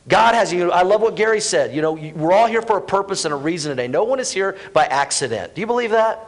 God 0.06 0.34
has 0.34 0.52
you. 0.52 0.70
I 0.70 0.82
love 0.82 1.00
what 1.00 1.16
Gary 1.16 1.40
said. 1.40 1.74
You 1.74 1.82
know, 1.82 1.92
we're 1.92 2.32
all 2.32 2.46
here 2.46 2.62
for 2.62 2.76
a 2.76 2.82
purpose 2.82 3.24
and 3.24 3.32
a 3.32 3.36
reason 3.36 3.70
today. 3.70 3.88
No 3.88 4.04
one 4.04 4.20
is 4.20 4.30
here 4.30 4.56
by 4.72 4.84
accident. 4.86 5.54
Do 5.54 5.60
you 5.60 5.66
believe 5.66 5.90
that? 5.90 6.24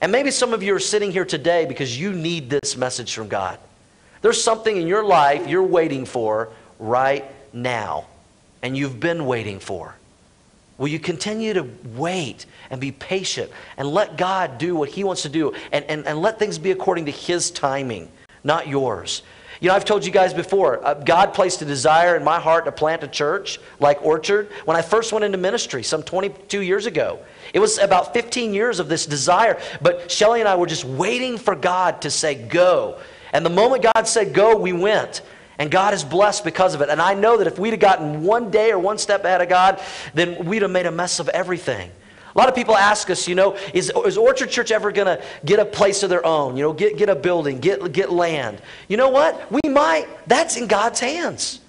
And 0.00 0.10
maybe 0.10 0.30
some 0.30 0.54
of 0.54 0.62
you 0.62 0.74
are 0.74 0.80
sitting 0.80 1.12
here 1.12 1.26
today 1.26 1.66
because 1.66 1.98
you 1.98 2.12
need 2.12 2.48
this 2.48 2.76
message 2.76 3.14
from 3.14 3.28
God. 3.28 3.58
There's 4.22 4.42
something 4.42 4.76
in 4.76 4.86
your 4.86 5.04
life 5.04 5.46
you're 5.46 5.62
waiting 5.62 6.06
for 6.06 6.50
right 6.78 7.24
now 7.52 8.06
and 8.62 8.76
you've 8.76 9.00
been 9.00 9.26
waiting 9.26 9.58
for? 9.58 9.94
Will 10.78 10.88
you 10.88 10.98
continue 10.98 11.52
to 11.52 11.68
wait 11.94 12.46
and 12.70 12.80
be 12.80 12.90
patient 12.90 13.50
and 13.76 13.86
let 13.86 14.16
God 14.16 14.56
do 14.56 14.74
what 14.74 14.88
He 14.88 15.04
wants 15.04 15.22
to 15.22 15.28
do 15.28 15.52
and, 15.72 15.84
and, 15.84 16.06
and 16.06 16.22
let 16.22 16.38
things 16.38 16.58
be 16.58 16.70
according 16.70 17.04
to 17.06 17.12
His 17.12 17.50
timing, 17.50 18.10
not 18.42 18.66
yours? 18.66 19.22
You 19.60 19.68
know, 19.68 19.74
I've 19.74 19.84
told 19.84 20.06
you 20.06 20.10
guys 20.10 20.32
before, 20.32 20.82
uh, 20.86 20.94
God 20.94 21.34
placed 21.34 21.60
a 21.60 21.66
desire 21.66 22.16
in 22.16 22.24
my 22.24 22.40
heart 22.40 22.64
to 22.64 22.72
plant 22.72 23.02
a 23.04 23.08
church 23.08 23.60
like 23.78 24.02
Orchard 24.02 24.48
when 24.64 24.74
I 24.74 24.80
first 24.80 25.12
went 25.12 25.22
into 25.22 25.36
ministry 25.36 25.82
some 25.82 26.02
22 26.02 26.62
years 26.62 26.86
ago. 26.86 27.18
It 27.52 27.58
was 27.58 27.76
about 27.76 28.14
15 28.14 28.54
years 28.54 28.80
of 28.80 28.88
this 28.88 29.04
desire, 29.04 29.60
but 29.82 30.10
Shelly 30.10 30.40
and 30.40 30.48
I 30.48 30.56
were 30.56 30.66
just 30.66 30.86
waiting 30.86 31.36
for 31.36 31.54
God 31.54 32.00
to 32.02 32.10
say 32.10 32.34
go. 32.34 32.98
And 33.34 33.44
the 33.44 33.50
moment 33.50 33.86
God 33.94 34.08
said 34.08 34.32
go, 34.32 34.56
we 34.56 34.72
went. 34.72 35.20
And 35.60 35.70
God 35.70 35.92
is 35.92 36.02
blessed 36.02 36.42
because 36.42 36.74
of 36.74 36.80
it. 36.80 36.88
And 36.88 37.02
I 37.02 37.12
know 37.12 37.36
that 37.36 37.46
if 37.46 37.58
we'd 37.58 37.74
have 37.74 37.80
gotten 37.80 38.22
one 38.22 38.50
day 38.50 38.72
or 38.72 38.78
one 38.78 38.96
step 38.96 39.26
ahead 39.26 39.42
of 39.42 39.50
God, 39.50 39.78
then 40.14 40.46
we'd 40.46 40.62
have 40.62 40.70
made 40.70 40.86
a 40.86 40.90
mess 40.90 41.20
of 41.20 41.28
everything. 41.28 41.90
A 42.34 42.38
lot 42.38 42.48
of 42.48 42.54
people 42.54 42.74
ask 42.74 43.10
us, 43.10 43.28
you 43.28 43.34
know, 43.34 43.58
is, 43.74 43.92
is 44.06 44.16
Orchard 44.16 44.48
Church 44.48 44.70
ever 44.70 44.90
going 44.90 45.18
to 45.18 45.22
get 45.44 45.58
a 45.58 45.66
place 45.66 46.02
of 46.02 46.08
their 46.08 46.24
own? 46.24 46.56
You 46.56 46.62
know, 46.62 46.72
get, 46.72 46.96
get 46.96 47.10
a 47.10 47.14
building, 47.14 47.60
get, 47.60 47.92
get 47.92 48.10
land. 48.10 48.62
You 48.88 48.96
know 48.96 49.10
what? 49.10 49.52
We 49.52 49.68
might. 49.68 50.06
That's 50.26 50.56
in 50.56 50.66
God's 50.66 50.98
hands. 50.98 51.60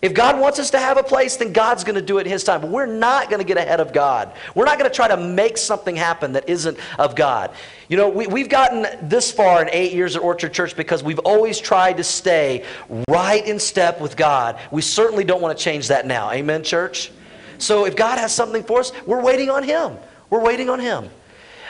If 0.00 0.14
God 0.14 0.38
wants 0.38 0.60
us 0.60 0.70
to 0.70 0.78
have 0.78 0.96
a 0.96 1.02
place, 1.02 1.36
then 1.36 1.52
God's 1.52 1.82
going 1.82 1.96
to 1.96 2.02
do 2.02 2.18
it 2.18 2.26
His 2.26 2.44
time. 2.44 2.60
But 2.60 2.70
we're 2.70 2.86
not 2.86 3.28
going 3.30 3.40
to 3.40 3.44
get 3.44 3.56
ahead 3.56 3.80
of 3.80 3.92
God. 3.92 4.32
We're 4.54 4.64
not 4.64 4.78
going 4.78 4.88
to 4.88 4.94
try 4.94 5.08
to 5.08 5.16
make 5.16 5.56
something 5.56 5.96
happen 5.96 6.34
that 6.34 6.48
isn't 6.48 6.78
of 6.98 7.16
God. 7.16 7.50
You 7.88 7.96
know, 7.96 8.08
we, 8.08 8.28
we've 8.28 8.48
gotten 8.48 8.86
this 9.08 9.32
far 9.32 9.60
in 9.60 9.68
eight 9.72 9.92
years 9.92 10.14
at 10.14 10.22
Orchard 10.22 10.52
Church 10.52 10.76
because 10.76 11.02
we've 11.02 11.18
always 11.20 11.58
tried 11.58 11.96
to 11.96 12.04
stay 12.04 12.64
right 13.08 13.44
in 13.44 13.58
step 13.58 14.00
with 14.00 14.16
God. 14.16 14.60
We 14.70 14.82
certainly 14.82 15.24
don't 15.24 15.42
want 15.42 15.58
to 15.58 15.62
change 15.62 15.88
that 15.88 16.06
now. 16.06 16.30
Amen, 16.30 16.62
church? 16.62 17.10
So 17.58 17.84
if 17.84 17.96
God 17.96 18.18
has 18.18 18.32
something 18.32 18.62
for 18.62 18.80
us, 18.80 18.92
we're 19.04 19.22
waiting 19.22 19.50
on 19.50 19.64
Him. 19.64 19.96
We're 20.30 20.42
waiting 20.42 20.70
on 20.70 20.78
Him. 20.78 21.10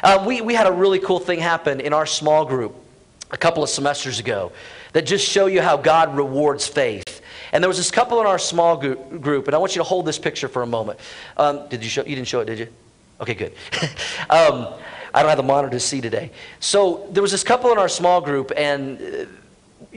Uh, 0.02 0.22
we, 0.26 0.42
we 0.42 0.54
had 0.54 0.66
a 0.66 0.72
really 0.72 0.98
cool 0.98 1.18
thing 1.18 1.40
happen 1.40 1.80
in 1.80 1.94
our 1.94 2.06
small 2.06 2.44
group 2.44 2.76
a 3.30 3.36
couple 3.36 3.62
of 3.62 3.68
semesters 3.68 4.18
ago 4.18 4.52
that 4.92 5.02
just 5.02 5.26
show 5.26 5.46
you 5.46 5.62
how 5.62 5.76
God 5.76 6.16
rewards 6.16 6.66
faith. 6.66 7.17
And 7.52 7.62
there 7.62 7.68
was 7.68 7.76
this 7.76 7.90
couple 7.90 8.20
in 8.20 8.26
our 8.26 8.38
small 8.38 8.76
group, 8.76 9.46
and 9.46 9.54
I 9.54 9.58
want 9.58 9.74
you 9.74 9.80
to 9.80 9.88
hold 9.88 10.06
this 10.06 10.18
picture 10.18 10.48
for 10.48 10.62
a 10.62 10.66
moment. 10.66 10.98
Um, 11.36 11.68
did 11.68 11.82
you 11.82 11.90
show? 11.90 12.04
You 12.04 12.14
didn't 12.14 12.28
show 12.28 12.40
it, 12.40 12.46
did 12.46 12.58
you? 12.58 12.68
Okay, 13.20 13.34
good. 13.34 13.52
um, 14.30 14.68
I 15.14 15.22
don't 15.22 15.28
have 15.28 15.36
the 15.36 15.42
monitor 15.42 15.70
to 15.70 15.80
see 15.80 16.00
today. 16.00 16.30
So 16.60 17.08
there 17.10 17.22
was 17.22 17.32
this 17.32 17.42
couple 17.42 17.72
in 17.72 17.78
our 17.78 17.88
small 17.88 18.20
group, 18.20 18.52
and 18.56 19.00
uh, 19.00 19.26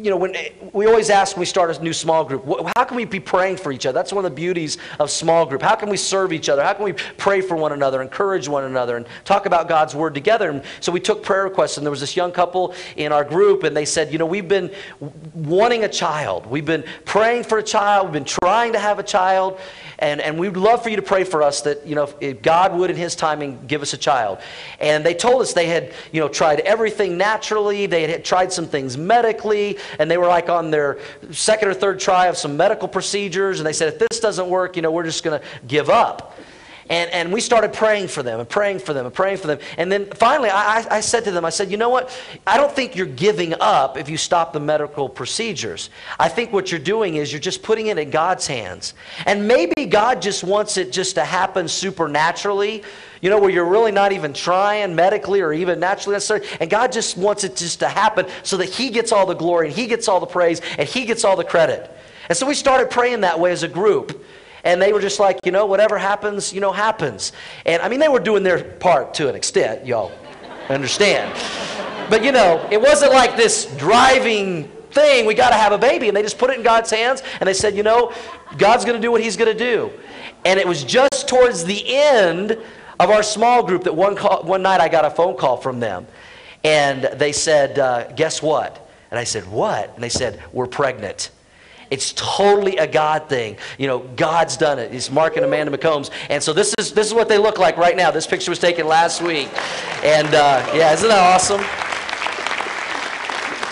you 0.03 0.09
know, 0.09 0.17
when 0.17 0.35
eh, 0.35 0.49
we 0.73 0.87
always 0.87 1.09
ask 1.09 1.35
when 1.35 1.41
we 1.41 1.45
start 1.45 1.75
a 1.75 1.83
new 1.83 1.93
small 1.93 2.23
group, 2.23 2.45
how 2.75 2.83
can 2.83 2.97
we 2.97 3.05
be 3.05 3.19
praying 3.19 3.57
for 3.57 3.71
each 3.71 3.85
other? 3.85 3.93
That's 3.93 4.11
one 4.11 4.25
of 4.25 4.31
the 4.31 4.35
beauties 4.35 4.77
of 4.99 5.11
small 5.11 5.45
group. 5.45 5.61
How 5.61 5.75
can 5.75 5.89
we 5.89 5.97
serve 5.97 6.33
each 6.33 6.49
other? 6.49 6.63
How 6.63 6.73
can 6.73 6.85
we 6.85 6.93
pray 6.93 7.41
for 7.41 7.55
one 7.55 7.71
another, 7.71 8.01
encourage 8.01 8.47
one 8.47 8.63
another, 8.63 8.97
and 8.97 9.05
talk 9.25 9.45
about 9.45 9.69
God's 9.69 9.95
word 9.95 10.13
together? 10.13 10.49
And 10.49 10.63
so 10.79 10.91
we 10.91 10.99
took 10.99 11.23
prayer 11.23 11.43
requests, 11.43 11.77
and 11.77 11.85
there 11.85 11.91
was 11.91 11.99
this 11.99 12.15
young 12.15 12.31
couple 12.31 12.73
in 12.95 13.11
our 13.11 13.23
group, 13.23 13.63
and 13.63 13.77
they 13.77 13.85
said, 13.85 14.11
you 14.11 14.17
know, 14.17 14.25
we've 14.25 14.47
been 14.47 14.73
wanting 15.33 15.83
a 15.83 15.89
child. 15.89 16.45
We've 16.47 16.65
been 16.65 16.83
praying 17.05 17.43
for 17.43 17.59
a 17.59 17.63
child. 17.63 18.07
We've 18.07 18.13
been 18.13 18.25
trying 18.25 18.73
to 18.73 18.79
have 18.79 18.97
a 18.99 19.03
child. 19.03 19.59
And, 19.99 20.19
and 20.19 20.39
we'd 20.39 20.57
love 20.57 20.81
for 20.81 20.89
you 20.89 20.95
to 20.95 21.01
pray 21.03 21.23
for 21.23 21.43
us 21.43 21.61
that, 21.61 21.85
you 21.85 21.93
know, 21.93 22.11
if 22.19 22.41
God 22.41 22.75
would 22.75 22.89
in 22.89 22.95
his 22.95 23.15
timing 23.15 23.67
give 23.67 23.83
us 23.83 23.93
a 23.93 23.97
child. 23.97 24.39
And 24.79 25.05
they 25.05 25.13
told 25.13 25.43
us 25.43 25.53
they 25.53 25.67
had, 25.67 25.93
you 26.11 26.19
know, 26.19 26.27
tried 26.27 26.61
everything 26.61 27.17
naturally. 27.17 27.85
They 27.85 28.09
had 28.09 28.25
tried 28.25 28.51
some 28.51 28.65
things 28.65 28.97
medically. 28.97 29.77
And 29.99 30.09
they 30.09 30.17
were 30.17 30.27
like 30.27 30.49
on 30.49 30.71
their 30.71 30.99
second 31.31 31.69
or 31.69 31.73
third 31.73 31.99
try 31.99 32.27
of 32.27 32.37
some 32.37 32.57
medical 32.57 32.87
procedures, 32.87 33.59
and 33.59 33.67
they 33.67 33.73
said, 33.73 33.93
if 33.93 33.99
this 33.99 34.19
doesn't 34.19 34.47
work, 34.47 34.75
you 34.75 34.81
know, 34.81 34.91
we're 34.91 35.03
just 35.03 35.23
going 35.23 35.39
to 35.39 35.45
give 35.67 35.89
up. 35.89 36.37
And, 36.89 37.09
and 37.11 37.31
we 37.31 37.39
started 37.39 37.71
praying 37.71 38.09
for 38.09 38.21
them 38.21 38.41
and 38.41 38.49
praying 38.49 38.79
for 38.79 38.91
them 38.91 39.05
and 39.05 39.15
praying 39.15 39.37
for 39.37 39.47
them. 39.47 39.59
And 39.77 39.89
then 39.89 40.07
finally, 40.07 40.49
I, 40.49 40.85
I 40.91 40.99
said 40.99 41.23
to 41.23 41.31
them, 41.31 41.45
I 41.45 41.49
said, 41.49 41.71
you 41.71 41.77
know 41.77 41.87
what? 41.87 42.11
I 42.45 42.57
don't 42.57 42.71
think 42.71 42.97
you're 42.97 43.05
giving 43.05 43.53
up 43.61 43.95
if 43.95 44.09
you 44.09 44.17
stop 44.17 44.51
the 44.51 44.59
medical 44.59 45.07
procedures. 45.07 45.89
I 46.19 46.27
think 46.27 46.51
what 46.51 46.69
you're 46.69 46.81
doing 46.81 47.15
is 47.15 47.31
you're 47.31 47.39
just 47.39 47.63
putting 47.63 47.87
it 47.87 47.97
in 47.97 48.09
God's 48.09 48.45
hands. 48.45 48.93
And 49.25 49.47
maybe 49.47 49.85
God 49.85 50.21
just 50.21 50.43
wants 50.43 50.75
it 50.75 50.91
just 50.91 51.15
to 51.15 51.23
happen 51.23 51.69
supernaturally, 51.69 52.83
you 53.21 53.29
know, 53.29 53.39
where 53.39 53.49
you're 53.49 53.65
really 53.65 53.91
not 53.91 54.11
even 54.11 54.33
trying 54.33 54.95
medically 54.95 55.41
or 55.41 55.53
even 55.53 55.79
naturally 55.79 56.15
necessary. 56.15 56.45
And 56.59 56.69
God 56.69 56.91
just 56.91 57.17
wants 57.17 57.43
it 57.43 57.55
just 57.55 57.79
to 57.79 57.87
happen 57.87 58.27
so 58.43 58.57
that 58.57 58.69
He 58.69 58.89
gets 58.89 59.11
all 59.11 59.25
the 59.25 59.35
glory 59.35 59.67
and 59.67 59.75
He 59.75 59.87
gets 59.87 60.07
all 60.07 60.19
the 60.19 60.25
praise 60.25 60.61
and 60.77 60.87
He 60.87 61.05
gets 61.05 61.23
all 61.23 61.35
the 61.35 61.43
credit. 61.43 61.89
And 62.29 62.37
so 62.37 62.47
we 62.47 62.55
started 62.55 62.89
praying 62.89 63.21
that 63.21 63.39
way 63.39 63.51
as 63.51 63.63
a 63.63 63.67
group. 63.67 64.23
And 64.63 64.81
they 64.81 64.93
were 64.93 65.01
just 65.01 65.19
like, 65.19 65.39
you 65.43 65.51
know, 65.51 65.65
whatever 65.65 65.97
happens, 65.97 66.53
you 66.53 66.61
know, 66.61 66.71
happens. 66.71 67.31
And 67.65 67.81
I 67.81 67.89
mean, 67.89 67.99
they 67.99 68.09
were 68.09 68.19
doing 68.19 68.43
their 68.43 68.63
part 68.63 69.15
to 69.15 69.27
an 69.27 69.35
extent, 69.35 69.85
y'all 69.87 70.11
understand. 70.69 71.33
But 72.09 72.23
you 72.23 72.31
know, 72.31 72.67
it 72.71 72.81
wasn't 72.81 73.13
like 73.13 73.37
this 73.37 73.65
driving 73.77 74.67
thing, 74.91 75.25
we 75.25 75.33
got 75.33 75.49
to 75.49 75.55
have 75.55 75.71
a 75.71 75.77
baby. 75.77 76.07
And 76.07 76.17
they 76.17 76.21
just 76.21 76.37
put 76.37 76.49
it 76.49 76.57
in 76.57 76.63
God's 76.63 76.91
hands 76.91 77.23
and 77.39 77.47
they 77.47 77.53
said, 77.53 77.75
you 77.75 77.83
know, 77.83 78.13
God's 78.57 78.85
going 78.85 78.99
to 78.99 79.01
do 79.01 79.11
what 79.11 79.21
He's 79.21 79.37
going 79.37 79.51
to 79.51 79.57
do. 79.57 79.91
And 80.45 80.59
it 80.59 80.67
was 80.67 80.83
just 80.83 81.27
towards 81.27 81.63
the 81.63 81.83
end 81.87 82.57
of 83.03 83.09
our 83.09 83.23
small 83.23 83.63
group 83.63 83.83
that 83.83 83.95
one, 83.95 84.15
call, 84.15 84.43
one 84.43 84.61
night 84.61 84.79
I 84.79 84.87
got 84.87 85.05
a 85.05 85.09
phone 85.09 85.35
call 85.35 85.57
from 85.57 85.79
them. 85.79 86.07
And 86.63 87.03
they 87.19 87.31
said, 87.31 87.79
uh, 87.79 88.11
guess 88.11 88.41
what? 88.41 88.87
And 89.09 89.19
I 89.19 89.23
said, 89.23 89.49
what? 89.51 89.93
And 89.95 90.03
they 90.03 90.09
said, 90.09 90.41
we're 90.53 90.67
pregnant. 90.67 91.31
It's 91.89 92.13
totally 92.15 92.77
a 92.77 92.87
God 92.87 93.27
thing. 93.27 93.57
You 93.77 93.87
know, 93.87 93.99
God's 93.99 94.55
done 94.55 94.79
it. 94.79 94.93
It's 94.93 95.11
Mark 95.11 95.35
and 95.35 95.43
Amanda 95.43 95.75
McCombs. 95.75 96.09
And 96.29 96.41
so 96.41 96.53
this 96.53 96.73
is, 96.77 96.93
this 96.93 97.07
is 97.07 97.13
what 97.13 97.27
they 97.27 97.37
look 97.37 97.57
like 97.57 97.75
right 97.75 97.97
now. 97.97 98.11
This 98.11 98.27
picture 98.27 98.51
was 98.51 98.59
taken 98.59 98.87
last 98.87 99.21
week. 99.21 99.49
And 100.03 100.27
uh, 100.27 100.71
yeah, 100.73 100.93
isn't 100.93 101.09
that 101.09 101.33
awesome? 101.33 101.90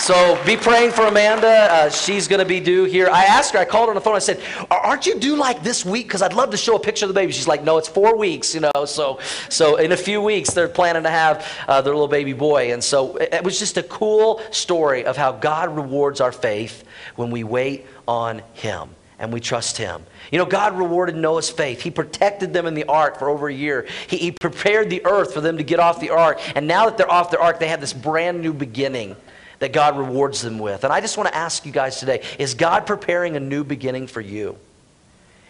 So 0.09 0.43
be 0.43 0.57
praying 0.57 0.93
for 0.93 1.03
Amanda. 1.03 1.47
Uh, 1.47 1.89
she's 1.91 2.27
going 2.27 2.39
to 2.39 2.45
be 2.45 2.59
due 2.59 2.85
here. 2.85 3.09
I 3.11 3.25
asked 3.25 3.53
her, 3.53 3.59
I 3.59 3.65
called 3.65 3.89
her 3.89 3.91
on 3.91 3.95
the 3.95 4.01
phone. 4.01 4.15
I 4.15 4.17
said, 4.17 4.41
Aren't 4.71 5.05
you 5.05 5.19
due 5.19 5.35
like 5.35 5.61
this 5.61 5.85
week? 5.85 6.07
Because 6.07 6.23
I'd 6.23 6.33
love 6.33 6.49
to 6.49 6.57
show 6.57 6.75
a 6.75 6.79
picture 6.79 7.05
of 7.05 7.09
the 7.09 7.13
baby. 7.13 7.31
She's 7.31 7.47
like, 7.47 7.63
No, 7.63 7.77
it's 7.77 7.87
four 7.87 8.17
weeks, 8.17 8.55
you 8.55 8.61
know. 8.61 8.85
So, 8.85 9.19
so 9.49 9.75
in 9.75 9.91
a 9.91 9.95
few 9.95 10.19
weeks, 10.19 10.49
they're 10.49 10.67
planning 10.67 11.03
to 11.03 11.11
have 11.11 11.47
uh, 11.67 11.81
their 11.83 11.93
little 11.93 12.07
baby 12.07 12.33
boy. 12.33 12.73
And 12.73 12.83
so 12.83 13.17
it, 13.17 13.35
it 13.35 13.43
was 13.43 13.59
just 13.59 13.77
a 13.77 13.83
cool 13.83 14.41
story 14.49 15.05
of 15.05 15.15
how 15.15 15.31
God 15.31 15.75
rewards 15.75 16.21
our 16.21 16.31
faith 16.31 16.85
when 17.15 17.29
we 17.29 17.43
wait 17.43 17.85
on 18.07 18.41
Him 18.55 18.89
and 19.19 19.31
we 19.31 19.39
trust 19.39 19.77
Him. 19.77 20.01
You 20.31 20.39
know, 20.39 20.45
God 20.47 20.75
rewarded 20.75 21.17
Noah's 21.17 21.51
faith. 21.51 21.81
He 21.81 21.91
protected 21.91 22.51
them 22.51 22.65
in 22.65 22.73
the 22.73 22.85
ark 22.85 23.19
for 23.19 23.29
over 23.29 23.47
a 23.47 23.53
year. 23.53 23.85
He, 24.07 24.17
he, 24.17 24.31
prepared 24.31 24.89
the 24.89 25.05
earth 25.05 25.35
for 25.35 25.41
them 25.41 25.57
to 25.57 25.63
get 25.63 25.79
off 25.79 25.99
the 25.99 26.09
ark. 26.09 26.39
And 26.55 26.65
now 26.65 26.85
that 26.85 26.97
they're 26.97 27.11
off 27.11 27.29
the 27.29 27.39
ark, 27.39 27.59
they 27.59 27.67
have 27.67 27.79
this 27.79 27.93
brand 27.93 28.41
new 28.41 28.53
beginning 28.53 29.15
that 29.59 29.73
God 29.73 29.97
rewards 29.97 30.41
them 30.41 30.57
with. 30.59 30.83
And 30.83 30.91
I 30.91 31.01
just 31.01 31.17
want 31.17 31.29
to 31.29 31.35
ask 31.35 31.65
you 31.65 31.71
guys 31.71 31.99
today 31.99 32.23
is 32.37 32.53
God 32.53 32.85
preparing 32.85 33.35
a 33.35 33.39
new 33.39 33.63
beginning 33.63 34.07
for 34.07 34.21
you? 34.21 34.57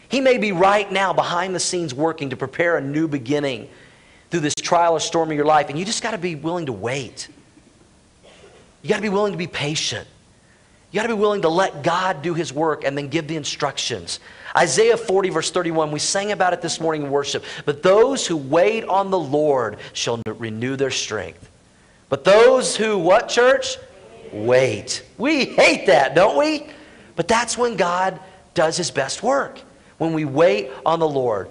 He 0.10 0.22
may 0.22 0.38
be 0.38 0.52
right 0.52 0.92
now 0.92 1.14
behind 1.14 1.56
the 1.56 1.60
scenes 1.60 1.94
working 1.94 2.32
to 2.32 2.36
prepare 2.36 2.78
a 2.78 2.82
new 2.82 3.08
beginning 3.08 3.70
through 4.32 4.40
this 4.42 4.56
trial 4.56 4.94
or 4.94 5.00
storm 5.00 5.30
of 5.30 5.36
your 5.36 5.46
life, 5.46 5.70
and 5.70 5.78
you 5.78 5.86
just 5.86 6.04
got 6.04 6.12
to 6.12 6.18
be 6.18 6.36
willing 6.36 6.66
to 6.66 6.74
wait. 6.74 7.28
You 8.82 8.90
got 8.90 8.98
to 8.98 9.02
be 9.02 9.10
willing 9.10 9.34
to 9.34 9.38
be 9.38 9.48
patient. 9.48 10.08
You 10.92 11.00
got 11.00 11.08
to 11.08 11.16
be 11.16 11.20
willing 11.20 11.44
to 11.44 11.50
let 11.50 11.84
God 11.84 12.24
do 12.24 12.34
his 12.34 12.52
work 12.52 12.84
and 12.84 12.98
then 12.98 13.10
give 13.10 13.28
the 13.28 13.36
instructions. 13.36 14.20
Isaiah 14.56 14.98
40, 14.98 15.30
verse 15.30 15.52
31, 15.52 15.92
we 15.92 16.00
sang 16.00 16.32
about 16.32 16.54
it 16.54 16.62
this 16.62 16.80
morning 16.80 17.04
in 17.04 17.12
worship. 17.12 17.44
But 17.66 17.84
those 17.84 18.26
who 18.26 18.36
wait 18.38 18.86
on 18.86 19.12
the 19.12 19.20
Lord 19.20 19.78
shall 19.94 20.20
renew 20.26 20.76
their 20.76 20.90
strength. 20.90 21.48
But 22.08 22.24
those 22.24 22.76
who, 22.76 22.98
what, 22.98 23.30
church? 23.30 23.78
Wait. 24.34 25.04
We 25.18 25.46
hate 25.46 25.88
that, 25.88 26.16
don't 26.16 26.38
we? 26.38 26.68
But 27.16 27.28
that's 27.28 27.58
when 27.58 27.76
God 27.76 28.20
does 28.54 28.78
his 28.78 28.92
best 28.92 29.24
work, 29.24 29.60
when 29.98 30.14
we 30.14 30.26
wait 30.26 30.72
on 30.86 31.00
the 31.00 31.08
Lord. 31.08 31.50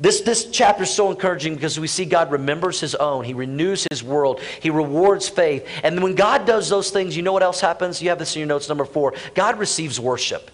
This, 0.00 0.20
this 0.20 0.48
chapter 0.50 0.84
is 0.84 0.90
so 0.90 1.10
encouraging 1.10 1.56
because 1.56 1.80
we 1.80 1.88
see 1.88 2.04
God 2.04 2.30
remembers 2.30 2.80
his 2.80 2.94
own. 2.94 3.24
He 3.24 3.34
renews 3.34 3.84
his 3.90 4.04
world. 4.04 4.40
He 4.60 4.70
rewards 4.70 5.28
faith. 5.28 5.66
And 5.82 6.00
when 6.02 6.14
God 6.14 6.46
does 6.46 6.68
those 6.68 6.90
things, 6.90 7.16
you 7.16 7.22
know 7.22 7.32
what 7.32 7.42
else 7.42 7.60
happens? 7.60 8.00
You 8.00 8.10
have 8.10 8.18
this 8.20 8.36
in 8.36 8.40
your 8.40 8.46
notes, 8.46 8.68
number 8.68 8.84
four. 8.84 9.14
God 9.34 9.58
receives 9.58 9.98
worship. 9.98 10.52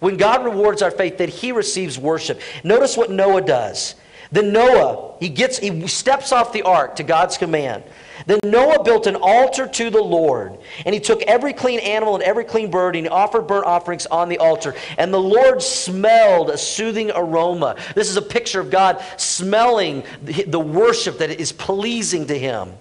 When 0.00 0.18
God 0.18 0.44
rewards 0.44 0.82
our 0.82 0.90
faith, 0.90 1.16
that 1.18 1.30
he 1.30 1.50
receives 1.52 1.98
worship. 1.98 2.42
Notice 2.62 2.94
what 2.94 3.10
Noah 3.10 3.40
does. 3.40 3.94
Then 4.34 4.52
Noah, 4.52 5.14
he 5.20 5.28
gets 5.28 5.58
he 5.58 5.86
steps 5.86 6.32
off 6.32 6.52
the 6.52 6.62
ark 6.62 6.96
to 6.96 7.04
God's 7.04 7.38
command. 7.38 7.84
Then 8.26 8.40
Noah 8.42 8.82
built 8.82 9.06
an 9.06 9.14
altar 9.14 9.68
to 9.68 9.90
the 9.90 10.02
Lord, 10.02 10.58
and 10.84 10.92
he 10.92 11.00
took 11.00 11.22
every 11.22 11.52
clean 11.52 11.78
animal 11.78 12.16
and 12.16 12.24
every 12.24 12.42
clean 12.42 12.68
bird, 12.68 12.96
and 12.96 13.06
he 13.06 13.10
offered 13.10 13.46
burnt 13.46 13.64
offerings 13.64 14.06
on 14.06 14.28
the 14.28 14.38
altar. 14.38 14.74
And 14.98 15.14
the 15.14 15.20
Lord 15.20 15.62
smelled 15.62 16.50
a 16.50 16.58
soothing 16.58 17.12
aroma. 17.14 17.76
This 17.94 18.10
is 18.10 18.16
a 18.16 18.22
picture 18.22 18.58
of 18.58 18.70
God 18.70 19.00
smelling 19.18 20.02
the 20.24 20.58
worship 20.58 21.18
that 21.18 21.30
is 21.30 21.52
pleasing 21.52 22.26
to 22.26 22.36
him. 22.36 22.72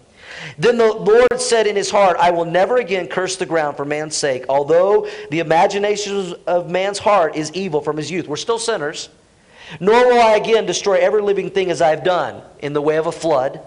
Then 0.58 0.80
the 0.80 0.92
Lord 0.92 1.40
said 1.40 1.68
in 1.68 1.76
his 1.76 1.92
heart, 1.92 2.18
I 2.20 2.32
will 2.32 2.46
never 2.46 2.78
again 2.78 3.08
curse 3.08 3.36
the 3.36 3.46
ground 3.46 3.78
for 3.78 3.86
man's 3.86 4.16
sake, 4.16 4.46
although 4.50 5.08
the 5.30 5.38
imagination 5.38 6.34
of 6.48 6.72
man's 6.72 6.98
heart 6.98 7.36
is 7.36 7.52
evil 7.54 7.80
from 7.80 7.98
his 7.98 8.10
youth. 8.10 8.28
We're 8.28 8.38
still 8.38 8.58
sinners. 8.58 9.10
Nor 9.80 10.08
will 10.08 10.22
I 10.22 10.36
again 10.36 10.66
destroy 10.66 10.96
every 10.96 11.22
living 11.22 11.50
thing 11.50 11.72
as 11.72 11.82
I 11.82 11.90
have 11.90 12.04
done 12.04 12.42
in 12.60 12.74
the 12.74 12.82
way 12.82 12.98
of 12.98 13.08
a 13.08 13.12
flood. 13.12 13.62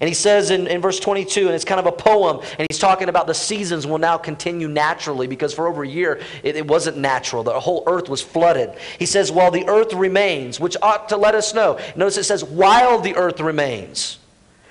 And 0.00 0.08
he 0.08 0.14
says 0.14 0.50
in, 0.50 0.66
in 0.66 0.80
verse 0.80 1.00
22, 1.00 1.46
and 1.46 1.54
it's 1.54 1.64
kind 1.64 1.80
of 1.80 1.86
a 1.86 1.92
poem, 1.92 2.40
and 2.58 2.66
he's 2.70 2.78
talking 2.78 3.08
about 3.08 3.26
the 3.26 3.34
seasons 3.34 3.86
will 3.86 3.98
now 3.98 4.18
continue 4.18 4.68
naturally 4.68 5.26
because 5.26 5.54
for 5.54 5.66
over 5.66 5.82
a 5.82 5.88
year 5.88 6.20
it, 6.42 6.56
it 6.56 6.66
wasn't 6.66 6.98
natural. 6.98 7.42
The 7.42 7.58
whole 7.58 7.82
earth 7.86 8.08
was 8.08 8.20
flooded. 8.22 8.74
He 8.98 9.06
says, 9.06 9.32
while 9.32 9.50
the 9.50 9.66
earth 9.68 9.92
remains, 9.94 10.60
which 10.60 10.76
ought 10.82 11.08
to 11.10 11.16
let 11.16 11.34
us 11.34 11.54
know. 11.54 11.78
Notice 11.94 12.18
it 12.18 12.24
says, 12.24 12.44
while 12.44 12.98
the 12.98 13.16
earth 13.16 13.40
remains, 13.40 14.18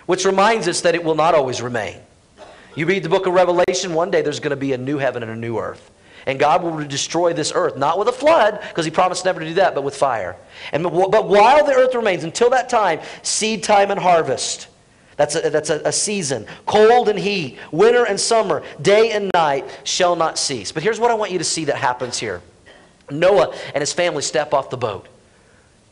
which 0.06 0.26
reminds 0.26 0.68
us 0.68 0.82
that 0.82 0.96
it 0.96 1.04
will 1.04 1.16
not 1.16 1.34
always 1.34 1.62
remain. 1.62 1.98
You 2.76 2.86
read 2.86 3.04
the 3.04 3.10
book 3.10 3.26
of 3.26 3.34
Revelation, 3.34 3.94
one 3.94 4.12
day 4.12 4.22
there's 4.22 4.40
going 4.40 4.52
to 4.52 4.58
be 4.58 4.74
a 4.74 4.78
new 4.78 4.98
heaven 4.98 5.24
and 5.24 5.32
a 5.32 5.36
new 5.36 5.58
earth. 5.58 5.92
And 6.26 6.40
God 6.40 6.64
will 6.64 6.84
destroy 6.86 7.34
this 7.34 7.52
earth, 7.54 7.78
not 7.78 8.00
with 8.00 8.08
a 8.08 8.12
flood, 8.12 8.60
because 8.62 8.86
He 8.86 8.92
promised 8.92 9.26
never 9.26 9.40
to 9.40 9.46
do 9.46 9.54
that, 9.56 9.76
but 9.76 9.84
with 9.84 9.96
fire. 9.96 10.36
And, 10.72 10.84
but 10.84 11.28
while 11.28 11.66
the 11.66 11.74
earth 11.74 11.94
remains, 11.94 12.24
until 12.24 12.50
that 12.50 12.70
time, 12.70 13.00
seed 13.22 13.64
time 13.64 13.92
and 13.92 14.00
harvest 14.00 14.68
that's, 15.18 15.36
a, 15.36 15.50
that's 15.50 15.70
a, 15.70 15.82
a, 15.86 15.92
season. 15.92 16.46
Cold 16.66 17.08
and 17.08 17.18
heat, 17.18 17.58
winter 17.72 18.06
and 18.06 18.20
summer, 18.20 18.64
day 18.82 19.12
and 19.12 19.32
night 19.34 19.66
shall 19.84 20.16
not 20.16 20.38
cease. 20.38 20.72
But 20.72 20.84
here's 20.84 21.00
what 21.00 21.10
I 21.10 21.14
want 21.14 21.32
you 21.32 21.38
to 21.38 21.44
see 21.44 21.66
that 21.66 21.78
happens 21.78 22.18
here 22.18 22.42
Noah 23.10 23.56
and 23.74 23.82
his 23.82 23.94
family 23.94 24.22
step 24.22 24.54
off 24.54 24.70
the 24.70 24.78
boat. 24.78 25.08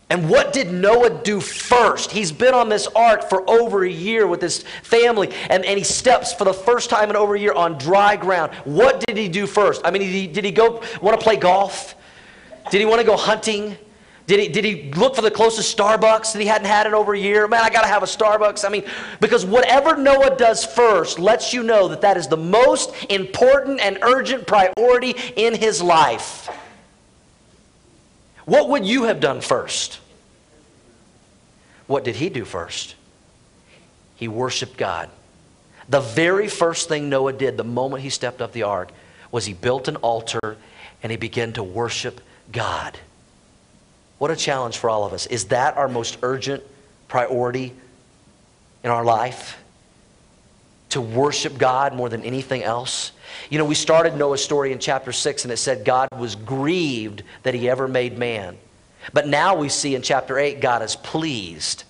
And 0.09 0.29
what 0.29 0.53
did 0.53 0.71
Noah 0.71 1.23
do 1.23 1.39
first? 1.39 2.11
He's 2.11 2.31
been 2.31 2.53
on 2.53 2.69
this 2.69 2.87
ark 2.87 3.29
for 3.29 3.49
over 3.49 3.83
a 3.83 3.89
year 3.89 4.27
with 4.27 4.41
his 4.41 4.63
family, 4.83 5.33
and, 5.49 5.65
and 5.65 5.77
he 5.77 5.83
steps 5.83 6.33
for 6.33 6.43
the 6.43 6.53
first 6.53 6.89
time 6.89 7.09
in 7.09 7.15
over 7.15 7.35
a 7.35 7.39
year 7.39 7.53
on 7.53 7.77
dry 7.77 8.15
ground. 8.15 8.53
What 8.65 9.03
did 9.05 9.17
he 9.17 9.27
do 9.27 9.47
first? 9.47 9.81
I 9.83 9.91
mean, 9.91 10.01
did 10.01 10.11
he, 10.11 10.27
did 10.27 10.45
he 10.45 10.51
go 10.51 10.83
want 11.01 11.19
to 11.19 11.23
play 11.23 11.37
golf? 11.37 11.95
Did 12.69 12.79
he 12.79 12.85
want 12.85 13.01
to 13.01 13.07
go 13.07 13.17
hunting? 13.17 13.77
Did 14.25 14.39
he, 14.39 14.47
did 14.47 14.63
he 14.63 14.91
look 14.93 15.15
for 15.15 15.21
the 15.21 15.31
closest 15.31 15.75
Starbucks 15.75 16.31
that 16.31 16.39
he 16.39 16.45
hadn't 16.45 16.67
had 16.67 16.87
in 16.87 16.93
over 16.93 17.13
a 17.13 17.19
year? 17.19 17.47
Man, 17.47 17.61
I 17.61 17.69
got 17.69 17.81
to 17.81 17.87
have 17.87 18.03
a 18.03 18.05
Starbucks. 18.05 18.63
I 18.65 18.69
mean, 18.69 18.83
because 19.19 19.45
whatever 19.45 19.97
Noah 19.97 20.37
does 20.37 20.63
first 20.63 21.19
lets 21.19 21.53
you 21.53 21.61
know 21.63 21.89
that 21.89 22.01
that 22.01 22.15
is 22.15 22.27
the 22.27 22.37
most 22.37 22.93
important 23.09 23.81
and 23.81 23.97
urgent 24.01 24.47
priority 24.47 25.15
in 25.35 25.55
his 25.55 25.81
life. 25.81 26.49
What 28.45 28.69
would 28.69 28.85
you 28.85 29.03
have 29.03 29.19
done 29.19 29.41
first? 29.41 29.99
What 31.87 32.03
did 32.03 32.15
he 32.15 32.29
do 32.29 32.45
first? 32.45 32.95
He 34.15 34.27
worshiped 34.27 34.77
God. 34.77 35.09
The 35.89 35.99
very 35.99 36.47
first 36.47 36.87
thing 36.87 37.09
Noah 37.09 37.33
did 37.33 37.57
the 37.57 37.63
moment 37.63 38.03
he 38.03 38.09
stepped 38.09 38.41
up 38.41 38.53
the 38.53 38.63
ark 38.63 38.91
was 39.31 39.45
he 39.45 39.53
built 39.53 39.87
an 39.87 39.97
altar 39.97 40.57
and 41.01 41.11
he 41.11 41.17
began 41.17 41.53
to 41.53 41.63
worship 41.63 42.21
God. 42.51 42.97
What 44.17 44.31
a 44.31 44.35
challenge 44.35 44.77
for 44.77 44.89
all 44.89 45.05
of 45.05 45.11
us. 45.11 45.25
Is 45.27 45.45
that 45.45 45.75
our 45.75 45.89
most 45.89 46.17
urgent 46.21 46.63
priority 47.07 47.73
in 48.83 48.89
our 48.89 49.03
life? 49.03 49.61
To 50.89 51.01
worship 51.01 51.57
God 51.57 51.93
more 51.93 52.07
than 52.07 52.23
anything 52.23 52.63
else? 52.63 53.11
You 53.49 53.57
know, 53.57 53.65
we 53.65 53.75
started 53.75 54.15
Noah's 54.15 54.43
story 54.43 54.71
in 54.71 54.79
chapter 54.79 55.11
6 55.11 55.45
and 55.45 55.51
it 55.51 55.57
said 55.57 55.85
God 55.85 56.09
was 56.17 56.35
grieved 56.35 57.23
that 57.43 57.53
he 57.53 57.69
ever 57.69 57.87
made 57.87 58.17
man. 58.17 58.57
But 59.11 59.27
now 59.27 59.55
we 59.55 59.69
see 59.69 59.95
in 59.95 60.01
chapter 60.01 60.39
8 60.39 60.61
God 60.61 60.81
is 60.81 60.95
pleased 60.95 61.83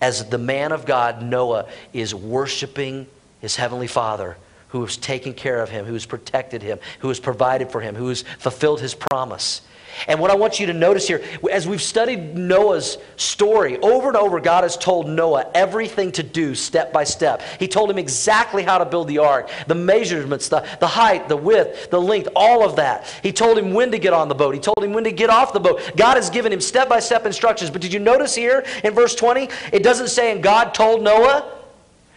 as 0.00 0.28
the 0.28 0.38
man 0.38 0.72
of 0.72 0.84
God, 0.84 1.22
Noah, 1.22 1.68
is 1.92 2.14
worshiping 2.14 3.06
his 3.40 3.56
heavenly 3.56 3.86
Father 3.86 4.36
who 4.68 4.82
has 4.82 4.96
taken 4.96 5.32
care 5.32 5.62
of 5.62 5.70
him, 5.70 5.86
who 5.86 5.94
has 5.94 6.06
protected 6.06 6.62
him, 6.62 6.78
who 6.98 7.08
has 7.08 7.20
provided 7.20 7.70
for 7.70 7.80
him, 7.80 7.94
who 7.94 8.08
has 8.08 8.22
fulfilled 8.38 8.80
his 8.80 8.94
promise. 8.94 9.62
And 10.08 10.20
what 10.20 10.30
I 10.30 10.34
want 10.34 10.60
you 10.60 10.66
to 10.66 10.72
notice 10.72 11.06
here, 11.06 11.22
as 11.50 11.66
we've 11.66 11.82
studied 11.82 12.36
Noah's 12.36 12.98
story, 13.16 13.78
over 13.78 14.08
and 14.08 14.16
over, 14.16 14.40
God 14.40 14.62
has 14.62 14.76
told 14.76 15.08
Noah 15.08 15.50
everything 15.54 16.12
to 16.12 16.22
do 16.22 16.54
step 16.54 16.92
by 16.92 17.04
step. 17.04 17.42
He 17.58 17.68
told 17.68 17.90
him 17.90 17.98
exactly 17.98 18.62
how 18.62 18.78
to 18.78 18.84
build 18.84 19.08
the 19.08 19.18
ark, 19.18 19.50
the 19.66 19.74
measurements, 19.74 20.48
the, 20.48 20.66
the 20.80 20.86
height, 20.86 21.28
the 21.28 21.36
width, 21.36 21.90
the 21.90 22.00
length, 22.00 22.28
all 22.36 22.64
of 22.64 22.76
that. 22.76 23.06
He 23.22 23.32
told 23.32 23.58
him 23.58 23.72
when 23.72 23.90
to 23.90 23.98
get 23.98 24.12
on 24.12 24.28
the 24.28 24.34
boat, 24.34 24.54
he 24.54 24.60
told 24.60 24.82
him 24.82 24.92
when 24.92 25.04
to 25.04 25.12
get 25.12 25.30
off 25.30 25.52
the 25.52 25.60
boat. 25.60 25.80
God 25.96 26.16
has 26.16 26.30
given 26.30 26.52
him 26.52 26.60
step 26.60 26.88
by 26.88 27.00
step 27.00 27.26
instructions. 27.26 27.70
But 27.70 27.80
did 27.80 27.92
you 27.92 28.00
notice 28.00 28.34
here 28.34 28.64
in 28.84 28.94
verse 28.94 29.14
20? 29.14 29.48
It 29.72 29.82
doesn't 29.82 30.08
say, 30.08 30.32
and 30.32 30.42
God 30.42 30.74
told 30.74 31.02
Noah. 31.02 31.52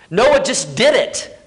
Noah 0.10 0.44
just 0.44 0.76
did 0.76 0.96
it. 0.96 1.39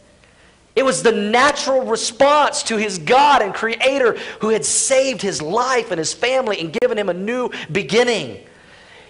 It 0.74 0.84
was 0.84 1.02
the 1.02 1.12
natural 1.12 1.84
response 1.84 2.62
to 2.64 2.78
his 2.78 2.98
God 2.98 3.42
and 3.42 3.52
Creator 3.52 4.16
who 4.40 4.48
had 4.48 4.64
saved 4.64 5.20
his 5.20 5.42
life 5.42 5.90
and 5.90 5.98
his 5.98 6.14
family 6.14 6.60
and 6.60 6.72
given 6.72 6.96
him 6.96 7.10
a 7.10 7.14
new 7.14 7.50
beginning. 7.70 8.42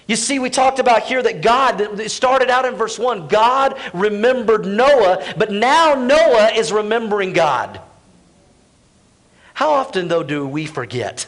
You 0.09 0.17
see, 0.17 0.41
we 0.41 0.51
talked 0.51 0.81
about 0.81 1.05
here 1.05 1.23
that 1.23 1.41
God, 1.41 1.81
it 1.81 2.11
started 2.11 2.51
out 2.51 2.65
in 2.65 2.75
verse 2.75 2.99
1, 2.99 3.29
God 3.29 3.79
remembered 3.95 4.67
Noah, 4.67 5.35
but 5.37 5.53
now 5.53 5.95
Noah 5.95 6.51
is 6.55 6.73
remembering 6.73 7.33
God. 7.33 7.81
How 9.55 9.71
often, 9.71 10.09
though, 10.09 10.25
do 10.25 10.47
we 10.47 10.67
forget 10.67 11.27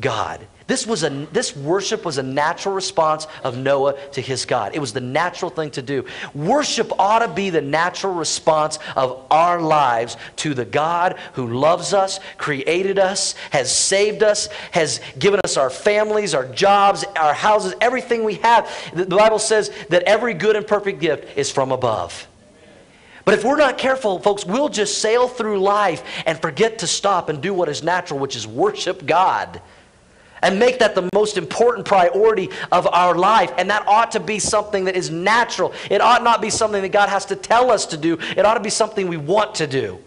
God? 0.00 0.46
This, 0.72 0.86
was 0.86 1.02
a, 1.02 1.10
this 1.10 1.54
worship 1.54 2.02
was 2.02 2.16
a 2.16 2.22
natural 2.22 2.74
response 2.74 3.26
of 3.44 3.58
Noah 3.58 3.92
to 4.12 4.22
his 4.22 4.46
God. 4.46 4.74
It 4.74 4.78
was 4.78 4.94
the 4.94 5.02
natural 5.02 5.50
thing 5.50 5.70
to 5.72 5.82
do. 5.82 6.06
Worship 6.34 6.98
ought 6.98 7.18
to 7.18 7.28
be 7.28 7.50
the 7.50 7.60
natural 7.60 8.14
response 8.14 8.78
of 8.96 9.22
our 9.30 9.60
lives 9.60 10.16
to 10.36 10.54
the 10.54 10.64
God 10.64 11.18
who 11.34 11.46
loves 11.46 11.92
us, 11.92 12.20
created 12.38 12.98
us, 12.98 13.34
has 13.50 13.70
saved 13.70 14.22
us, 14.22 14.46
has 14.70 15.02
given 15.18 15.40
us 15.44 15.58
our 15.58 15.68
families, 15.68 16.32
our 16.32 16.46
jobs, 16.46 17.04
our 17.16 17.34
houses, 17.34 17.74
everything 17.82 18.24
we 18.24 18.36
have. 18.36 18.66
The 18.94 19.04
Bible 19.04 19.40
says 19.40 19.70
that 19.90 20.04
every 20.04 20.32
good 20.32 20.56
and 20.56 20.66
perfect 20.66 21.00
gift 21.00 21.36
is 21.36 21.50
from 21.50 21.70
above. 21.70 22.26
But 23.26 23.34
if 23.34 23.44
we're 23.44 23.58
not 23.58 23.76
careful, 23.76 24.20
folks, 24.20 24.46
we'll 24.46 24.70
just 24.70 25.02
sail 25.02 25.28
through 25.28 25.60
life 25.60 26.02
and 26.24 26.40
forget 26.40 26.78
to 26.78 26.86
stop 26.86 27.28
and 27.28 27.42
do 27.42 27.52
what 27.52 27.68
is 27.68 27.82
natural, 27.82 28.18
which 28.18 28.36
is 28.36 28.46
worship 28.46 29.04
God 29.04 29.60
and 30.42 30.58
make 30.58 30.78
that 30.78 30.94
the 30.94 31.08
most 31.14 31.38
important 31.38 31.86
priority 31.86 32.50
of 32.70 32.86
our 32.88 33.14
life. 33.14 33.52
And 33.58 33.70
that 33.70 33.86
ought 33.86 34.10
to 34.12 34.20
be 34.20 34.38
something 34.38 34.84
that 34.84 34.96
is 34.96 35.10
natural. 35.10 35.72
It 35.90 36.00
ought 36.00 36.22
not 36.22 36.40
be 36.40 36.50
something 36.50 36.82
that 36.82 36.92
God 36.92 37.08
has 37.08 37.26
to 37.26 37.36
tell 37.36 37.70
us 37.70 37.86
to 37.86 37.96
do. 37.96 38.18
It 38.36 38.44
ought 38.44 38.54
to 38.54 38.60
be 38.60 38.70
something 38.70 39.08
we 39.08 39.16
want 39.16 39.54
to 39.56 39.66
do. 39.66 39.98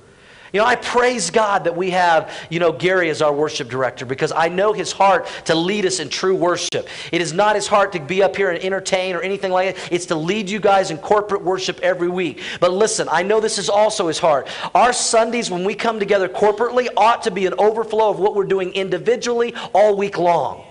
You 0.55 0.61
know, 0.61 0.67
I 0.67 0.77
praise 0.77 1.31
God 1.31 1.65
that 1.65 1.75
we 1.75 1.91
have, 1.91 2.31
you 2.49 2.61
know, 2.61 2.71
Gary 2.71 3.09
as 3.09 3.21
our 3.21 3.33
worship 3.33 3.67
director 3.67 4.05
because 4.05 4.31
I 4.31 4.47
know 4.47 4.71
his 4.71 4.93
heart 4.93 5.27
to 5.47 5.53
lead 5.53 5.85
us 5.85 5.99
in 5.99 6.07
true 6.07 6.33
worship. 6.33 6.87
It 7.11 7.19
is 7.19 7.33
not 7.33 7.57
his 7.57 7.67
heart 7.67 7.91
to 7.91 7.99
be 7.99 8.23
up 8.23 8.37
here 8.37 8.49
and 8.51 8.63
entertain 8.63 9.17
or 9.17 9.21
anything 9.21 9.51
like 9.51 9.75
that. 9.75 9.91
It's 9.91 10.05
to 10.05 10.15
lead 10.15 10.49
you 10.49 10.61
guys 10.61 10.91
in 10.91 10.97
corporate 10.99 11.43
worship 11.43 11.81
every 11.81 12.07
week. 12.07 12.41
But 12.61 12.71
listen, 12.71 13.09
I 13.11 13.21
know 13.21 13.41
this 13.41 13.57
is 13.57 13.67
also 13.67 14.07
his 14.07 14.17
heart. 14.17 14.47
Our 14.73 14.93
Sundays 14.93 15.51
when 15.51 15.65
we 15.65 15.75
come 15.75 15.99
together 15.99 16.29
corporately 16.29 16.87
ought 16.95 17.23
to 17.23 17.31
be 17.31 17.45
an 17.47 17.55
overflow 17.57 18.09
of 18.09 18.19
what 18.19 18.33
we're 18.33 18.45
doing 18.45 18.71
individually 18.75 19.53
all 19.73 19.97
week 19.97 20.17
long. 20.17 20.63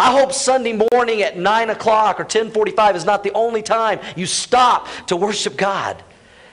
I 0.00 0.10
hope 0.18 0.32
Sunday 0.32 0.84
morning 0.92 1.22
at 1.22 1.38
9 1.38 1.70
o'clock 1.70 2.18
or 2.18 2.24
1045 2.24 2.96
is 2.96 3.04
not 3.04 3.22
the 3.22 3.32
only 3.34 3.62
time 3.62 4.00
you 4.16 4.26
stop 4.26 4.88
to 5.06 5.14
worship 5.14 5.56
God. 5.56 6.02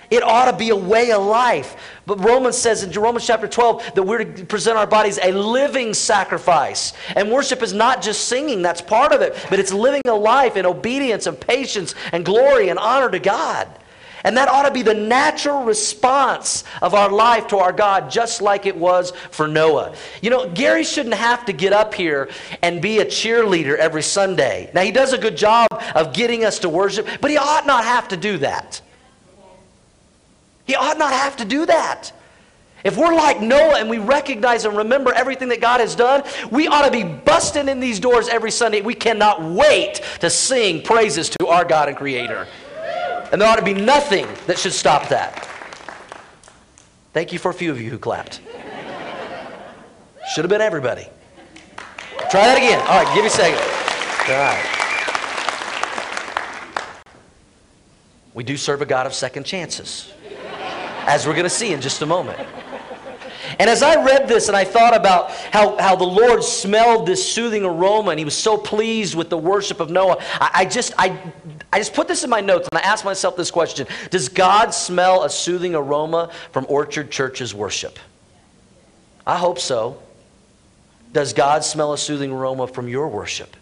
It 0.10 0.24
ought 0.24 0.52
to 0.52 0.58
be 0.58 0.70
a 0.70 0.76
way 0.76 1.12
of 1.12 1.24
life. 1.24 1.76
But 2.06 2.24
Romans 2.24 2.58
says 2.58 2.84
in 2.84 2.92
Romans 2.92 3.26
chapter 3.26 3.48
12 3.48 3.96
that 3.96 4.04
we're 4.04 4.24
to 4.24 4.46
present 4.46 4.78
our 4.78 4.88
bodies 4.88 5.20
a 5.22 5.32
living 5.32 5.94
sacrifice. 5.94 6.94
And 7.16 7.32
worship 7.32 7.62
is 7.62 7.74
not 7.74 8.02
just 8.02 8.28
singing, 8.28 8.62
that's 8.62 8.82
part 8.82 9.12
of 9.12 9.22
it, 9.22 9.36
but 9.50 9.60
it's 9.60 9.74
living 9.74 10.02
a 10.06 10.13
life 10.13 10.58
in 10.58 10.66
obedience 10.66 11.28
and 11.28 11.39
patience 11.39 11.96
and 12.12 12.26
glory 12.26 12.70
and 12.70 12.78
honor 12.78 13.10
to 13.10 13.20
God. 13.20 13.68
And 14.24 14.38
that 14.38 14.48
ought 14.48 14.63
to 14.63 14.72
be 14.72 14.84
the 14.84 14.94
natural 14.94 15.63
response 15.63 16.63
of 16.82 16.94
our 16.94 17.10
life 17.10 17.48
to 17.48 17.58
our 17.58 17.74
God, 17.74 18.10
just 18.10 18.42
like 18.42 18.66
it 18.66 18.76
was 18.76 19.12
for 19.32 19.48
Noah. 19.48 19.96
You 20.22 20.30
know, 20.30 20.50
Gary 20.50 20.86
shouldn't 20.86 21.16
have 21.16 21.46
to 21.46 21.54
get 21.54 21.74
up 21.74 21.94
here 21.94 22.30
and 22.62 22.82
be 22.82 23.00
a 23.00 23.06
cheerleader 23.06 23.76
every 23.76 24.04
Sunday. 24.04 24.72
Now, 24.74 24.82
he 24.82 24.92
does 24.92 25.12
a 25.12 25.18
good 25.18 25.36
job 25.36 25.68
of 25.94 26.13
getting 26.13 26.46
us 26.46 26.60
to 26.60 26.70
worship, 26.70 27.06
but 27.20 27.32
he 27.32 27.38
ought 27.38 27.68
not 27.68 27.84
have 27.84 28.08
to 28.10 28.18
do 28.18 28.38
that. 28.38 28.82
He 30.65 30.76
ought 30.76 30.97
not 30.97 31.13
have 31.13 31.38
to 31.38 31.45
do 31.45 31.65
that. 31.65 32.12
If 32.84 32.97
we're 32.97 33.15
like 33.15 33.41
Noah 33.41 33.80
and 33.80 33.89
we 33.89 33.97
recognize 33.97 34.65
and 34.65 34.76
remember 34.76 35.13
everything 35.13 35.47
that 35.49 35.62
God 35.62 35.80
has 35.80 35.95
done, 35.95 36.23
we 36.52 36.67
ought 36.67 36.84
to 36.84 36.91
be 36.91 37.04
busting 37.04 37.69
in 37.69 37.80
these 37.80 37.99
doors 37.99 38.28
every 38.28 38.52
Sunday. 38.52 38.82
We 38.82 38.93
cannot 38.93 39.41
wait 39.41 40.02
to 40.19 40.30
sing 40.30 40.82
praises 40.82 41.30
to 41.30 41.47
our 41.47 41.63
God 41.63 41.88
and 41.88 41.95
Creator. 41.97 42.45
And 43.32 43.41
there 43.41 43.47
ought 43.47 43.56
to 43.56 43.63
be 43.63 43.73
nothing 43.73 44.28
that 44.47 44.60
should 44.60 44.73
stop 44.73 45.08
that. 45.10 45.47
Thank 47.13 47.32
you 47.32 47.39
for 47.39 47.52
a 47.52 47.54
few 47.54 47.71
of 47.71 47.80
you 47.80 47.89
who 47.89 47.97
clapped. 47.97 48.41
Should 50.34 50.43
have 50.43 50.49
been 50.49 50.62
everybody. 50.62 51.08
Try 52.30 52.47
that 52.47 52.58
again. 52.58 52.80
All 52.82 53.04
right, 53.04 53.15
give 53.15 53.23
me 53.23 53.28
a 53.28 53.30
second. 53.30 53.60
All 54.30 54.39
right. 54.39 54.80
We 58.34 58.43
do 58.43 58.58
serve 58.58 58.82
a 58.82 58.86
God 58.86 59.06
of 59.06 59.13
second 59.13 59.45
chances 59.45 60.12
as 61.06 61.28
we're 61.28 61.34
going 61.34 61.44
to 61.44 61.50
see 61.50 61.74
in 61.74 61.82
just 61.82 62.02
a 62.02 62.06
moment. 62.06 62.39
And 63.60 63.70
as 63.70 63.84
I 63.84 64.04
read 64.04 64.28
this 64.28 64.48
and 64.48 64.58
I 64.58 64.63
thought 64.63 64.96
about 64.96 65.32
how, 65.32 65.78
how 65.78 65.96
the 65.96 66.06
Lord 66.06 66.44
smelled 66.44 67.06
this 67.06 67.32
soothing 67.32 67.63
aroma 67.63 68.12
and 68.12 68.20
he 68.20 68.26
was 68.26 68.36
so 68.36 68.58
pleased 68.58 69.16
with 69.16 69.30
the 69.30 69.38
worship 69.38 69.80
of 69.80 69.89
Noah, 69.89 70.18
I, 70.39 70.52
I, 70.54 70.66
just, 70.66 70.94
I, 70.98 71.18
I 71.72 71.80
just 71.80 71.94
put 71.94 72.08
this 72.08 72.24
in 72.24 72.30
my 72.30 72.42
notes 72.42 72.68
and 72.72 72.80
I 72.80 72.82
asked 72.82 73.06
myself 73.06 73.36
this 73.36 73.52
question 73.52 73.88
Does 74.10 74.30
God 74.30 74.74
smell 74.74 75.24
a 75.24 75.30
soothing 75.30 75.76
aroma 75.76 76.32
from 76.52 76.66
Orchard 76.70 77.12
Church's 77.12 77.54
worship? 77.54 78.00
I 79.26 79.38
hope 79.38 79.60
so. 79.60 80.02
Does 81.12 81.34
God 81.34 81.63
smell 81.63 81.94
a 81.94 81.98
soothing 81.98 82.32
aroma 82.32 82.68
from 82.68 82.88
your 82.88 83.08
worship? 83.08 83.56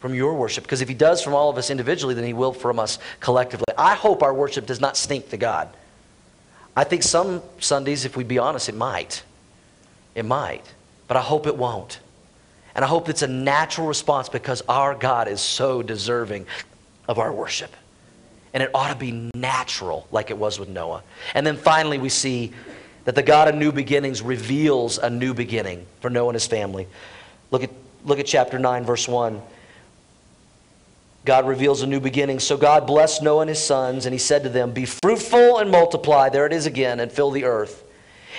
From 0.00 0.14
your 0.14 0.34
worship? 0.34 0.64
Because 0.64 0.80
if 0.80 0.88
he 0.88 0.94
does 0.94 1.22
from 1.22 1.34
all 1.34 1.50
of 1.50 1.58
us 1.58 1.68
individually, 1.68 2.14
then 2.14 2.24
he 2.24 2.32
will 2.32 2.54
from 2.54 2.78
us 2.78 2.98
collectively. 3.20 3.66
I 3.76 3.94
hope 3.94 4.22
our 4.22 4.32
worship 4.32 4.64
does 4.64 4.80
not 4.80 4.96
stink 4.96 5.28
to 5.30 5.36
God. 5.36 5.68
I 6.76 6.84
think 6.84 7.02
some 7.02 7.42
Sundays, 7.58 8.04
if 8.04 8.16
we 8.16 8.24
be 8.24 8.38
honest, 8.38 8.68
it 8.68 8.74
might. 8.74 9.22
It 10.14 10.24
might. 10.24 10.64
But 11.08 11.16
I 11.16 11.20
hope 11.20 11.46
it 11.46 11.56
won't. 11.56 12.00
And 12.74 12.84
I 12.84 12.88
hope 12.88 13.08
it's 13.08 13.22
a 13.22 13.28
natural 13.28 13.86
response 13.86 14.28
because 14.28 14.62
our 14.68 14.94
God 14.94 15.28
is 15.28 15.40
so 15.40 15.82
deserving 15.82 16.46
of 17.08 17.18
our 17.18 17.32
worship. 17.32 17.74
And 18.54 18.62
it 18.62 18.70
ought 18.74 18.88
to 18.88 18.96
be 18.96 19.30
natural, 19.34 20.06
like 20.10 20.30
it 20.30 20.38
was 20.38 20.58
with 20.58 20.68
Noah. 20.68 21.02
And 21.34 21.46
then 21.46 21.56
finally, 21.56 21.98
we 21.98 22.08
see 22.08 22.52
that 23.04 23.14
the 23.14 23.22
God 23.22 23.48
of 23.48 23.54
new 23.54 23.72
beginnings 23.72 24.22
reveals 24.22 24.98
a 24.98 25.10
new 25.10 25.34
beginning 25.34 25.86
for 26.00 26.10
Noah 26.10 26.28
and 26.28 26.34
his 26.34 26.46
family. 26.46 26.86
Look 27.50 27.64
at, 27.64 27.70
look 28.04 28.18
at 28.18 28.26
chapter 28.26 28.58
9, 28.58 28.84
verse 28.84 29.08
1. 29.08 29.40
God 31.30 31.46
reveals 31.46 31.82
a 31.82 31.86
new 31.86 32.00
beginning. 32.00 32.40
So 32.40 32.56
God 32.56 32.88
blessed 32.88 33.22
Noah 33.22 33.42
and 33.42 33.48
his 33.48 33.62
sons, 33.62 34.04
and 34.04 34.12
he 34.12 34.18
said 34.18 34.42
to 34.42 34.48
them, 34.48 34.72
Be 34.72 34.84
fruitful 34.84 35.58
and 35.58 35.70
multiply. 35.70 36.28
There 36.28 36.44
it 36.44 36.52
is 36.52 36.66
again, 36.66 36.98
and 36.98 37.12
fill 37.12 37.30
the 37.30 37.44
earth. 37.44 37.84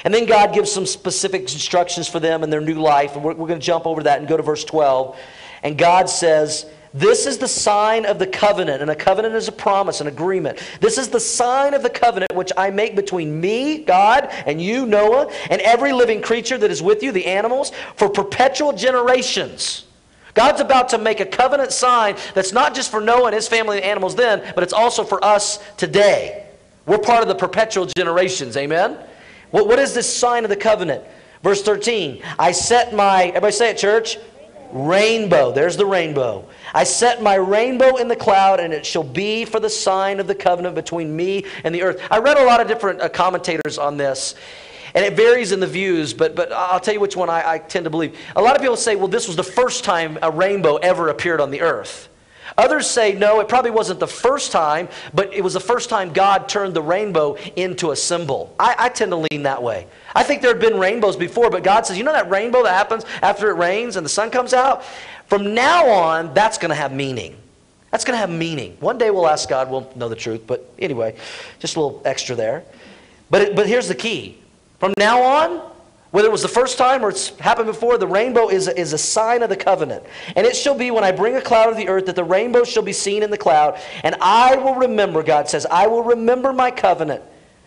And 0.04 0.14
then 0.14 0.26
God 0.26 0.54
gives 0.54 0.70
some 0.70 0.86
specific 0.86 1.44
instructions 1.44 2.10
for 2.10 2.20
them 2.20 2.44
in 2.44 2.50
their 2.50 2.60
new 2.60 2.74
life. 2.74 3.16
And 3.16 3.24
we're, 3.24 3.34
we're 3.34 3.48
going 3.48 3.62
to 3.62 3.66
jump 3.66 3.88
over 3.88 4.04
that 4.04 4.20
and 4.20 4.28
go 4.28 4.36
to 4.36 4.44
verse 4.44 4.66
12. 4.66 5.18
And 5.64 5.78
God 5.78 6.10
says, 6.10 6.66
This 6.94 7.28
is 7.28 7.38
the 7.38 7.48
sign 7.48 8.06
of 8.06 8.20
the 8.20 8.28
covenant. 8.28 8.82
And 8.82 8.92
a 8.92 8.96
covenant 8.98 9.36
is 9.36 9.48
a 9.48 9.54
promise, 9.54 10.02
an 10.02 10.08
agreement. 10.08 10.62
This 10.82 10.98
is 10.98 11.08
the 11.08 11.22
sign 11.22 11.74
of 11.74 11.84
the 11.84 11.90
covenant 11.90 12.36
which 12.36 12.52
I 12.58 12.72
make 12.72 12.98
between 12.98 13.40
me, 13.40 13.86
God, 13.86 14.28
and 14.46 14.62
you, 14.62 14.86
Noah, 14.86 15.32
and 15.50 15.62
every 15.62 15.94
living 15.94 16.22
creature 16.22 16.58
that 16.58 16.70
is 16.70 16.84
with 16.84 17.04
you, 17.04 17.14
the 17.14 17.28
animals, 17.28 17.72
for 17.96 18.10
perpetual 18.10 18.74
generations. 18.74 19.86
God's 20.34 20.62
about 20.62 20.90
to 20.90 20.98
make 20.98 21.20
a 21.20 21.26
covenant 21.26 21.72
sign 21.72 22.16
that's 22.34 22.54
not 22.54 22.74
just 22.74 22.92
for 22.92 23.02
Noah 23.02 23.28
and 23.28 23.36
his 23.36 23.48
family 23.48 23.78
and 23.78 23.86
animals 23.86 24.16
then, 24.16 24.52
but 24.56 24.64
it's 24.64 24.74
also 24.74 25.04
for 25.04 25.24
us 25.24 25.60
today. 25.78 26.48
We're 26.86 26.98
part 26.98 27.22
of 27.22 27.28
the 27.28 27.36
perpetual 27.36 27.86
generations, 27.86 28.58
amen? 28.58 28.98
What, 29.52 29.68
what 29.68 29.80
is 29.80 29.94
this 29.94 30.12
sign 30.12 30.44
of 30.44 30.50
the 30.50 30.56
covenant? 30.56 31.04
Verse 31.44 31.62
13, 31.64 32.22
I 32.38 32.52
set 32.52 32.94
my, 32.94 33.26
everybody 33.26 33.52
say 33.52 33.72
it, 33.72 33.78
church? 33.78 34.18
Rainbow. 34.72 35.52
There's 35.52 35.76
the 35.76 35.86
rainbow. 35.86 36.48
I 36.74 36.86
set 36.86 37.22
my 37.22 37.36
rainbow 37.36 37.98
in 37.98 38.08
the 38.08 38.16
cloud, 38.16 38.60
and 38.60 38.74
it 38.74 38.86
shall 38.86 39.04
be 39.04 39.44
for 39.44 39.60
the 39.60 39.70
sign 39.70 40.20
of 40.20 40.28
the 40.28 40.36
covenant 40.36 40.76
between 40.76 41.14
me 41.16 41.46
and 41.64 41.76
the 41.76 41.82
earth. 41.84 42.02
I 42.10 42.20
read 42.20 42.38
a 42.38 42.46
lot 42.46 42.62
of 42.62 42.68
different 42.68 43.02
uh, 43.02 43.10
commentators 43.10 43.78
on 43.78 43.98
this. 43.98 44.36
And 44.94 45.06
it 45.06 45.14
varies 45.16 45.52
in 45.52 45.60
the 45.60 45.68
views, 45.68 46.14
but, 46.14 46.36
but 46.36 46.52
I'll 46.52 46.80
tell 46.80 46.94
you 46.94 47.00
which 47.00 47.16
one 47.16 47.30
I, 47.30 47.54
I 47.54 47.58
tend 47.60 47.86
to 47.86 47.90
believe. 47.90 48.18
A 48.36 48.42
lot 48.42 48.56
of 48.56 48.62
people 48.62 48.76
say, 48.76 48.96
well, 48.96 49.08
this 49.08 49.28
was 49.28 49.38
the 49.38 49.44
first 49.44 49.84
time 49.84 50.20
a 50.22 50.30
rainbow 50.30 50.78
ever 50.78 51.10
appeared 51.10 51.40
on 51.40 51.52
the 51.52 51.62
earth. 51.62 52.10
Others 52.58 52.90
say, 52.90 53.14
no, 53.14 53.40
it 53.40 53.48
probably 53.48 53.72
wasn't 53.72 54.00
the 54.00 54.08
first 54.08 54.52
time, 54.52 54.90
but 55.14 55.34
it 55.34 55.42
was 55.42 55.54
the 55.54 55.60
first 55.60 55.90
time 55.90 56.12
God 56.12 56.50
turned 56.50 56.74
the 56.74 56.82
rainbow 56.82 57.36
into 57.56 57.92
a 57.92 57.96
symbol. 57.96 58.54
I, 58.60 58.76
I, 58.78 58.90
tend 58.90 59.12
to 59.12 59.26
lean 59.32 59.44
that 59.44 59.64
way. 59.64 59.88
I 60.14 60.24
think 60.24 60.42
there 60.42 60.52
had 60.52 60.60
been 60.60 60.78
rainbows 60.78 61.16
before, 61.16 61.50
but 61.50 61.64
God 61.64 61.86
says, 61.86 61.98
you 61.98 62.04
know 62.04 62.12
that 62.12 62.30
rainbow 62.30 62.64
that 62.64 62.74
happens 62.74 63.06
after 63.22 63.50
it 63.50 63.54
rains 63.54 63.96
and 63.96 64.06
the 64.06 64.10
sun 64.10 64.32
comes 64.32 64.54
out? 64.54 64.84
From 65.28 65.54
now 65.54 65.88
on, 65.88 66.34
that's 66.34 66.58
going 66.58 66.70
to 66.70 66.76
have 66.76 66.92
meaning. 66.92 67.38
That's 67.90 68.04
going 68.04 68.16
to 68.16 68.20
have 68.20 68.30
meaning. 68.30 68.76
One 68.80 68.98
day 68.98 69.12
we'll 69.12 69.28
ask 69.28 69.48
God, 69.48 69.70
we'll 69.70 69.90
know 69.96 70.10
the 70.10 70.16
truth, 70.16 70.46
but 70.46 70.74
anyway, 70.78 71.16
just 71.60 71.78
a 71.78 71.82
little 71.82 72.02
extra 72.04 72.36
there. 72.36 72.64
But, 73.30 73.42
it, 73.42 73.56
but 73.56 73.68
here's 73.68 73.88
the 73.88 73.96
key. 73.96 74.38
From 74.82 74.96
now 74.98 75.22
on, 75.22 75.62
whether 76.10 76.28
it 76.28 76.32
was 76.32 76.42
the 76.42 76.48
first 76.48 76.80
time 76.80 77.06
or 77.06 77.10
it's 77.10 77.38
happened 77.38 77.68
before, 77.68 78.00
the 78.00 78.08
rainbow 78.08 78.50
is 78.50 78.68
is 78.68 78.94
a 78.94 78.98
sign 78.98 79.44
of 79.44 79.50
the 79.50 79.56
covenant. 79.56 80.04
And 80.36 80.44
it 80.48 80.56
shall 80.56 80.76
be 80.76 80.90
when 80.90 81.04
I 81.04 81.12
bring 81.12 81.36
a 81.36 81.42
cloud 81.42 81.70
of 81.70 81.78
the 81.78 81.88
earth 81.88 82.08
that 82.08 82.16
the 82.16 82.24
rainbow 82.24 82.64
shall 82.64 82.82
be 82.82 82.92
seen 82.92 83.22
in 83.22 83.30
the 83.30 83.38
cloud. 83.38 83.80
And 84.04 84.16
I 84.20 84.56
will 84.56 84.74
remember, 84.74 85.22
God 85.22 85.48
says, 85.48 85.68
I 85.68 85.86
will 85.86 86.02
remember 86.04 86.52
my 86.52 86.72
covenant, 86.72 87.22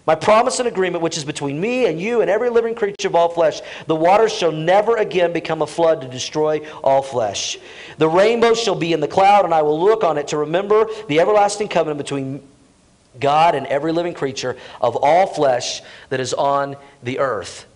my 0.08 0.16
promise 0.16 0.58
and 0.58 0.66
agreement, 0.66 1.04
which 1.04 1.16
is 1.16 1.24
between 1.24 1.60
me 1.60 1.86
and 1.86 2.00
you 2.00 2.20
and 2.20 2.28
every 2.28 2.50
living 2.50 2.74
creature 2.74 3.06
of 3.06 3.14
all 3.14 3.28
flesh. 3.28 3.60
The 3.86 3.94
waters 3.94 4.32
shall 4.32 4.50
never 4.50 4.96
again 4.96 5.32
become 5.32 5.62
a 5.62 5.68
flood 5.68 6.00
to 6.00 6.08
destroy 6.08 6.68
all 6.82 7.00
flesh. 7.00 7.58
The 7.98 8.08
rainbow 8.08 8.54
shall 8.54 8.74
be 8.74 8.92
in 8.92 8.98
the 8.98 9.06
cloud, 9.06 9.44
and 9.44 9.54
I 9.54 9.62
will 9.62 9.80
look 9.80 10.02
on 10.02 10.18
it 10.18 10.26
to 10.28 10.38
remember 10.38 10.86
the 11.06 11.20
everlasting 11.20 11.68
covenant 11.68 11.98
between 11.98 12.42
God 13.20 13.54
and 13.54 13.66
every 13.66 13.92
living 13.92 14.14
creature 14.14 14.56
of 14.80 14.96
all 14.96 15.26
flesh 15.26 15.82
that 16.10 16.20
is 16.20 16.34
on 16.34 16.76
the 17.02 17.18
earth. 17.18 17.66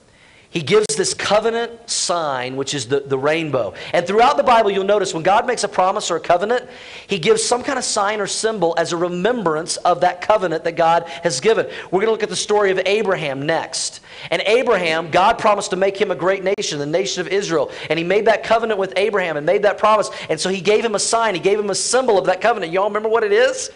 He 0.51 0.63
gives 0.63 0.87
this 0.97 1.13
covenant 1.13 1.91
sign, 1.91 2.57
which 2.57 2.73
is 2.73 2.89
the, 2.89 3.01
the 3.01 3.19
rainbow. 3.19 3.75
And 3.93 4.07
throughout 4.07 4.39
the 4.39 4.43
Bible, 4.43 4.71
you'll 4.71 4.85
notice 4.85 5.13
when 5.13 5.23
God 5.23 5.47
makes 5.47 5.63
a 5.63 5.69
promise 5.69 6.11
or 6.11 6.17
a 6.17 6.21
covenant, 6.21 6.67
He 7.07 7.19
gives 7.19 7.43
some 7.43 7.63
kind 7.63 7.79
of 7.79 7.85
sign 7.85 8.19
or 8.19 8.27
symbol 8.27 8.75
as 8.79 8.95
a 8.95 8.97
remembrance 8.97 9.77
of 9.79 10.01
that 10.01 10.23
covenant 10.23 10.65
that 10.65 10.73
God 10.73 11.07
has 11.23 11.41
given. 11.41 11.67
We're 11.91 12.01
going 12.01 12.07
to 12.07 12.13
look 12.13 12.23
at 12.23 12.31
the 12.31 12.37
story 12.37 12.71
of 12.71 12.81
Abraham 12.87 13.45
next. 13.45 14.01
And 14.31 14.41
Abraham, 14.47 15.11
God 15.11 15.39
promised 15.39 15.71
to 15.71 15.77
make 15.77 15.99
him 15.99 16.11
a 16.11 16.17
great 16.17 16.43
nation, 16.43 16.79
the 16.79 16.87
nation 16.87 17.21
of 17.21 17.29
Israel. 17.29 17.71
And 17.91 17.99
He 17.99 18.05
made 18.05 18.25
that 18.25 18.43
covenant 18.43 18.81
with 18.81 18.95
Abraham 18.97 19.37
and 19.37 19.45
made 19.45 19.65
that 19.65 19.77
promise. 19.77 20.11
And 20.31 20.41
so 20.41 20.49
He 20.49 20.63
gave 20.63 20.83
him 20.83 20.95
a 20.95 20.99
sign, 20.99 21.35
He 21.35 21.41
gave 21.43 21.61
him 21.61 21.69
a 21.69 21.75
symbol 21.75 22.19
of 22.19 22.25
that 22.25 22.41
covenant. 22.41 22.73
Y'all 22.73 22.89
remember 22.89 23.11
what 23.11 23.23
it 23.23 23.33
is? 23.33 23.71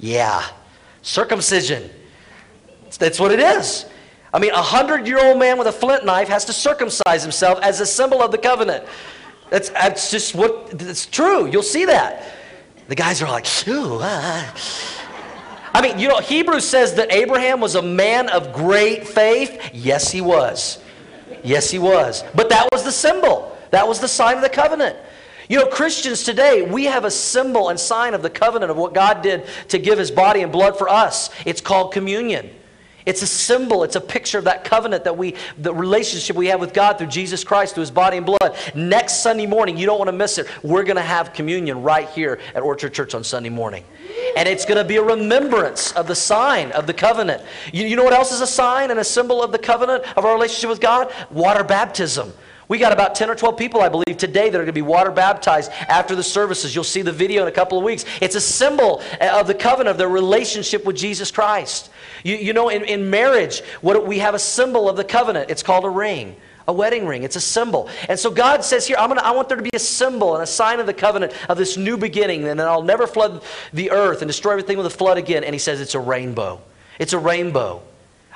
Yeah, 0.00 0.44
circumcision. 1.02 1.90
That's 2.98 3.20
what 3.20 3.30
it 3.30 3.38
is. 3.38 3.86
I 4.32 4.38
mean, 4.38 4.52
a 4.52 4.62
hundred 4.62 5.06
year 5.06 5.18
old 5.24 5.38
man 5.38 5.58
with 5.58 5.66
a 5.66 5.72
flint 5.72 6.04
knife 6.04 6.28
has 6.28 6.44
to 6.46 6.52
circumcise 6.52 7.22
himself 7.22 7.60
as 7.62 7.80
a 7.80 7.86
symbol 7.86 8.22
of 8.22 8.30
the 8.30 8.38
covenant. 8.38 8.84
That's, 9.50 9.68
that's 9.70 10.10
just 10.10 10.34
what, 10.34 10.68
it's 10.72 11.06
true. 11.06 11.46
You'll 11.46 11.62
see 11.62 11.84
that. 11.84 12.24
The 12.88 12.94
guys 12.94 13.20
are 13.22 13.30
like, 13.30 13.44
shoo. 13.44 13.98
Ah. 14.00 14.54
I 15.74 15.82
mean, 15.82 15.98
you 15.98 16.08
know, 16.08 16.18
Hebrews 16.18 16.66
says 16.66 16.94
that 16.94 17.12
Abraham 17.12 17.60
was 17.60 17.74
a 17.74 17.82
man 17.82 18.28
of 18.28 18.52
great 18.52 19.06
faith. 19.06 19.70
Yes, 19.72 20.10
he 20.10 20.20
was. 20.20 20.82
Yes, 21.44 21.70
he 21.70 21.78
was. 21.78 22.24
But 22.34 22.48
that 22.50 22.68
was 22.72 22.82
the 22.84 22.92
symbol, 22.92 23.56
that 23.70 23.86
was 23.86 24.00
the 24.00 24.08
sign 24.08 24.36
of 24.36 24.42
the 24.42 24.48
covenant. 24.48 24.96
You 25.50 25.58
know, 25.58 25.66
Christians 25.66 26.22
today, 26.22 26.62
we 26.62 26.84
have 26.84 27.04
a 27.04 27.10
symbol 27.10 27.70
and 27.70 27.80
sign 27.80 28.14
of 28.14 28.22
the 28.22 28.30
covenant 28.30 28.70
of 28.70 28.76
what 28.76 28.94
God 28.94 29.20
did 29.20 29.48
to 29.70 29.78
give 29.78 29.98
his 29.98 30.08
body 30.08 30.42
and 30.42 30.52
blood 30.52 30.78
for 30.78 30.88
us. 30.88 31.28
It's 31.44 31.60
called 31.60 31.92
communion. 31.92 32.50
It's 33.04 33.22
a 33.22 33.26
symbol, 33.26 33.82
it's 33.82 33.96
a 33.96 34.00
picture 34.00 34.38
of 34.38 34.44
that 34.44 34.62
covenant 34.62 35.02
that 35.02 35.18
we, 35.18 35.34
the 35.58 35.74
relationship 35.74 36.36
we 36.36 36.46
have 36.46 36.60
with 36.60 36.72
God 36.72 36.98
through 36.98 37.08
Jesus 37.08 37.42
Christ, 37.42 37.74
through 37.74 37.80
his 37.80 37.90
body 37.90 38.16
and 38.16 38.24
blood. 38.24 38.56
Next 38.76 39.24
Sunday 39.24 39.46
morning, 39.46 39.76
you 39.76 39.86
don't 39.86 39.98
want 39.98 40.06
to 40.06 40.16
miss 40.16 40.38
it. 40.38 40.46
We're 40.62 40.84
going 40.84 40.94
to 40.94 41.02
have 41.02 41.32
communion 41.32 41.82
right 41.82 42.08
here 42.10 42.38
at 42.54 42.62
Orchard 42.62 42.94
Church 42.94 43.16
on 43.16 43.24
Sunday 43.24 43.48
morning. 43.48 43.82
And 44.36 44.48
it's 44.48 44.64
going 44.64 44.78
to 44.78 44.84
be 44.84 44.98
a 44.98 45.02
remembrance 45.02 45.90
of 45.92 46.06
the 46.06 46.14
sign 46.14 46.70
of 46.72 46.86
the 46.86 46.94
covenant. 46.94 47.42
You, 47.72 47.88
you 47.88 47.96
know 47.96 48.04
what 48.04 48.12
else 48.12 48.30
is 48.30 48.40
a 48.40 48.46
sign 48.46 48.92
and 48.92 49.00
a 49.00 49.04
symbol 49.04 49.42
of 49.42 49.50
the 49.50 49.58
covenant 49.58 50.04
of 50.16 50.24
our 50.24 50.32
relationship 50.32 50.70
with 50.70 50.80
God? 50.80 51.12
Water 51.32 51.64
baptism. 51.64 52.32
We 52.70 52.78
got 52.78 52.92
about 52.92 53.16
10 53.16 53.28
or 53.28 53.34
12 53.34 53.56
people, 53.56 53.80
I 53.80 53.88
believe, 53.88 54.16
today 54.16 54.48
that 54.48 54.56
are 54.56 54.62
going 54.62 54.66
to 54.66 54.72
be 54.72 54.80
water 54.80 55.10
baptized 55.10 55.72
after 55.72 56.14
the 56.14 56.22
services. 56.22 56.72
You'll 56.72 56.84
see 56.84 57.02
the 57.02 57.10
video 57.10 57.42
in 57.42 57.48
a 57.48 57.52
couple 57.52 57.76
of 57.76 57.82
weeks. 57.82 58.04
It's 58.20 58.36
a 58.36 58.40
symbol 58.40 59.02
uh, 59.20 59.40
of 59.40 59.48
the 59.48 59.54
covenant, 59.54 59.88
of 59.88 59.98
their 59.98 60.08
relationship 60.08 60.84
with 60.84 60.94
Jesus 60.94 61.32
Christ. 61.32 61.90
You, 62.22 62.36
you 62.36 62.52
know, 62.52 62.68
in, 62.68 62.84
in 62.84 63.10
marriage, 63.10 63.62
what, 63.80 64.06
we 64.06 64.20
have 64.20 64.34
a 64.34 64.38
symbol 64.38 64.88
of 64.88 64.96
the 64.96 65.02
covenant. 65.02 65.50
It's 65.50 65.64
called 65.64 65.84
a 65.84 65.90
ring 65.90 66.36
a 66.68 66.72
wedding 66.72 67.04
ring. 67.04 67.24
It's 67.24 67.34
a 67.34 67.40
symbol. 67.40 67.88
And 68.08 68.16
so 68.16 68.30
God 68.30 68.62
says 68.62 68.86
here, 68.86 68.96
I'm 68.96 69.08
gonna, 69.08 69.22
I 69.22 69.32
want 69.32 69.48
there 69.48 69.56
to 69.56 69.62
be 69.62 69.70
a 69.72 69.78
symbol 69.80 70.34
and 70.34 70.44
a 70.44 70.46
sign 70.46 70.78
of 70.78 70.86
the 70.86 70.94
covenant 70.94 71.32
of 71.48 71.58
this 71.58 71.76
new 71.76 71.96
beginning, 71.96 72.46
and 72.46 72.60
then 72.60 72.68
I'll 72.68 72.84
never 72.84 73.08
flood 73.08 73.42
the 73.72 73.90
earth 73.90 74.22
and 74.22 74.28
destroy 74.28 74.52
everything 74.52 74.76
with 74.76 74.86
a 74.86 74.90
flood 74.90 75.18
again. 75.18 75.42
And 75.42 75.52
he 75.52 75.58
says 75.58 75.80
it's 75.80 75.96
a 75.96 76.00
rainbow. 76.00 76.60
It's 77.00 77.12
a 77.12 77.18
rainbow. 77.18 77.82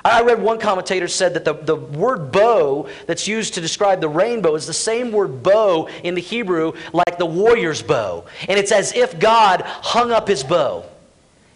I 0.05 0.21
read 0.21 0.39
one 0.39 0.59
commentator 0.59 1.07
said 1.07 1.33
that 1.33 1.45
the, 1.45 1.53
the 1.53 1.75
word 1.75 2.31
bow 2.31 2.87
that's 3.07 3.27
used 3.27 3.55
to 3.55 3.61
describe 3.61 4.01
the 4.01 4.07
rainbow 4.07 4.53
is 4.53 4.67
the 4.67 4.73
same 4.73 5.11
word 5.11 5.41
bow 5.41 5.87
in 6.03 6.13
the 6.13 6.21
Hebrew 6.21 6.73
like 6.93 7.17
the 7.17 7.25
warrior's 7.25 7.81
bow. 7.81 8.25
And 8.47 8.59
it's 8.59 8.71
as 8.71 8.93
if 8.93 9.19
God 9.19 9.61
hung 9.63 10.11
up 10.11 10.27
his 10.27 10.43
bow. 10.43 10.81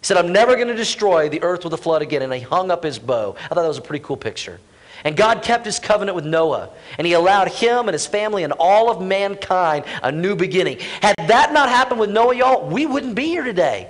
He 0.00 0.04
said, 0.04 0.16
I'm 0.16 0.32
never 0.32 0.56
going 0.56 0.66
to 0.66 0.74
destroy 0.74 1.28
the 1.28 1.42
earth 1.44 1.62
with 1.62 1.74
a 1.74 1.76
flood 1.76 2.02
again. 2.02 2.22
And 2.22 2.32
he 2.32 2.40
hung 2.40 2.72
up 2.72 2.82
his 2.82 2.98
bow. 2.98 3.36
I 3.38 3.48
thought 3.54 3.62
that 3.62 3.68
was 3.68 3.78
a 3.78 3.82
pretty 3.82 4.04
cool 4.04 4.16
picture. 4.16 4.58
And 5.04 5.16
God 5.16 5.42
kept 5.42 5.64
his 5.64 5.78
covenant 5.78 6.16
with 6.16 6.26
Noah, 6.26 6.70
and 6.98 7.06
he 7.06 7.14
allowed 7.14 7.48
him 7.48 7.88
and 7.88 7.92
his 7.92 8.06
family 8.06 8.44
and 8.44 8.52
all 8.52 8.90
of 8.90 9.00
mankind 9.00 9.86
a 10.02 10.12
new 10.12 10.34
beginning. 10.34 10.78
Had 11.00 11.14
that 11.28 11.52
not 11.54 11.68
happened 11.70 12.00
with 12.00 12.10
Noah, 12.10 12.36
y'all, 12.36 12.68
we 12.68 12.84
wouldn't 12.84 13.14
be 13.14 13.26
here 13.26 13.44
today. 13.44 13.88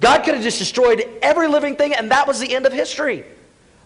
God 0.00 0.22
could 0.24 0.34
have 0.34 0.42
just 0.42 0.58
destroyed 0.58 1.08
every 1.22 1.48
living 1.48 1.76
thing, 1.76 1.94
and 1.94 2.10
that 2.10 2.26
was 2.26 2.38
the 2.40 2.54
end 2.54 2.66
of 2.66 2.72
history. 2.72 3.24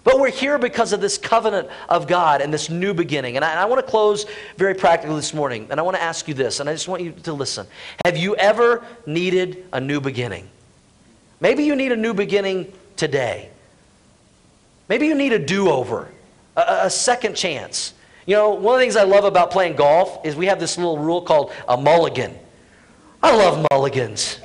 But 0.05 0.21
we're 0.21 0.31
here 0.31 0.59
because 0.59 0.93
of 0.93 1.01
this 1.01 1.19
covenant 1.19 1.69
of 1.89 2.07
God 2.07 2.41
and 2.41 2.53
this 2.53 2.71
new 2.71 2.95
beginning. 2.95 3.37
And 3.37 3.45
I, 3.45 3.63
I, 3.63 3.65
want 3.67 3.85
to 3.85 3.91
close 3.91 4.27
very 4.57 4.75
practically 4.75 5.17
this 5.17 5.35
morning. 5.35 5.67
And 5.71 5.79
I 5.79 5.83
want 5.83 5.97
to 5.97 6.03
ask 6.03 6.29
you 6.29 6.35
this, 6.35 6.61
and 6.61 6.69
I 6.69 6.73
just 6.73 6.89
want 6.89 7.03
you 7.03 7.13
to 7.13 7.33
listen. 7.33 7.67
Have 8.05 8.17
you 8.17 8.35
ever 8.37 8.85
needed 9.07 9.67
a 9.73 9.81
new 9.81 10.01
beginning? 10.01 10.49
Maybe 11.41 11.65
you 11.65 11.77
need 11.77 11.93
a 11.93 11.97
new 11.97 12.15
beginning 12.15 12.73
today. 12.97 13.51
Maybe 14.89 15.07
you 15.07 15.15
need 15.15 15.33
a 15.33 15.39
do 15.39 15.69
over, 15.69 16.09
a, 16.57 16.81
a 16.85 16.91
second 16.91 17.35
chance. 17.35 17.93
You 18.27 18.37
know, 18.37 18.51
one 18.51 18.75
of 18.75 18.79
the 18.81 18.85
things 18.85 18.97
I 18.97 19.05
love 19.05 19.25
about 19.25 19.51
playing 19.51 19.77
golf 19.77 20.25
is 20.25 20.37
we 20.37 20.47
have 20.47 20.61
this 20.61 20.77
little 20.77 20.99
rule 20.99 21.23
called 21.23 21.53
a 21.67 21.77
mulligan. 21.77 22.37
I 23.23 23.35
love 23.35 23.67
mulligans, 23.71 24.39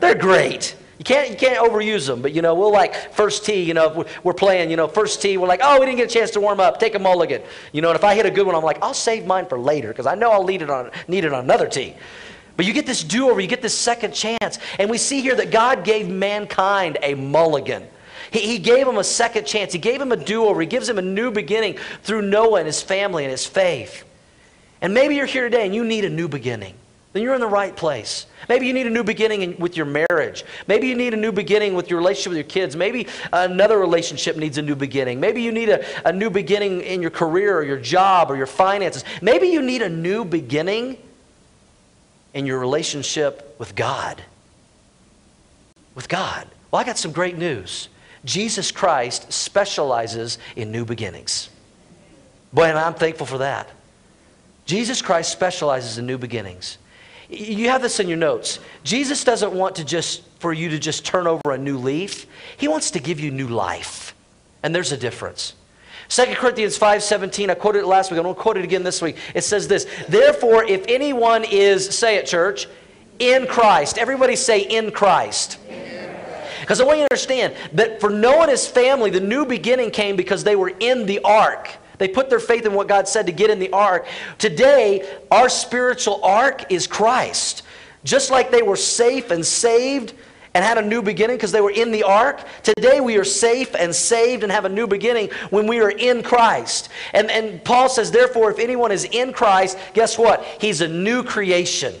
they're 0.00 0.14
great. 0.14 0.76
You 1.02 1.04
can't, 1.04 1.30
you 1.30 1.36
can't 1.36 1.58
overuse 1.58 2.06
them, 2.06 2.22
but 2.22 2.32
you 2.32 2.42
know, 2.42 2.54
we'll 2.54 2.70
like 2.70 3.12
first 3.12 3.44
tee, 3.44 3.64
you 3.64 3.74
know, 3.74 4.06
we're 4.22 4.32
playing, 4.32 4.70
you 4.70 4.76
know, 4.76 4.86
first 4.86 5.20
tee, 5.20 5.36
we're 5.36 5.48
like, 5.48 5.58
oh, 5.60 5.80
we 5.80 5.86
didn't 5.86 5.98
get 5.98 6.08
a 6.08 6.14
chance 6.14 6.30
to 6.30 6.40
warm 6.40 6.60
up, 6.60 6.78
take 6.78 6.94
a 6.94 6.98
mulligan. 7.00 7.42
You 7.72 7.82
know, 7.82 7.88
and 7.88 7.96
if 7.96 8.04
I 8.04 8.14
hit 8.14 8.24
a 8.24 8.30
good 8.30 8.46
one, 8.46 8.54
I'm 8.54 8.62
like, 8.62 8.78
I'll 8.80 8.94
save 8.94 9.26
mine 9.26 9.46
for 9.46 9.58
later 9.58 9.88
because 9.88 10.06
I 10.06 10.14
know 10.14 10.30
I'll 10.30 10.44
need 10.44 10.62
it 10.62 10.70
on, 10.70 10.92
need 11.08 11.24
it 11.24 11.32
on 11.32 11.42
another 11.42 11.66
tee. 11.66 11.96
But 12.56 12.66
you 12.66 12.72
get 12.72 12.86
this 12.86 13.02
do 13.02 13.30
over, 13.30 13.40
you 13.40 13.48
get 13.48 13.62
this 13.62 13.76
second 13.76 14.14
chance. 14.14 14.60
And 14.78 14.88
we 14.88 14.96
see 14.96 15.22
here 15.22 15.34
that 15.34 15.50
God 15.50 15.82
gave 15.82 16.08
mankind 16.08 16.98
a 17.02 17.14
mulligan. 17.14 17.84
He, 18.30 18.38
he 18.38 18.58
gave 18.60 18.86
him 18.86 18.96
a 18.96 19.02
second 19.02 19.44
chance, 19.44 19.72
He 19.72 19.80
gave 19.80 20.00
him 20.00 20.12
a 20.12 20.16
do 20.16 20.44
over, 20.44 20.60
He 20.60 20.68
gives 20.68 20.88
him 20.88 20.98
a 20.98 21.02
new 21.02 21.32
beginning 21.32 21.78
through 22.04 22.22
Noah 22.22 22.58
and 22.58 22.66
his 22.66 22.80
family 22.80 23.24
and 23.24 23.32
his 23.32 23.44
faith. 23.44 24.04
And 24.80 24.94
maybe 24.94 25.16
you're 25.16 25.26
here 25.26 25.50
today 25.50 25.66
and 25.66 25.74
you 25.74 25.84
need 25.84 26.04
a 26.04 26.10
new 26.10 26.28
beginning 26.28 26.74
then 27.12 27.22
you're 27.22 27.34
in 27.34 27.40
the 27.40 27.46
right 27.46 27.76
place. 27.76 28.26
Maybe 28.48 28.66
you 28.66 28.72
need 28.72 28.86
a 28.86 28.90
new 28.90 29.04
beginning 29.04 29.42
in, 29.42 29.56
with 29.58 29.76
your 29.76 29.86
marriage. 29.86 30.44
Maybe 30.66 30.88
you 30.88 30.94
need 30.94 31.12
a 31.12 31.16
new 31.16 31.30
beginning 31.30 31.74
with 31.74 31.90
your 31.90 31.98
relationship 31.98 32.30
with 32.30 32.38
your 32.38 32.48
kids. 32.48 32.74
Maybe 32.74 33.06
another 33.32 33.78
relationship 33.78 34.36
needs 34.36 34.56
a 34.56 34.62
new 34.62 34.74
beginning. 34.74 35.20
Maybe 35.20 35.42
you 35.42 35.52
need 35.52 35.68
a, 35.68 36.08
a 36.08 36.12
new 36.12 36.30
beginning 36.30 36.80
in 36.80 37.02
your 37.02 37.10
career 37.10 37.56
or 37.56 37.62
your 37.64 37.78
job 37.78 38.30
or 38.30 38.36
your 38.36 38.46
finances. 38.46 39.04
Maybe 39.20 39.48
you 39.48 39.60
need 39.60 39.82
a 39.82 39.88
new 39.88 40.24
beginning 40.24 40.96
in 42.32 42.46
your 42.46 42.58
relationship 42.58 43.56
with 43.58 43.74
God. 43.74 44.22
With 45.94 46.08
God. 46.08 46.48
Well, 46.70 46.80
I 46.80 46.84
got 46.84 46.96
some 46.96 47.12
great 47.12 47.36
news. 47.36 47.88
Jesus 48.24 48.70
Christ 48.70 49.30
specializes 49.32 50.38
in 50.56 50.72
new 50.72 50.86
beginnings. 50.86 51.50
Boy, 52.54 52.64
and 52.64 52.78
I'm 52.78 52.94
thankful 52.94 53.26
for 53.26 53.38
that. 53.38 53.68
Jesus 54.64 55.02
Christ 55.02 55.32
specializes 55.32 55.98
in 55.98 56.06
new 56.06 56.18
beginnings. 56.18 56.78
You 57.32 57.70
have 57.70 57.82
this 57.82 57.98
in 57.98 58.08
your 58.08 58.18
notes. 58.18 58.58
Jesus 58.84 59.24
doesn't 59.24 59.52
want 59.52 59.76
to 59.76 59.84
just 59.84 60.22
for 60.38 60.52
you 60.52 60.68
to 60.70 60.78
just 60.78 61.04
turn 61.04 61.26
over 61.26 61.52
a 61.52 61.58
new 61.58 61.78
leaf. 61.78 62.26
He 62.56 62.68
wants 62.68 62.90
to 62.92 62.98
give 62.98 63.20
you 63.20 63.30
new 63.30 63.48
life. 63.48 64.14
And 64.62 64.74
there's 64.74 64.92
a 64.92 64.96
difference. 64.96 65.54
2 66.08 66.34
Corinthians 66.34 66.78
5:17, 66.78 67.50
I 67.50 67.54
quoted 67.54 67.80
it 67.80 67.86
last 67.86 68.10
week. 68.10 68.18
I'm 68.18 68.24
going 68.24 68.34
to 68.34 68.40
quote 68.40 68.58
it 68.58 68.64
again 68.64 68.82
this 68.82 69.00
week. 69.00 69.16
It 69.34 69.44
says 69.44 69.66
this, 69.66 69.86
"Therefore 70.08 70.64
if 70.64 70.84
anyone 70.88 71.44
is, 71.44 71.88
say 71.96 72.16
it 72.16 72.26
church, 72.26 72.68
in 73.18 73.46
Christ." 73.46 73.96
Everybody 73.96 74.36
say 74.36 74.60
in 74.60 74.90
Christ. 74.90 75.58
Because 76.60 76.80
I 76.80 76.84
want 76.84 76.98
you 76.98 77.06
to 77.06 77.14
understand 77.14 77.54
that 77.72 78.00
for 78.00 78.10
Noah 78.10 78.42
and 78.42 78.50
his 78.50 78.68
family, 78.68 79.10
the 79.10 79.20
new 79.20 79.44
beginning 79.44 79.90
came 79.90 80.14
because 80.14 80.44
they 80.44 80.54
were 80.54 80.72
in 80.78 81.06
the 81.06 81.20
ark. 81.24 81.70
They 82.02 82.08
put 82.08 82.28
their 82.28 82.40
faith 82.40 82.66
in 82.66 82.74
what 82.74 82.88
God 82.88 83.06
said 83.06 83.26
to 83.26 83.32
get 83.32 83.48
in 83.48 83.60
the 83.60 83.70
ark. 83.70 84.08
Today, 84.36 85.08
our 85.30 85.48
spiritual 85.48 86.18
ark 86.24 86.64
is 86.68 86.88
Christ. 86.88 87.62
Just 88.02 88.28
like 88.28 88.50
they 88.50 88.62
were 88.62 88.74
safe 88.74 89.30
and 89.30 89.46
saved 89.46 90.12
and 90.52 90.64
had 90.64 90.78
a 90.78 90.82
new 90.82 91.00
beginning 91.00 91.36
because 91.36 91.52
they 91.52 91.60
were 91.60 91.70
in 91.70 91.92
the 91.92 92.02
ark, 92.02 92.40
today 92.64 93.00
we 93.00 93.18
are 93.18 93.24
safe 93.24 93.76
and 93.76 93.94
saved 93.94 94.42
and 94.42 94.50
have 94.50 94.64
a 94.64 94.68
new 94.68 94.88
beginning 94.88 95.30
when 95.50 95.68
we 95.68 95.78
are 95.78 95.92
in 95.92 96.24
Christ. 96.24 96.88
And, 97.14 97.30
and 97.30 97.64
Paul 97.64 97.88
says, 97.88 98.10
therefore, 98.10 98.50
if 98.50 98.58
anyone 98.58 98.90
is 98.90 99.04
in 99.04 99.32
Christ, 99.32 99.78
guess 99.94 100.18
what? 100.18 100.44
He's 100.60 100.80
a 100.80 100.88
new 100.88 101.22
creation. 101.22 101.94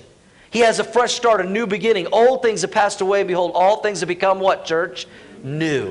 He 0.50 0.58
has 0.58 0.80
a 0.80 0.84
fresh 0.84 1.14
start, 1.14 1.40
a 1.40 1.48
new 1.48 1.68
beginning. 1.68 2.08
Old 2.08 2.42
things 2.42 2.62
have 2.62 2.72
passed 2.72 3.02
away. 3.02 3.22
Behold, 3.22 3.52
all 3.54 3.76
things 3.76 4.00
have 4.00 4.08
become 4.08 4.40
what, 4.40 4.64
church? 4.64 5.06
New. 5.44 5.90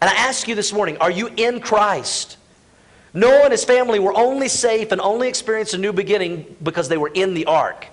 And 0.00 0.10
I 0.10 0.14
ask 0.14 0.48
you 0.48 0.56
this 0.56 0.72
morning, 0.72 0.96
are 0.96 1.12
you 1.12 1.28
in 1.36 1.60
Christ? 1.60 2.38
Noah 3.14 3.44
and 3.44 3.52
his 3.52 3.64
family 3.64 4.00
were 4.00 4.14
only 4.14 4.48
safe 4.48 4.90
and 4.90 5.00
only 5.00 5.28
experienced 5.28 5.72
a 5.72 5.78
new 5.78 5.92
beginning 5.92 6.56
because 6.62 6.88
they 6.88 6.98
were 6.98 7.10
in 7.14 7.34
the 7.34 7.46
ark. 7.46 7.86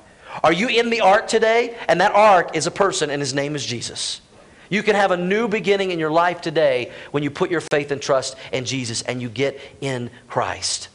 Are 0.44 0.52
you 0.52 0.68
in 0.68 0.90
the 0.90 1.02
ark 1.02 1.28
today? 1.28 1.78
And 1.88 2.02
that 2.02 2.14
ark 2.14 2.56
is 2.56 2.66
a 2.66 2.72
person, 2.72 3.10
and 3.12 3.22
his 3.22 3.34
name 3.34 3.56
is 3.56 3.66
Jesus. 3.66 4.22
You 4.70 4.82
can 4.82 4.96
have 4.96 5.12
a 5.12 5.18
new 5.18 5.48
beginning 5.48 5.92
in 5.92 6.00
your 6.00 6.10
life 6.10 6.42
today 6.42 6.92
when 7.12 7.24
you 7.24 7.30
put 7.30 7.52
your 7.52 7.60
faith 7.60 7.92
and 7.92 8.02
trust 8.02 8.36
in 8.54 8.66
Jesus 8.66 9.02
and 9.02 9.22
you 9.22 9.30
get 9.30 9.60
in 9.82 10.10
Christ. 10.28 10.88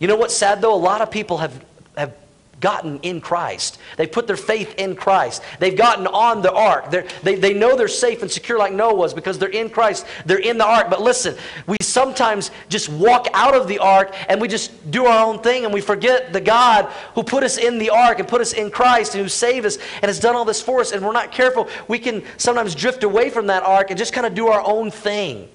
You 0.00 0.08
know 0.08 0.16
what's 0.16 0.34
sad 0.34 0.60
though? 0.60 0.74
A 0.74 0.76
lot 0.76 1.00
of 1.00 1.12
people 1.12 1.38
have, 1.38 1.64
have 1.96 2.16
gotten 2.64 2.98
in 3.02 3.20
Christ. 3.20 3.78
They've 3.98 4.10
put 4.10 4.26
their 4.26 4.38
faith 4.38 4.76
in 4.78 4.96
Christ. 4.96 5.42
They've 5.58 5.76
gotten 5.76 6.06
on 6.06 6.40
the 6.40 6.50
ark. 6.50 6.90
They're, 6.90 7.06
they 7.22 7.34
they 7.34 7.52
know 7.52 7.76
they're 7.76 7.88
safe 7.88 8.22
and 8.22 8.30
secure 8.30 8.58
like 8.58 8.72
Noah 8.72 8.94
was 8.94 9.12
because 9.12 9.38
they're 9.38 9.50
in 9.50 9.68
Christ. 9.68 10.06
They're 10.24 10.38
in 10.38 10.56
the 10.56 10.64
ark. 10.64 10.88
But 10.88 11.02
listen, 11.02 11.36
we 11.66 11.76
sometimes 11.82 12.50
just 12.70 12.88
walk 12.88 13.28
out 13.34 13.54
of 13.54 13.68
the 13.68 13.80
ark 13.80 14.14
and 14.30 14.40
we 14.40 14.48
just 14.48 14.90
do 14.90 15.04
our 15.04 15.26
own 15.26 15.42
thing 15.42 15.66
and 15.66 15.74
we 15.74 15.82
forget 15.82 16.32
the 16.32 16.40
God 16.40 16.86
who 17.14 17.22
put 17.22 17.42
us 17.42 17.58
in 17.58 17.76
the 17.76 17.90
ark 17.90 18.18
and 18.18 18.26
put 18.26 18.40
us 18.40 18.54
in 18.54 18.70
Christ 18.70 19.14
and 19.14 19.22
who 19.22 19.28
saved 19.28 19.66
us 19.66 19.76
and 20.00 20.06
has 20.06 20.18
done 20.18 20.34
all 20.34 20.46
this 20.46 20.62
for 20.62 20.80
us. 20.80 20.92
And 20.92 21.04
we're 21.04 21.12
not 21.12 21.32
careful. 21.32 21.68
We 21.86 21.98
can 21.98 22.22
sometimes 22.38 22.74
drift 22.74 23.04
away 23.04 23.28
from 23.28 23.48
that 23.48 23.62
ark 23.62 23.90
and 23.90 23.98
just 23.98 24.14
kind 24.14 24.26
of 24.26 24.34
do 24.34 24.48
our 24.48 24.62
own 24.64 24.90
thing. 24.90 25.50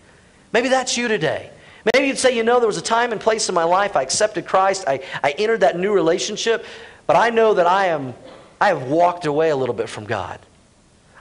Maybe 0.54 0.70
that's 0.70 0.96
you 0.96 1.08
today. 1.08 1.50
Maybe 1.94 2.08
you'd 2.08 2.20
say, 2.20 2.36
you 2.36 2.44
know, 2.44 2.60
there 2.60 2.68
was 2.68 2.78
a 2.78 2.84
time 2.84 3.12
and 3.12 3.22
place 3.22 3.50
in 3.50 3.56
my 3.56 3.64
life 3.64 3.96
I 3.96 4.04
accepted 4.04 4.46
Christ, 4.46 4.84
I, 4.88 5.02
I 5.24 5.32
entered 5.32 5.62
that 5.62 5.80
new 5.80 5.94
relationship, 5.94 6.66
but 7.10 7.16
I 7.16 7.32
know 7.32 7.56
that 7.56 7.66
I 7.66 7.88
am 7.88 8.14
I 8.62 8.68
have 8.68 8.84
walked 8.84 9.26
away 9.26 9.50
a 9.50 9.56
little 9.56 9.74
bit 9.74 9.90
from 9.90 10.06
God. 10.06 10.40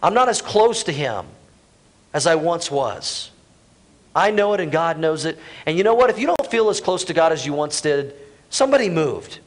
I'm 0.02 0.12
not 0.12 0.28
as 0.28 0.42
close 0.42 0.82
to 0.82 0.92
him 0.92 1.24
as 2.12 2.26
I 2.26 2.34
once 2.34 2.70
was. 2.70 3.30
I 4.14 4.30
know 4.30 4.52
it 4.52 4.60
and 4.60 4.70
God 4.70 4.98
knows 4.98 5.24
it. 5.24 5.38
And 5.64 5.78
you 5.78 5.84
know 5.84 5.94
what? 5.94 6.10
If 6.10 6.18
you 6.18 6.26
don't 6.26 6.50
feel 6.50 6.68
as 6.68 6.78
close 6.82 7.04
to 7.04 7.14
God 7.14 7.32
as 7.32 7.46
you 7.46 7.54
once 7.54 7.80
did, 7.80 8.14
somebody 8.50 8.90
moved. 8.90 9.38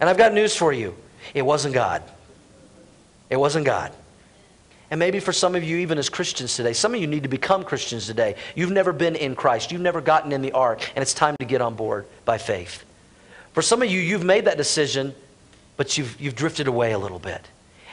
And 0.00 0.08
I've 0.08 0.16
got 0.16 0.32
news 0.32 0.56
for 0.56 0.72
you. 0.72 0.96
It 1.34 1.42
wasn't 1.42 1.74
God. 1.74 2.02
It 3.28 3.36
wasn't 3.36 3.66
God. 3.66 3.92
And 4.90 4.98
maybe 4.98 5.20
for 5.20 5.34
some 5.34 5.54
of 5.54 5.62
you, 5.62 5.76
even 5.76 5.98
as 5.98 6.08
Christians 6.08 6.56
today, 6.56 6.72
some 6.72 6.94
of 6.94 7.00
you 7.00 7.06
need 7.06 7.24
to 7.24 7.28
become 7.28 7.62
Christians 7.62 8.06
today. 8.06 8.36
You've 8.54 8.72
never 8.72 8.94
been 8.94 9.16
in 9.16 9.34
Christ, 9.36 9.70
you've 9.70 9.82
never 9.82 10.00
gotten 10.00 10.32
in 10.32 10.40
the 10.40 10.52
ark, 10.52 10.80
and 10.96 11.02
it's 11.02 11.12
time 11.12 11.36
to 11.40 11.44
get 11.44 11.60
on 11.60 11.74
board 11.74 12.06
by 12.24 12.38
faith. 12.38 12.86
For 13.52 13.62
some 13.62 13.82
of 13.82 13.90
you, 13.90 14.00
you've 14.00 14.24
made 14.24 14.44
that 14.44 14.56
decision, 14.56 15.14
but 15.76 15.98
you've, 15.98 16.20
you've 16.20 16.36
drifted 16.36 16.68
away 16.68 16.92
a 16.92 16.98
little 16.98 17.18
bit. 17.18 17.46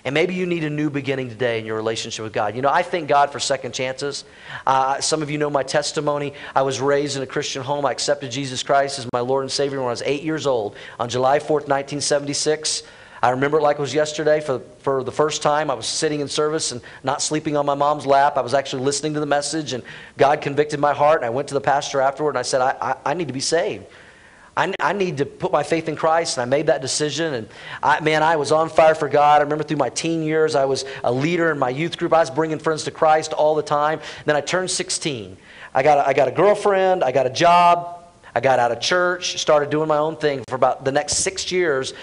And 0.06 0.14
maybe 0.14 0.36
you 0.36 0.46
need 0.46 0.64
a 0.64 0.70
new 0.70 0.90
beginning 0.90 1.30
today 1.30 1.60
in 1.60 1.66
your 1.66 1.76
relationship 1.76 2.24
with 2.24 2.32
God. 2.32 2.56
You 2.56 2.62
know, 2.62 2.70
I 2.70 2.82
thank 2.82 3.10
God 3.10 3.32
for 3.32 3.40
second 3.40 3.74
chances. 3.74 4.24
Uh, 4.66 5.02
some 5.02 5.22
of 5.22 5.30
you 5.30 5.38
know 5.38 5.50
my 5.50 5.64
testimony. 5.64 6.34
I 6.56 6.62
was 6.62 6.80
raised 6.80 7.18
in 7.18 7.24
a 7.24 7.26
Christian 7.26 7.64
home. 7.64 7.86
I 7.86 7.92
accepted 7.92 8.32
Jesus 8.32 8.64
Christ 8.64 9.00
as 9.00 9.08
my 9.12 9.20
Lord 9.20 9.44
and 9.44 9.52
Savior 9.52 9.80
when 9.80 9.88
I 9.88 9.92
was 9.92 10.04
eight 10.04 10.24
years 10.24 10.48
old 10.48 10.76
on 11.00 11.10
July 11.10 11.40
4th, 11.40 11.68
1976. 11.68 12.84
I 13.22 13.32
remember 13.32 13.58
it 13.58 13.64
like 13.64 13.80
it 13.80 13.82
was 13.82 13.94
yesterday. 13.94 14.40
For, 14.40 14.60
for 14.80 15.04
the 15.04 15.12
first 15.12 15.42
time, 15.42 15.72
I 15.72 15.74
was 15.74 15.88
sitting 15.88 16.20
in 16.20 16.28
service 16.28 16.72
and 16.72 16.82
not 17.04 17.22
sleeping 17.22 17.58
on 17.58 17.66
my 17.66 17.74
mom's 17.74 18.06
lap. 18.06 18.38
I 18.38 18.42
was 18.42 18.54
actually 18.54 18.84
listening 18.84 19.16
to 19.16 19.20
the 19.20 19.26
message, 19.26 19.74
and 19.74 19.84
God 20.18 20.40
convicted 20.40 20.80
my 20.80 20.94
heart. 20.94 21.22
And 21.22 21.26
I 21.26 21.32
went 21.32 21.48
to 21.48 21.56
the 21.56 21.62
pastor 21.62 22.00
afterward 22.00 22.32
and 22.32 22.38
I 22.38 22.44
said, 22.44 22.62
I, 22.62 22.76
I, 22.80 23.12
I 23.12 23.14
need 23.16 23.28
to 23.28 23.34
be 23.34 23.40
saved. 23.40 23.88
I, 24.58 24.74
I 24.80 24.94
need 24.94 25.18
to 25.18 25.26
put 25.26 25.52
my 25.52 25.62
faith 25.62 25.88
in 25.88 25.96
Christ, 25.96 26.38
and 26.38 26.42
I 26.42 26.46
made 26.46 26.66
that 26.66 26.82
decision. 26.82 27.36
And 27.36 27.48
I, 27.84 28.00
man, 28.00 28.24
I 28.24 28.38
was 28.38 28.52
on 28.52 28.70
fire 28.70 28.96
for 28.96 29.08
God. 29.08 29.40
I 29.40 29.44
remember 29.44 29.64
through 29.64 29.78
my 29.78 29.90
teen 29.90 30.24
years, 30.24 30.56
I 30.56 30.66
was 30.66 30.84
a 31.04 31.12
leader 31.14 31.52
in 31.52 31.60
my 31.60 31.70
youth 31.70 31.96
group. 31.96 32.12
I 32.12 32.20
was 32.20 32.32
bringing 32.32 32.58
friends 32.58 32.84
to 32.86 32.92
Christ 32.92 33.34
all 33.34 33.54
the 33.54 33.62
time. 33.62 34.00
Then 34.26 34.36
I 34.36 34.42
turned 34.42 34.72
16. 34.72 35.38
I 35.76 35.84
got 35.84 36.00
a, 36.00 36.08
I 36.08 36.14
got 36.14 36.28
a 36.28 36.32
girlfriend. 36.32 37.04
I 37.04 37.12
got 37.12 37.28
a 37.28 37.30
job. 37.30 38.04
I 38.34 38.40
got 38.40 38.58
out 38.58 38.72
of 38.72 38.82
church. 38.82 39.40
Started 39.40 39.70
doing 39.70 39.88
my 39.88 40.00
own 40.00 40.16
thing 40.16 40.44
for 40.50 40.56
about 40.56 40.84
the 40.84 40.92
next 40.92 41.18
six 41.18 41.52
years. 41.52 41.94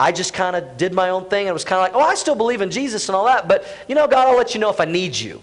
I 0.00 0.10
just 0.10 0.32
kind 0.32 0.56
of 0.56 0.78
did 0.78 0.94
my 0.94 1.10
own 1.10 1.28
thing. 1.28 1.46
And 1.46 1.52
was 1.52 1.64
kind 1.64 1.78
of 1.78 1.92
like, 1.92 2.02
oh, 2.02 2.08
I 2.08 2.14
still 2.14 2.34
believe 2.34 2.62
in 2.62 2.70
Jesus 2.70 3.10
and 3.10 3.16
all 3.16 3.26
that, 3.26 3.48
but 3.48 3.66
you 3.86 3.94
know, 3.94 4.08
God, 4.08 4.28
I'll 4.28 4.36
let 4.36 4.54
you 4.54 4.60
know 4.60 4.70
if 4.70 4.80
I 4.80 4.86
need 4.86 5.14
you. 5.14 5.42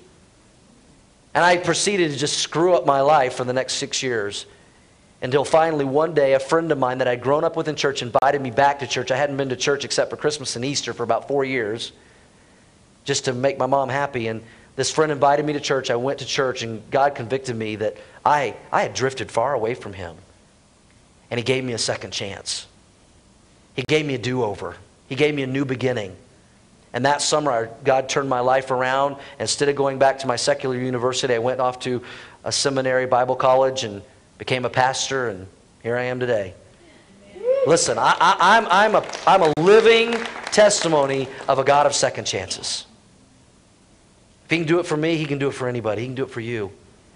And 1.35 1.43
I 1.43 1.57
proceeded 1.57 2.11
to 2.11 2.17
just 2.17 2.39
screw 2.39 2.73
up 2.73 2.87
my 2.87 3.01
life 3.01 3.35
for 3.35 3.43
the 3.43 3.53
next 3.53 3.73
six 3.73 4.01
years 4.01 4.47
until 5.21 5.45
finally 5.45 5.85
one 5.85 6.13
day 6.13 6.33
a 6.33 6.39
friend 6.39 6.71
of 6.71 6.77
mine 6.77 6.99
that 6.99 7.07
I'd 7.07 7.21
grown 7.21 7.43
up 7.43 7.55
with 7.55 7.67
in 7.67 7.75
church 7.75 8.01
invited 8.01 8.41
me 8.41 8.51
back 8.51 8.79
to 8.79 8.87
church. 8.87 9.11
I 9.11 9.17
hadn't 9.17 9.37
been 9.37 9.49
to 9.49 9.55
church 9.55 9.85
except 9.85 10.09
for 10.09 10.17
Christmas 10.17 10.55
and 10.55 10.65
Easter 10.65 10.93
for 10.93 11.03
about 11.03 11.27
four 11.27 11.43
years 11.43 11.91
just 13.05 13.25
to 13.25 13.33
make 13.33 13.57
my 13.57 13.65
mom 13.65 13.89
happy. 13.89 14.27
And 14.27 14.41
this 14.75 14.91
friend 14.91 15.11
invited 15.11 15.45
me 15.45 15.53
to 15.53 15.59
church. 15.59 15.89
I 15.89 15.95
went 15.95 16.19
to 16.19 16.25
church, 16.25 16.63
and 16.63 16.83
God 16.91 17.15
convicted 17.15 17.55
me 17.55 17.77
that 17.77 17.95
I, 18.25 18.55
I 18.71 18.81
had 18.81 18.93
drifted 18.93 19.31
far 19.31 19.53
away 19.53 19.73
from 19.73 19.93
Him. 19.93 20.17
And 21.31 21.37
He 21.37 21.43
gave 21.43 21.63
me 21.63 21.73
a 21.73 21.77
second 21.77 22.11
chance. 22.11 22.67
He 23.75 23.83
gave 23.87 24.05
me 24.05 24.15
a 24.15 24.17
do 24.17 24.43
over, 24.43 24.75
He 25.07 25.15
gave 25.15 25.33
me 25.33 25.43
a 25.43 25.47
new 25.47 25.63
beginning. 25.63 26.15
And 26.91 27.05
that 27.05 27.21
summer, 27.21 27.69
God 27.83 28.07
turned 28.07 28.29
my 28.29 28.39
life 28.39 28.71
around. 28.71 29.17
Instead 29.37 29.67
of 29.67 29.75
going 29.75 29.99
back 29.99 30.19
to 30.19 30.27
my 30.27 30.37
secular 30.37 30.77
university, 30.77 31.33
I 31.33 31.39
went 31.39 31.59
off 31.59 31.79
to 31.81 32.01
a 32.45 32.53
seminary, 32.53 33.05
Bible 33.05 33.35
college, 33.35 33.83
and 33.83 34.01
became 34.37 34.65
a 34.65 34.69
pastor, 34.69 35.29
and 35.29 35.47
here 35.83 35.97
I 35.97 36.03
am 36.03 36.19
today. 36.19 36.53
Listen, 37.67 37.97
I, 37.97 38.15
I, 38.19 38.57
I'm, 38.57 38.67
I'm, 38.69 38.95
a, 38.95 39.05
I'm 39.25 39.41
a 39.41 39.53
living 39.59 40.13
testimony 40.51 41.27
of 41.47 41.59
a 41.59 41.63
God 41.63 41.85
of 41.85 41.95
second 41.95 42.25
chances. 42.25 42.85
If 44.45 44.51
He 44.51 44.57
can 44.57 44.67
do 44.67 44.79
it 44.79 44.85
for 44.85 44.97
me, 44.97 45.17
He 45.17 45.25
can 45.25 45.39
do 45.39 45.47
it 45.47 45.53
for 45.53 45.67
anybody. 45.67 46.01
He 46.01 46.07
can 46.07 46.15
do 46.15 46.23
it 46.23 46.29
for 46.29 46.41
you. 46.41 46.71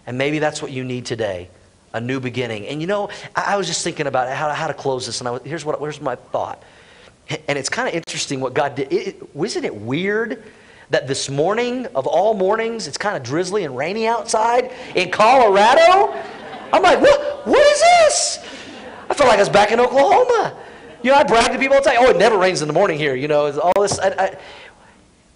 And 0.07 0.17
maybe 0.17 0.39
that's 0.39 0.61
what 0.61 0.71
you 0.71 0.83
need 0.83 1.05
today 1.05 1.49
a 1.93 1.99
new 1.99 2.19
beginning. 2.19 2.67
And 2.67 2.81
you 2.81 2.87
know, 2.87 3.09
I, 3.35 3.53
I 3.53 3.57
was 3.57 3.67
just 3.67 3.83
thinking 3.83 4.07
about 4.07 4.31
how, 4.35 4.49
how 4.53 4.67
to 4.67 4.73
close 4.73 5.05
this, 5.05 5.21
and 5.21 5.27
I 5.27 5.31
was, 5.31 5.41
here's, 5.43 5.65
what, 5.65 5.79
here's 5.79 6.01
my 6.01 6.15
thought. 6.15 6.63
And 7.47 7.57
it's 7.57 7.69
kind 7.69 7.87
of 7.87 7.93
interesting 7.93 8.39
what 8.39 8.53
God 8.53 8.75
did. 8.75 8.91
It, 8.91 9.21
isn't 9.35 9.63
it 9.63 9.75
weird 9.75 10.43
that 10.89 11.07
this 11.07 11.29
morning, 11.29 11.85
of 11.95 12.07
all 12.07 12.33
mornings, 12.33 12.87
it's 12.87 12.97
kind 12.97 13.15
of 13.15 13.21
drizzly 13.21 13.63
and 13.63 13.77
rainy 13.77 14.07
outside 14.07 14.71
in 14.95 15.11
Colorado? 15.11 16.15
I'm 16.71 16.81
like, 16.81 17.01
what, 17.01 17.47
what 17.47 17.65
is 17.65 17.79
this? 17.79 18.37
I 19.09 19.13
felt 19.13 19.29
like 19.29 19.39
I 19.39 19.41
was 19.41 19.49
back 19.49 19.71
in 19.71 19.79
Oklahoma. 19.79 20.55
You 21.01 21.11
know, 21.11 21.17
I 21.17 21.23
brag 21.23 21.51
to 21.51 21.57
people 21.57 21.75
all 21.75 21.83
the 21.83 21.89
time, 21.89 21.99
oh, 22.01 22.09
it 22.09 22.17
never 22.17 22.37
rains 22.37 22.61
in 22.61 22.67
the 22.67 22.73
morning 22.73 22.97
here. 22.97 23.15
You 23.15 23.27
know, 23.27 23.59
all 23.59 23.81
this. 23.81 23.99
I, 23.99 24.09
I, 24.09 24.37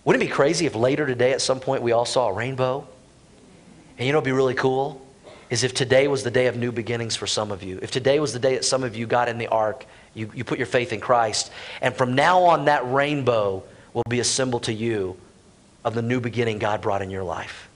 wouldn't 0.03 0.21
it 0.21 0.27
be 0.27 0.31
crazy 0.31 0.65
if 0.65 0.75
later 0.75 1.05
today 1.05 1.31
at 1.31 1.41
some 1.41 1.59
point 1.59 1.81
we 1.81 1.93
all 1.93 2.05
saw 2.05 2.27
a 2.27 2.33
rainbow? 2.33 2.85
And 3.97 4.05
you 4.05 4.11
know 4.11 4.17
it 4.17 4.21
would 4.21 4.25
be 4.25 4.31
really 4.31 4.55
cool? 4.55 5.01
Is 5.49 5.63
if 5.63 5.73
today 5.73 6.07
was 6.07 6.23
the 6.23 6.31
day 6.31 6.47
of 6.47 6.57
new 6.57 6.71
beginnings 6.71 7.15
for 7.15 7.27
some 7.27 7.51
of 7.51 7.63
you. 7.63 7.79
If 7.81 7.91
today 7.91 8.19
was 8.19 8.33
the 8.33 8.39
day 8.39 8.55
that 8.55 8.65
some 8.65 8.83
of 8.83 8.95
you 8.95 9.05
got 9.05 9.29
in 9.29 9.37
the 9.37 9.47
ark, 9.47 9.85
you, 10.13 10.29
you 10.33 10.43
put 10.43 10.57
your 10.57 10.67
faith 10.67 10.91
in 10.91 10.99
Christ, 10.99 11.51
and 11.81 11.95
from 11.95 12.15
now 12.15 12.43
on 12.43 12.65
that 12.65 12.91
rainbow 12.91 13.63
will 13.93 14.03
be 14.09 14.19
a 14.19 14.23
symbol 14.23 14.59
to 14.61 14.73
you 14.73 15.15
of 15.85 15.93
the 15.93 16.01
new 16.01 16.19
beginning 16.19 16.59
God 16.59 16.81
brought 16.81 17.01
in 17.01 17.09
your 17.09 17.23
life. 17.23 17.69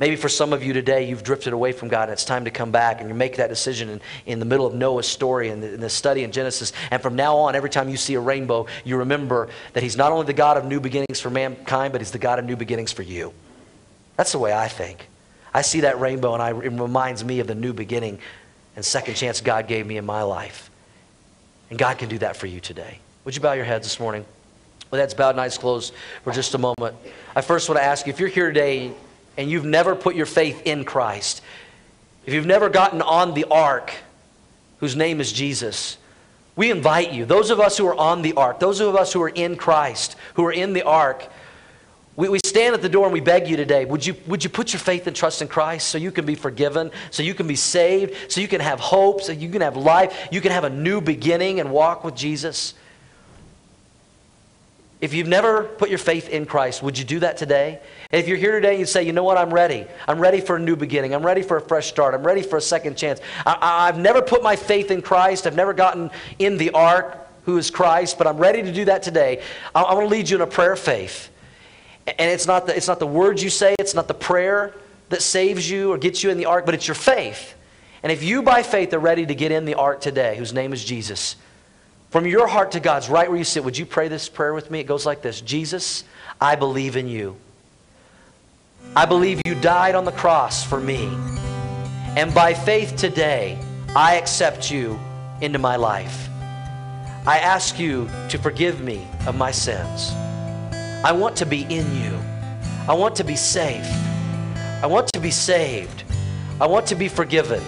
Maybe 0.00 0.16
for 0.16 0.30
some 0.30 0.54
of 0.54 0.64
you 0.64 0.72
today, 0.72 1.06
you've 1.06 1.22
drifted 1.22 1.52
away 1.52 1.72
from 1.72 1.88
God 1.88 2.04
and 2.04 2.12
it's 2.12 2.24
time 2.24 2.46
to 2.46 2.50
come 2.50 2.70
back 2.70 3.00
and 3.00 3.10
you 3.10 3.14
make 3.14 3.36
that 3.36 3.50
decision 3.50 3.90
in, 3.90 4.00
in 4.24 4.38
the 4.38 4.46
middle 4.46 4.64
of 4.64 4.74
Noah's 4.74 5.06
story 5.06 5.50
and 5.50 5.62
the, 5.62 5.74
in 5.74 5.80
the 5.80 5.90
study 5.90 6.24
in 6.24 6.32
Genesis. 6.32 6.72
And 6.90 7.02
from 7.02 7.16
now 7.16 7.36
on, 7.36 7.54
every 7.54 7.68
time 7.68 7.90
you 7.90 7.98
see 7.98 8.14
a 8.14 8.20
rainbow, 8.20 8.66
you 8.82 8.96
remember 8.96 9.50
that 9.74 9.82
He's 9.82 9.98
not 9.98 10.10
only 10.10 10.24
the 10.24 10.32
God 10.32 10.56
of 10.56 10.64
new 10.64 10.80
beginnings 10.80 11.20
for 11.20 11.28
mankind, 11.28 11.92
but 11.92 12.00
He's 12.00 12.12
the 12.12 12.18
God 12.18 12.38
of 12.38 12.46
new 12.46 12.56
beginnings 12.56 12.92
for 12.92 13.02
you. 13.02 13.34
That's 14.16 14.32
the 14.32 14.38
way 14.38 14.54
I 14.54 14.68
think. 14.68 15.06
I 15.52 15.60
see 15.60 15.80
that 15.80 16.00
rainbow 16.00 16.32
and 16.32 16.42
I, 16.42 16.48
it 16.50 16.72
reminds 16.72 17.22
me 17.22 17.40
of 17.40 17.46
the 17.46 17.54
new 17.54 17.74
beginning 17.74 18.20
and 18.76 18.84
second 18.84 19.16
chance 19.16 19.42
God 19.42 19.68
gave 19.68 19.86
me 19.86 19.98
in 19.98 20.06
my 20.06 20.22
life. 20.22 20.70
And 21.68 21.78
God 21.78 21.98
can 21.98 22.08
do 22.08 22.16
that 22.18 22.36
for 22.36 22.46
you 22.46 22.60
today. 22.60 23.00
Would 23.26 23.36
you 23.36 23.42
bow 23.42 23.52
your 23.52 23.66
heads 23.66 23.86
this 23.86 24.00
morning? 24.00 24.24
With 24.90 24.98
heads 24.98 25.12
bowed 25.12 25.30
and 25.30 25.40
eyes 25.40 25.58
closed 25.58 25.92
for 26.24 26.32
just 26.32 26.54
a 26.54 26.58
moment. 26.58 26.96
I 27.36 27.42
first 27.42 27.68
want 27.68 27.78
to 27.78 27.84
ask 27.84 28.06
you 28.06 28.14
if 28.14 28.18
you're 28.18 28.30
here 28.30 28.48
today 28.48 28.92
and 29.36 29.50
you've 29.50 29.64
never 29.64 29.94
put 29.94 30.14
your 30.14 30.26
faith 30.26 30.62
in 30.64 30.84
Christ, 30.84 31.42
if 32.26 32.34
you've 32.34 32.46
never 32.46 32.68
gotten 32.68 33.02
on 33.02 33.34
the 33.34 33.46
ark, 33.50 33.92
whose 34.78 34.96
name 34.96 35.20
is 35.20 35.32
Jesus, 35.32 35.98
we 36.56 36.70
invite 36.70 37.12
you, 37.12 37.24
those 37.24 37.50
of 37.50 37.60
us 37.60 37.78
who 37.78 37.86
are 37.86 37.94
on 37.94 38.22
the 38.22 38.34
ark, 38.34 38.60
those 38.60 38.80
of 38.80 38.94
us 38.94 39.12
who 39.12 39.22
are 39.22 39.28
in 39.28 39.56
Christ, 39.56 40.16
who 40.34 40.44
are 40.44 40.52
in 40.52 40.72
the 40.72 40.82
ark, 40.82 41.26
we, 42.16 42.28
we 42.28 42.38
stand 42.44 42.74
at 42.74 42.82
the 42.82 42.88
door 42.88 43.06
and 43.06 43.12
we 43.14 43.20
beg 43.20 43.48
you 43.48 43.56
today, 43.56 43.84
would 43.84 44.04
you, 44.04 44.14
would 44.26 44.44
you 44.44 44.50
put 44.50 44.72
your 44.72 44.80
faith 44.80 45.06
and 45.06 45.16
trust 45.16 45.40
in 45.40 45.48
Christ 45.48 45.88
so 45.88 45.96
you 45.96 46.12
can 46.12 46.26
be 46.26 46.34
forgiven, 46.34 46.90
so 47.10 47.22
you 47.22 47.32
can 47.32 47.46
be 47.46 47.56
saved, 47.56 48.14
so 48.30 48.40
you 48.40 48.48
can 48.48 48.60
have 48.60 48.78
hope, 48.78 49.22
so 49.22 49.32
you 49.32 49.48
can 49.48 49.62
have 49.62 49.76
life, 49.76 50.28
you 50.30 50.40
can 50.40 50.52
have 50.52 50.64
a 50.64 50.70
new 50.70 51.00
beginning 51.00 51.60
and 51.60 51.70
walk 51.70 52.04
with 52.04 52.14
Jesus? 52.14 52.74
If 55.00 55.14
you've 55.14 55.28
never 55.28 55.64
put 55.64 55.88
your 55.88 55.98
faith 55.98 56.28
in 56.28 56.44
Christ, 56.44 56.82
would 56.82 56.98
you 56.98 57.04
do 57.04 57.20
that 57.20 57.38
today? 57.38 57.80
And 58.10 58.20
if 58.20 58.28
you're 58.28 58.36
here 58.36 58.52
today 58.52 58.72
and 58.72 58.80
you 58.80 58.86
say, 58.86 59.02
you 59.02 59.12
know 59.12 59.24
what, 59.24 59.38
I'm 59.38 59.52
ready. 59.52 59.86
I'm 60.06 60.18
ready 60.20 60.42
for 60.42 60.56
a 60.56 60.58
new 60.58 60.76
beginning. 60.76 61.14
I'm 61.14 61.24
ready 61.24 61.40
for 61.40 61.56
a 61.56 61.60
fresh 61.60 61.88
start. 61.88 62.14
I'm 62.14 62.22
ready 62.22 62.42
for 62.42 62.58
a 62.58 62.60
second 62.60 62.98
chance. 62.98 63.20
I, 63.46 63.86
have 63.86 63.98
never 63.98 64.20
put 64.20 64.42
my 64.42 64.56
faith 64.56 64.90
in 64.90 65.00
Christ. 65.00 65.46
I've 65.46 65.56
never 65.56 65.72
gotten 65.72 66.10
in 66.38 66.58
the 66.58 66.70
ark, 66.72 67.16
who 67.46 67.56
is 67.56 67.70
Christ, 67.70 68.18
but 68.18 68.26
I'm 68.26 68.36
ready 68.36 68.62
to 68.62 68.72
do 68.72 68.84
that 68.84 69.02
today. 69.02 69.42
I, 69.74 69.80
I 69.80 69.94
want 69.94 70.04
to 70.06 70.14
lead 70.14 70.28
you 70.28 70.36
in 70.36 70.42
a 70.42 70.46
prayer 70.46 70.72
of 70.72 70.78
faith. 70.78 71.30
And 72.06 72.30
it's 72.30 72.46
not, 72.46 72.66
the, 72.66 72.76
it's 72.76 72.88
not 72.88 72.98
the 72.98 73.06
words 73.06 73.42
you 73.42 73.50
say, 73.50 73.74
it's 73.78 73.94
not 73.94 74.06
the 74.06 74.14
prayer 74.14 74.74
that 75.08 75.22
saves 75.22 75.70
you 75.70 75.92
or 75.92 75.98
gets 75.98 76.22
you 76.22 76.30
in 76.30 76.36
the 76.36 76.46
ark, 76.46 76.66
but 76.66 76.74
it's 76.74 76.86
your 76.86 76.94
faith. 76.94 77.54
And 78.02 78.12
if 78.12 78.22
you, 78.22 78.42
by 78.42 78.62
faith, 78.62 78.92
are 78.92 78.98
ready 78.98 79.24
to 79.24 79.34
get 79.34 79.50
in 79.50 79.64
the 79.64 79.74
ark 79.74 80.00
today, 80.00 80.36
whose 80.36 80.52
name 80.52 80.72
is 80.72 80.84
Jesus, 80.84 81.36
from 82.10 82.26
your 82.26 82.46
heart 82.46 82.72
to 82.72 82.80
God's, 82.80 83.08
right 83.08 83.28
where 83.28 83.38
you 83.38 83.44
sit, 83.44 83.64
would 83.64 83.78
you 83.78 83.86
pray 83.86 84.08
this 84.08 84.28
prayer 84.28 84.52
with 84.52 84.70
me? 84.70 84.80
It 84.80 84.86
goes 84.86 85.06
like 85.06 85.22
this 85.22 85.40
Jesus, 85.40 86.04
I 86.40 86.56
believe 86.56 86.96
in 86.96 87.08
you. 87.08 87.36
I 88.96 89.06
believe 89.06 89.40
you 89.46 89.54
died 89.54 89.94
on 89.94 90.04
the 90.04 90.12
cross 90.12 90.64
for 90.64 90.80
me. 90.80 91.08
And 92.16 92.34
by 92.34 92.54
faith 92.54 92.96
today, 92.96 93.56
I 93.94 94.16
accept 94.16 94.70
you 94.70 94.98
into 95.40 95.58
my 95.58 95.76
life. 95.76 96.28
I 97.26 97.38
ask 97.38 97.78
you 97.78 98.08
to 98.30 98.38
forgive 98.38 98.80
me 98.80 99.06
of 99.26 99.36
my 99.36 99.52
sins. 99.52 100.10
I 101.04 101.12
want 101.12 101.36
to 101.36 101.46
be 101.46 101.62
in 101.62 101.86
you. 102.02 102.18
I 102.88 102.94
want 102.94 103.14
to 103.16 103.24
be 103.24 103.36
safe. 103.36 103.86
I 104.82 104.86
want 104.86 105.12
to 105.12 105.20
be 105.20 105.30
saved. 105.30 106.02
I 106.60 106.66
want 106.66 106.86
to 106.86 106.94
be 106.94 107.08
forgiven. 107.08 107.62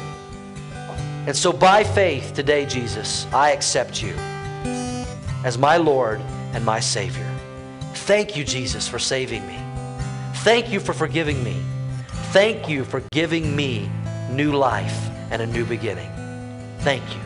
And 1.24 1.36
so, 1.36 1.52
by 1.52 1.84
faith 1.84 2.34
today, 2.34 2.66
Jesus, 2.66 3.32
I 3.32 3.52
accept 3.52 4.02
you 4.02 4.12
as 5.44 5.56
my 5.56 5.76
Lord 5.76 6.20
and 6.52 6.64
my 6.64 6.80
Savior. 6.80 7.28
Thank 7.94 8.36
you, 8.36 8.42
Jesus, 8.42 8.88
for 8.88 8.98
saving 8.98 9.46
me. 9.46 9.56
Thank 10.38 10.72
you 10.72 10.80
for 10.80 10.92
forgiving 10.92 11.44
me. 11.44 11.56
Thank 12.32 12.68
you 12.68 12.84
for 12.84 13.04
giving 13.12 13.54
me 13.54 13.88
new 14.30 14.50
life 14.52 15.10
and 15.30 15.40
a 15.40 15.46
new 15.46 15.64
beginning. 15.64 16.10
Thank 16.80 17.04
you. 17.14 17.20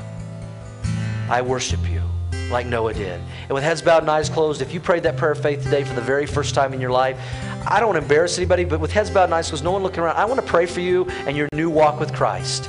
I 1.30 1.40
worship 1.40 1.80
you 1.88 2.02
like 2.50 2.66
Noah 2.66 2.92
did. 2.92 3.18
And 3.44 3.52
with 3.52 3.64
heads 3.64 3.80
bowed 3.80 4.02
and 4.02 4.10
eyes 4.10 4.28
closed, 4.28 4.60
if 4.60 4.74
you 4.74 4.80
prayed 4.80 5.04
that 5.04 5.16
prayer 5.16 5.32
of 5.32 5.40
faith 5.40 5.62
today 5.62 5.84
for 5.84 5.94
the 5.94 6.02
very 6.02 6.26
first 6.26 6.54
time 6.54 6.74
in 6.74 6.82
your 6.82 6.90
life, 6.90 7.18
I 7.66 7.80
don't 7.80 7.96
embarrass 7.96 8.36
anybody, 8.36 8.64
but 8.64 8.78
with 8.78 8.92
heads 8.92 9.08
bowed 9.08 9.24
and 9.24 9.34
eyes 9.34 9.48
closed, 9.48 9.64
no 9.64 9.72
one 9.72 9.82
looking 9.82 10.00
around, 10.00 10.16
I 10.16 10.26
want 10.26 10.38
to 10.38 10.46
pray 10.46 10.66
for 10.66 10.80
you 10.80 11.06
and 11.26 11.34
your 11.34 11.48
new 11.54 11.70
walk 11.70 11.98
with 11.98 12.14
Christ 12.14 12.68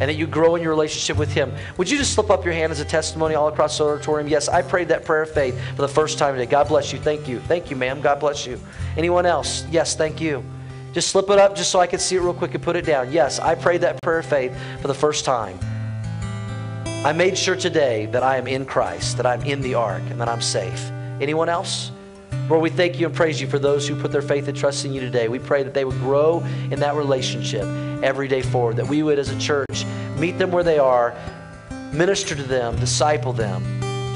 and 0.00 0.08
that 0.08 0.14
you 0.14 0.26
grow 0.26 0.54
in 0.56 0.62
your 0.62 0.70
relationship 0.70 1.16
with 1.16 1.32
Him. 1.32 1.52
Would 1.76 1.90
you 1.90 1.98
just 1.98 2.14
slip 2.14 2.30
up 2.30 2.44
your 2.44 2.54
hand 2.54 2.70
as 2.72 2.80
a 2.80 2.84
testimony 2.84 3.34
all 3.34 3.48
across 3.48 3.78
the 3.78 3.84
auditorium? 3.84 4.28
Yes, 4.28 4.48
I 4.48 4.62
prayed 4.62 4.88
that 4.88 5.04
prayer 5.04 5.22
of 5.22 5.30
faith 5.30 5.58
for 5.74 5.82
the 5.82 5.88
first 5.88 6.18
time 6.18 6.34
today. 6.34 6.50
God 6.50 6.68
bless 6.68 6.92
you. 6.92 6.98
Thank 6.98 7.28
you. 7.28 7.40
Thank 7.40 7.70
you, 7.70 7.76
ma'am. 7.76 8.00
God 8.00 8.20
bless 8.20 8.46
you. 8.46 8.60
Anyone 8.96 9.26
else? 9.26 9.64
Yes, 9.70 9.96
thank 9.96 10.20
you. 10.20 10.44
Just 10.92 11.08
slip 11.08 11.28
it 11.30 11.38
up 11.38 11.54
just 11.54 11.70
so 11.70 11.80
I 11.80 11.86
can 11.86 11.98
see 11.98 12.16
it 12.16 12.20
real 12.20 12.34
quick 12.34 12.54
and 12.54 12.62
put 12.62 12.74
it 12.74 12.84
down. 12.84 13.12
Yes, 13.12 13.38
I 13.38 13.54
prayed 13.54 13.82
that 13.82 14.00
prayer 14.02 14.20
of 14.20 14.26
faith 14.26 14.56
for 14.80 14.88
the 14.88 14.94
first 14.94 15.24
time. 15.24 15.58
I 17.04 17.12
made 17.12 17.38
sure 17.38 17.54
today 17.54 18.06
that 18.06 18.22
I 18.22 18.38
am 18.38 18.48
in 18.48 18.64
Christ, 18.64 19.18
that 19.18 19.26
I'm 19.26 19.42
in 19.42 19.60
the 19.60 19.74
ark, 19.74 20.02
and 20.10 20.20
that 20.20 20.28
I'm 20.28 20.40
safe. 20.40 20.90
Anyone 21.20 21.48
else? 21.48 21.92
Lord, 22.48 22.62
we 22.62 22.70
thank 22.70 22.98
you 22.98 23.06
and 23.06 23.14
praise 23.14 23.38
you 23.42 23.46
for 23.46 23.58
those 23.58 23.86
who 23.86 24.00
put 24.00 24.10
their 24.10 24.22
faith 24.22 24.48
and 24.48 24.56
trust 24.56 24.86
in 24.86 24.94
you 24.94 25.02
today. 25.02 25.28
We 25.28 25.38
pray 25.38 25.62
that 25.64 25.74
they 25.74 25.84
would 25.84 25.98
grow 25.98 26.42
in 26.70 26.80
that 26.80 26.94
relationship 26.94 27.64
every 28.02 28.26
day 28.26 28.40
forward, 28.40 28.76
that 28.76 28.86
we 28.86 29.02
would, 29.02 29.18
as 29.18 29.28
a 29.28 29.38
church, 29.38 29.84
meet 30.16 30.38
them 30.38 30.50
where 30.50 30.64
they 30.64 30.78
are, 30.78 31.14
minister 31.92 32.34
to 32.34 32.42
them, 32.42 32.74
disciple 32.76 33.34
them 33.34 33.62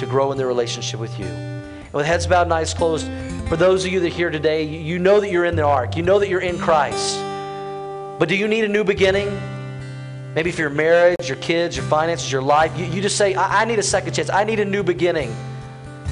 to 0.01 0.07
grow 0.07 0.33
in 0.33 0.39
their 0.39 0.47
relationship 0.47 0.99
with 0.99 1.19
you. 1.19 1.27
And 1.27 1.93
with 1.93 2.07
heads 2.07 2.27
bowed 2.27 2.45
and 2.45 2.55
eyes 2.55 2.73
closed, 2.73 3.07
for 3.51 3.57
those 3.57 3.85
of 3.85 3.93
you 3.93 4.01
that 4.01 4.07
are 4.07 4.17
here 4.17 4.31
today, 4.31 4.63
you 4.63 4.99
know 4.99 5.21
that 5.21 5.31
you're 5.31 5.45
in 5.45 5.55
the 5.55 5.65
ark, 5.65 5.95
you 5.95 6.03
know 6.03 6.19
that 6.19 6.31
you're 6.31 6.41
in 6.41 6.59
Christ. 6.59 7.19
But 8.19 8.31
do 8.31 8.37
you 8.37 8.49
need 8.49 8.65
a 8.65 8.69
new 8.69 8.83
beginning? 8.83 9.29
Maybe 10.35 10.51
for 10.53 10.63
your 10.63 10.71
marriage, 10.71 11.29
your 11.29 11.37
kids, 11.37 11.77
your 11.77 11.85
finances, 11.85 12.33
your 12.33 12.41
life, 12.41 12.79
you, 12.79 12.87
you 12.87 13.03
just 13.03 13.19
say, 13.19 13.35
I, 13.35 13.61
I 13.61 13.65
need 13.67 13.79
a 13.79 13.83
second 13.83 14.15
chance. 14.15 14.31
I 14.31 14.45
need 14.45 14.59
a 14.61 14.65
new 14.65 14.83
beginning. 14.83 15.37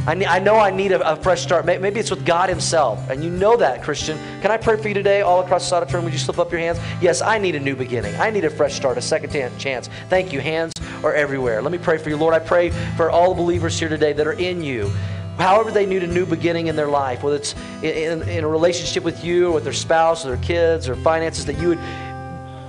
I, 0.06 0.24
I 0.24 0.38
know 0.38 0.56
I 0.56 0.70
need 0.70 0.92
a, 0.92 1.12
a, 1.12 1.16
fresh 1.16 1.42
start. 1.42 1.66
Maybe 1.66 2.00
it's 2.00 2.10
with 2.10 2.24
God 2.24 2.48
Himself. 2.48 3.10
And 3.10 3.22
you 3.22 3.30
know 3.30 3.56
that, 3.56 3.82
Christian. 3.82 4.18
Can 4.40 4.50
I 4.50 4.56
pray 4.56 4.76
for 4.76 4.88
you 4.88 4.94
today, 4.94 5.20
all 5.20 5.40
across 5.42 5.68
the 5.68 5.76
auditorium? 5.76 6.04
Would 6.04 6.14
you 6.14 6.18
slip 6.18 6.38
up 6.38 6.50
your 6.50 6.60
hands? 6.60 6.78
Yes, 7.02 7.20
I 7.20 7.38
need 7.38 7.54
a 7.54 7.60
new 7.60 7.76
beginning. 7.76 8.14
I 8.16 8.30
need 8.30 8.44
a 8.44 8.50
fresh 8.50 8.74
start, 8.74 8.96
a 8.96 9.02
second 9.02 9.30
chance. 9.58 9.90
Thank 10.08 10.32
you. 10.32 10.40
Hands 10.40 10.72
are 11.04 11.14
everywhere. 11.14 11.60
Let 11.60 11.70
me 11.70 11.78
pray 11.78 11.98
for 11.98 12.08
you, 12.08 12.16
Lord. 12.16 12.34
I 12.34 12.38
pray 12.38 12.70
for 12.96 13.10
all 13.10 13.34
the 13.34 13.42
believers 13.42 13.78
here 13.78 13.88
today 13.88 14.12
that 14.14 14.26
are 14.26 14.32
in 14.32 14.62
you. 14.62 14.90
However, 15.36 15.70
they 15.70 15.86
need 15.86 16.02
a 16.02 16.06
new 16.06 16.26
beginning 16.26 16.66
in 16.66 16.76
their 16.76 16.88
life, 16.88 17.22
whether 17.22 17.36
it's 17.36 17.54
in, 17.82 18.22
in 18.28 18.44
a 18.44 18.48
relationship 18.48 19.04
with 19.04 19.24
you 19.24 19.48
or 19.48 19.52
with 19.52 19.64
their 19.64 19.72
spouse 19.72 20.24
or 20.24 20.36
their 20.36 20.44
kids 20.44 20.88
or 20.88 20.96
finances, 20.96 21.46
that 21.46 21.58
you 21.58 21.68
would 21.68 21.78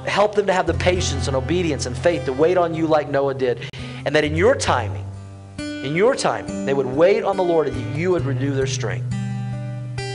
help 0.07 0.35
them 0.35 0.47
to 0.47 0.53
have 0.53 0.67
the 0.67 0.73
patience 0.75 1.27
and 1.27 1.35
obedience 1.35 1.85
and 1.85 1.97
faith 1.97 2.25
to 2.25 2.33
wait 2.33 2.57
on 2.57 2.73
you 2.73 2.87
like 2.87 3.09
Noah 3.09 3.33
did. 3.33 3.69
And 4.05 4.15
that 4.15 4.23
in 4.23 4.35
your 4.35 4.55
timing, 4.55 5.05
in 5.83 5.95
your 5.95 6.15
time, 6.15 6.65
they 6.65 6.73
would 6.73 6.85
wait 6.85 7.23
on 7.23 7.37
the 7.37 7.43
Lord 7.43 7.67
and 7.67 7.95
you 7.95 8.11
would 8.11 8.23
renew 8.23 8.53
their 8.53 8.67
strength. 8.67 9.15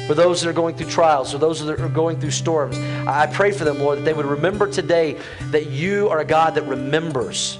For 0.06 0.14
those 0.14 0.40
that 0.40 0.48
are 0.48 0.52
going 0.52 0.76
through 0.76 0.88
trials, 0.88 1.34
or 1.34 1.38
those 1.38 1.64
that 1.64 1.80
are 1.80 1.88
going 1.88 2.20
through 2.20 2.30
storms, 2.30 2.78
I 2.78 3.26
pray 3.26 3.50
for 3.50 3.64
them, 3.64 3.80
Lord, 3.80 3.98
that 3.98 4.04
they 4.04 4.14
would 4.14 4.26
remember 4.26 4.70
today 4.70 5.18
that 5.50 5.66
you 5.66 6.08
are 6.08 6.20
a 6.20 6.24
God 6.24 6.54
that 6.54 6.62
remembers 6.62 7.58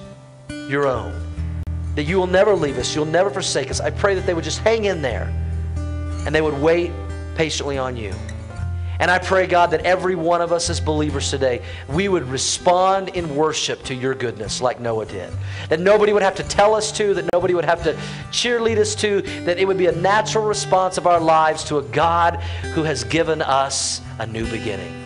your 0.49 0.87
own. 0.87 1.21
That 1.97 2.05
you 2.05 2.19
will 2.19 2.29
never 2.29 2.55
leave 2.55 2.79
us, 2.79 2.95
you'll 2.95 3.07
never 3.07 3.31
forsake 3.31 3.71
us. 3.71 3.81
I 3.81 3.91
pray 3.91 4.15
that 4.15 4.27
they 4.27 4.35
would 4.35 4.45
just 4.45 4.61
hang 4.61 4.85
in 4.85 5.03
there 5.03 5.33
and 5.77 6.33
they 6.33 6.43
would 6.43 6.61
wait 6.61 6.93
patiently 7.35 7.79
on 7.79 7.97
you. 7.97 8.15
And 8.99 9.11
I 9.11 9.19
pray, 9.19 9.47
God, 9.47 9.71
that 9.71 9.83
every 9.83 10.15
one 10.15 10.41
of 10.41 10.53
us 10.53 10.71
as 10.71 10.81
believers 10.81 11.31
today, 11.31 11.63
we 11.89 12.09
would 12.09 12.25
respond 12.29 13.11
in 13.11 13.37
worship 13.37 13.83
to 13.85 13.95
your 13.95 14.15
goodness 14.15 14.61
like 14.61 14.81
Noah 14.81 15.07
did. 15.07 15.33
That 15.69 15.81
nobody 15.81 16.13
would 16.13 16.23
have 16.23 16.35
to 16.37 16.43
tell 16.43 16.75
us 16.75 16.91
to, 16.93 17.15
that 17.15 17.31
nobody 17.33 17.55
would 17.55 17.65
have 17.65 17.83
to 17.85 17.93
cheerlead 18.31 18.79
us 18.79 18.95
to, 18.97 19.23
that 19.45 19.59
it 19.59 19.67
would 19.67 19.79
be 19.79 19.87
a 19.87 19.93
natural 19.93 20.47
response 20.47 20.97
of 20.97 21.07
our 21.07 21.21
lives 21.21 21.65
to 21.65 21.79
a 21.79 21.83
God 21.83 22.37
who 22.75 22.83
has 22.85 23.05
given 23.05 23.43
us 23.43 24.01
a 24.19 24.27
new 24.27 24.49
beginning, 24.51 25.05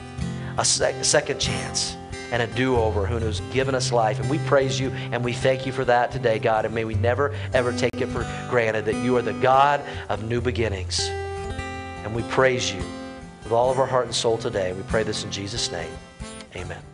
a 0.59 0.65
sec- 0.65 1.05
second 1.05 1.41
chance, 1.41 1.97
and 2.31 2.43
a 2.43 2.47
do 2.47 2.77
over, 2.77 3.07
who 3.07 3.17
has 3.17 3.41
given 3.53 3.75
us 3.75 3.91
life. 3.91 4.21
And 4.21 4.31
we 4.31 4.39
praise 4.39 4.79
you 4.79 4.91
and 5.11 5.25
we 5.25 5.33
thank 5.33 5.67
you 5.67 5.73
for 5.73 5.85
that 5.85 6.13
today, 6.13 6.39
God. 6.39 6.65
And 6.65 6.73
may 6.73 6.85
we 6.85 6.95
never, 6.95 7.35
ever 7.53 7.73
take 7.73 8.01
it 8.01 8.07
for 8.07 8.23
granted 8.49 8.85
that 8.85 8.95
you 8.95 9.17
are 9.17 9.23
the 9.23 9.33
God 9.33 9.83
of 10.09 10.23
new 10.23 10.41
beginnings. 10.41 11.09
And 11.09 12.15
we 12.15 12.23
praise 12.25 12.73
you 12.73 12.83
with 13.51 13.59
all 13.59 13.71
of 13.71 13.81
our 13.81 13.87
heart 13.87 14.07
and 14.07 14.15
soul 14.15 14.39
today. 14.39 14.73
We 14.73 14.83
pray 14.85 15.03
this 15.03 15.25
in 15.25 15.31
Jesus' 15.33 15.73
name. 15.73 15.91
Amen. 16.55 16.90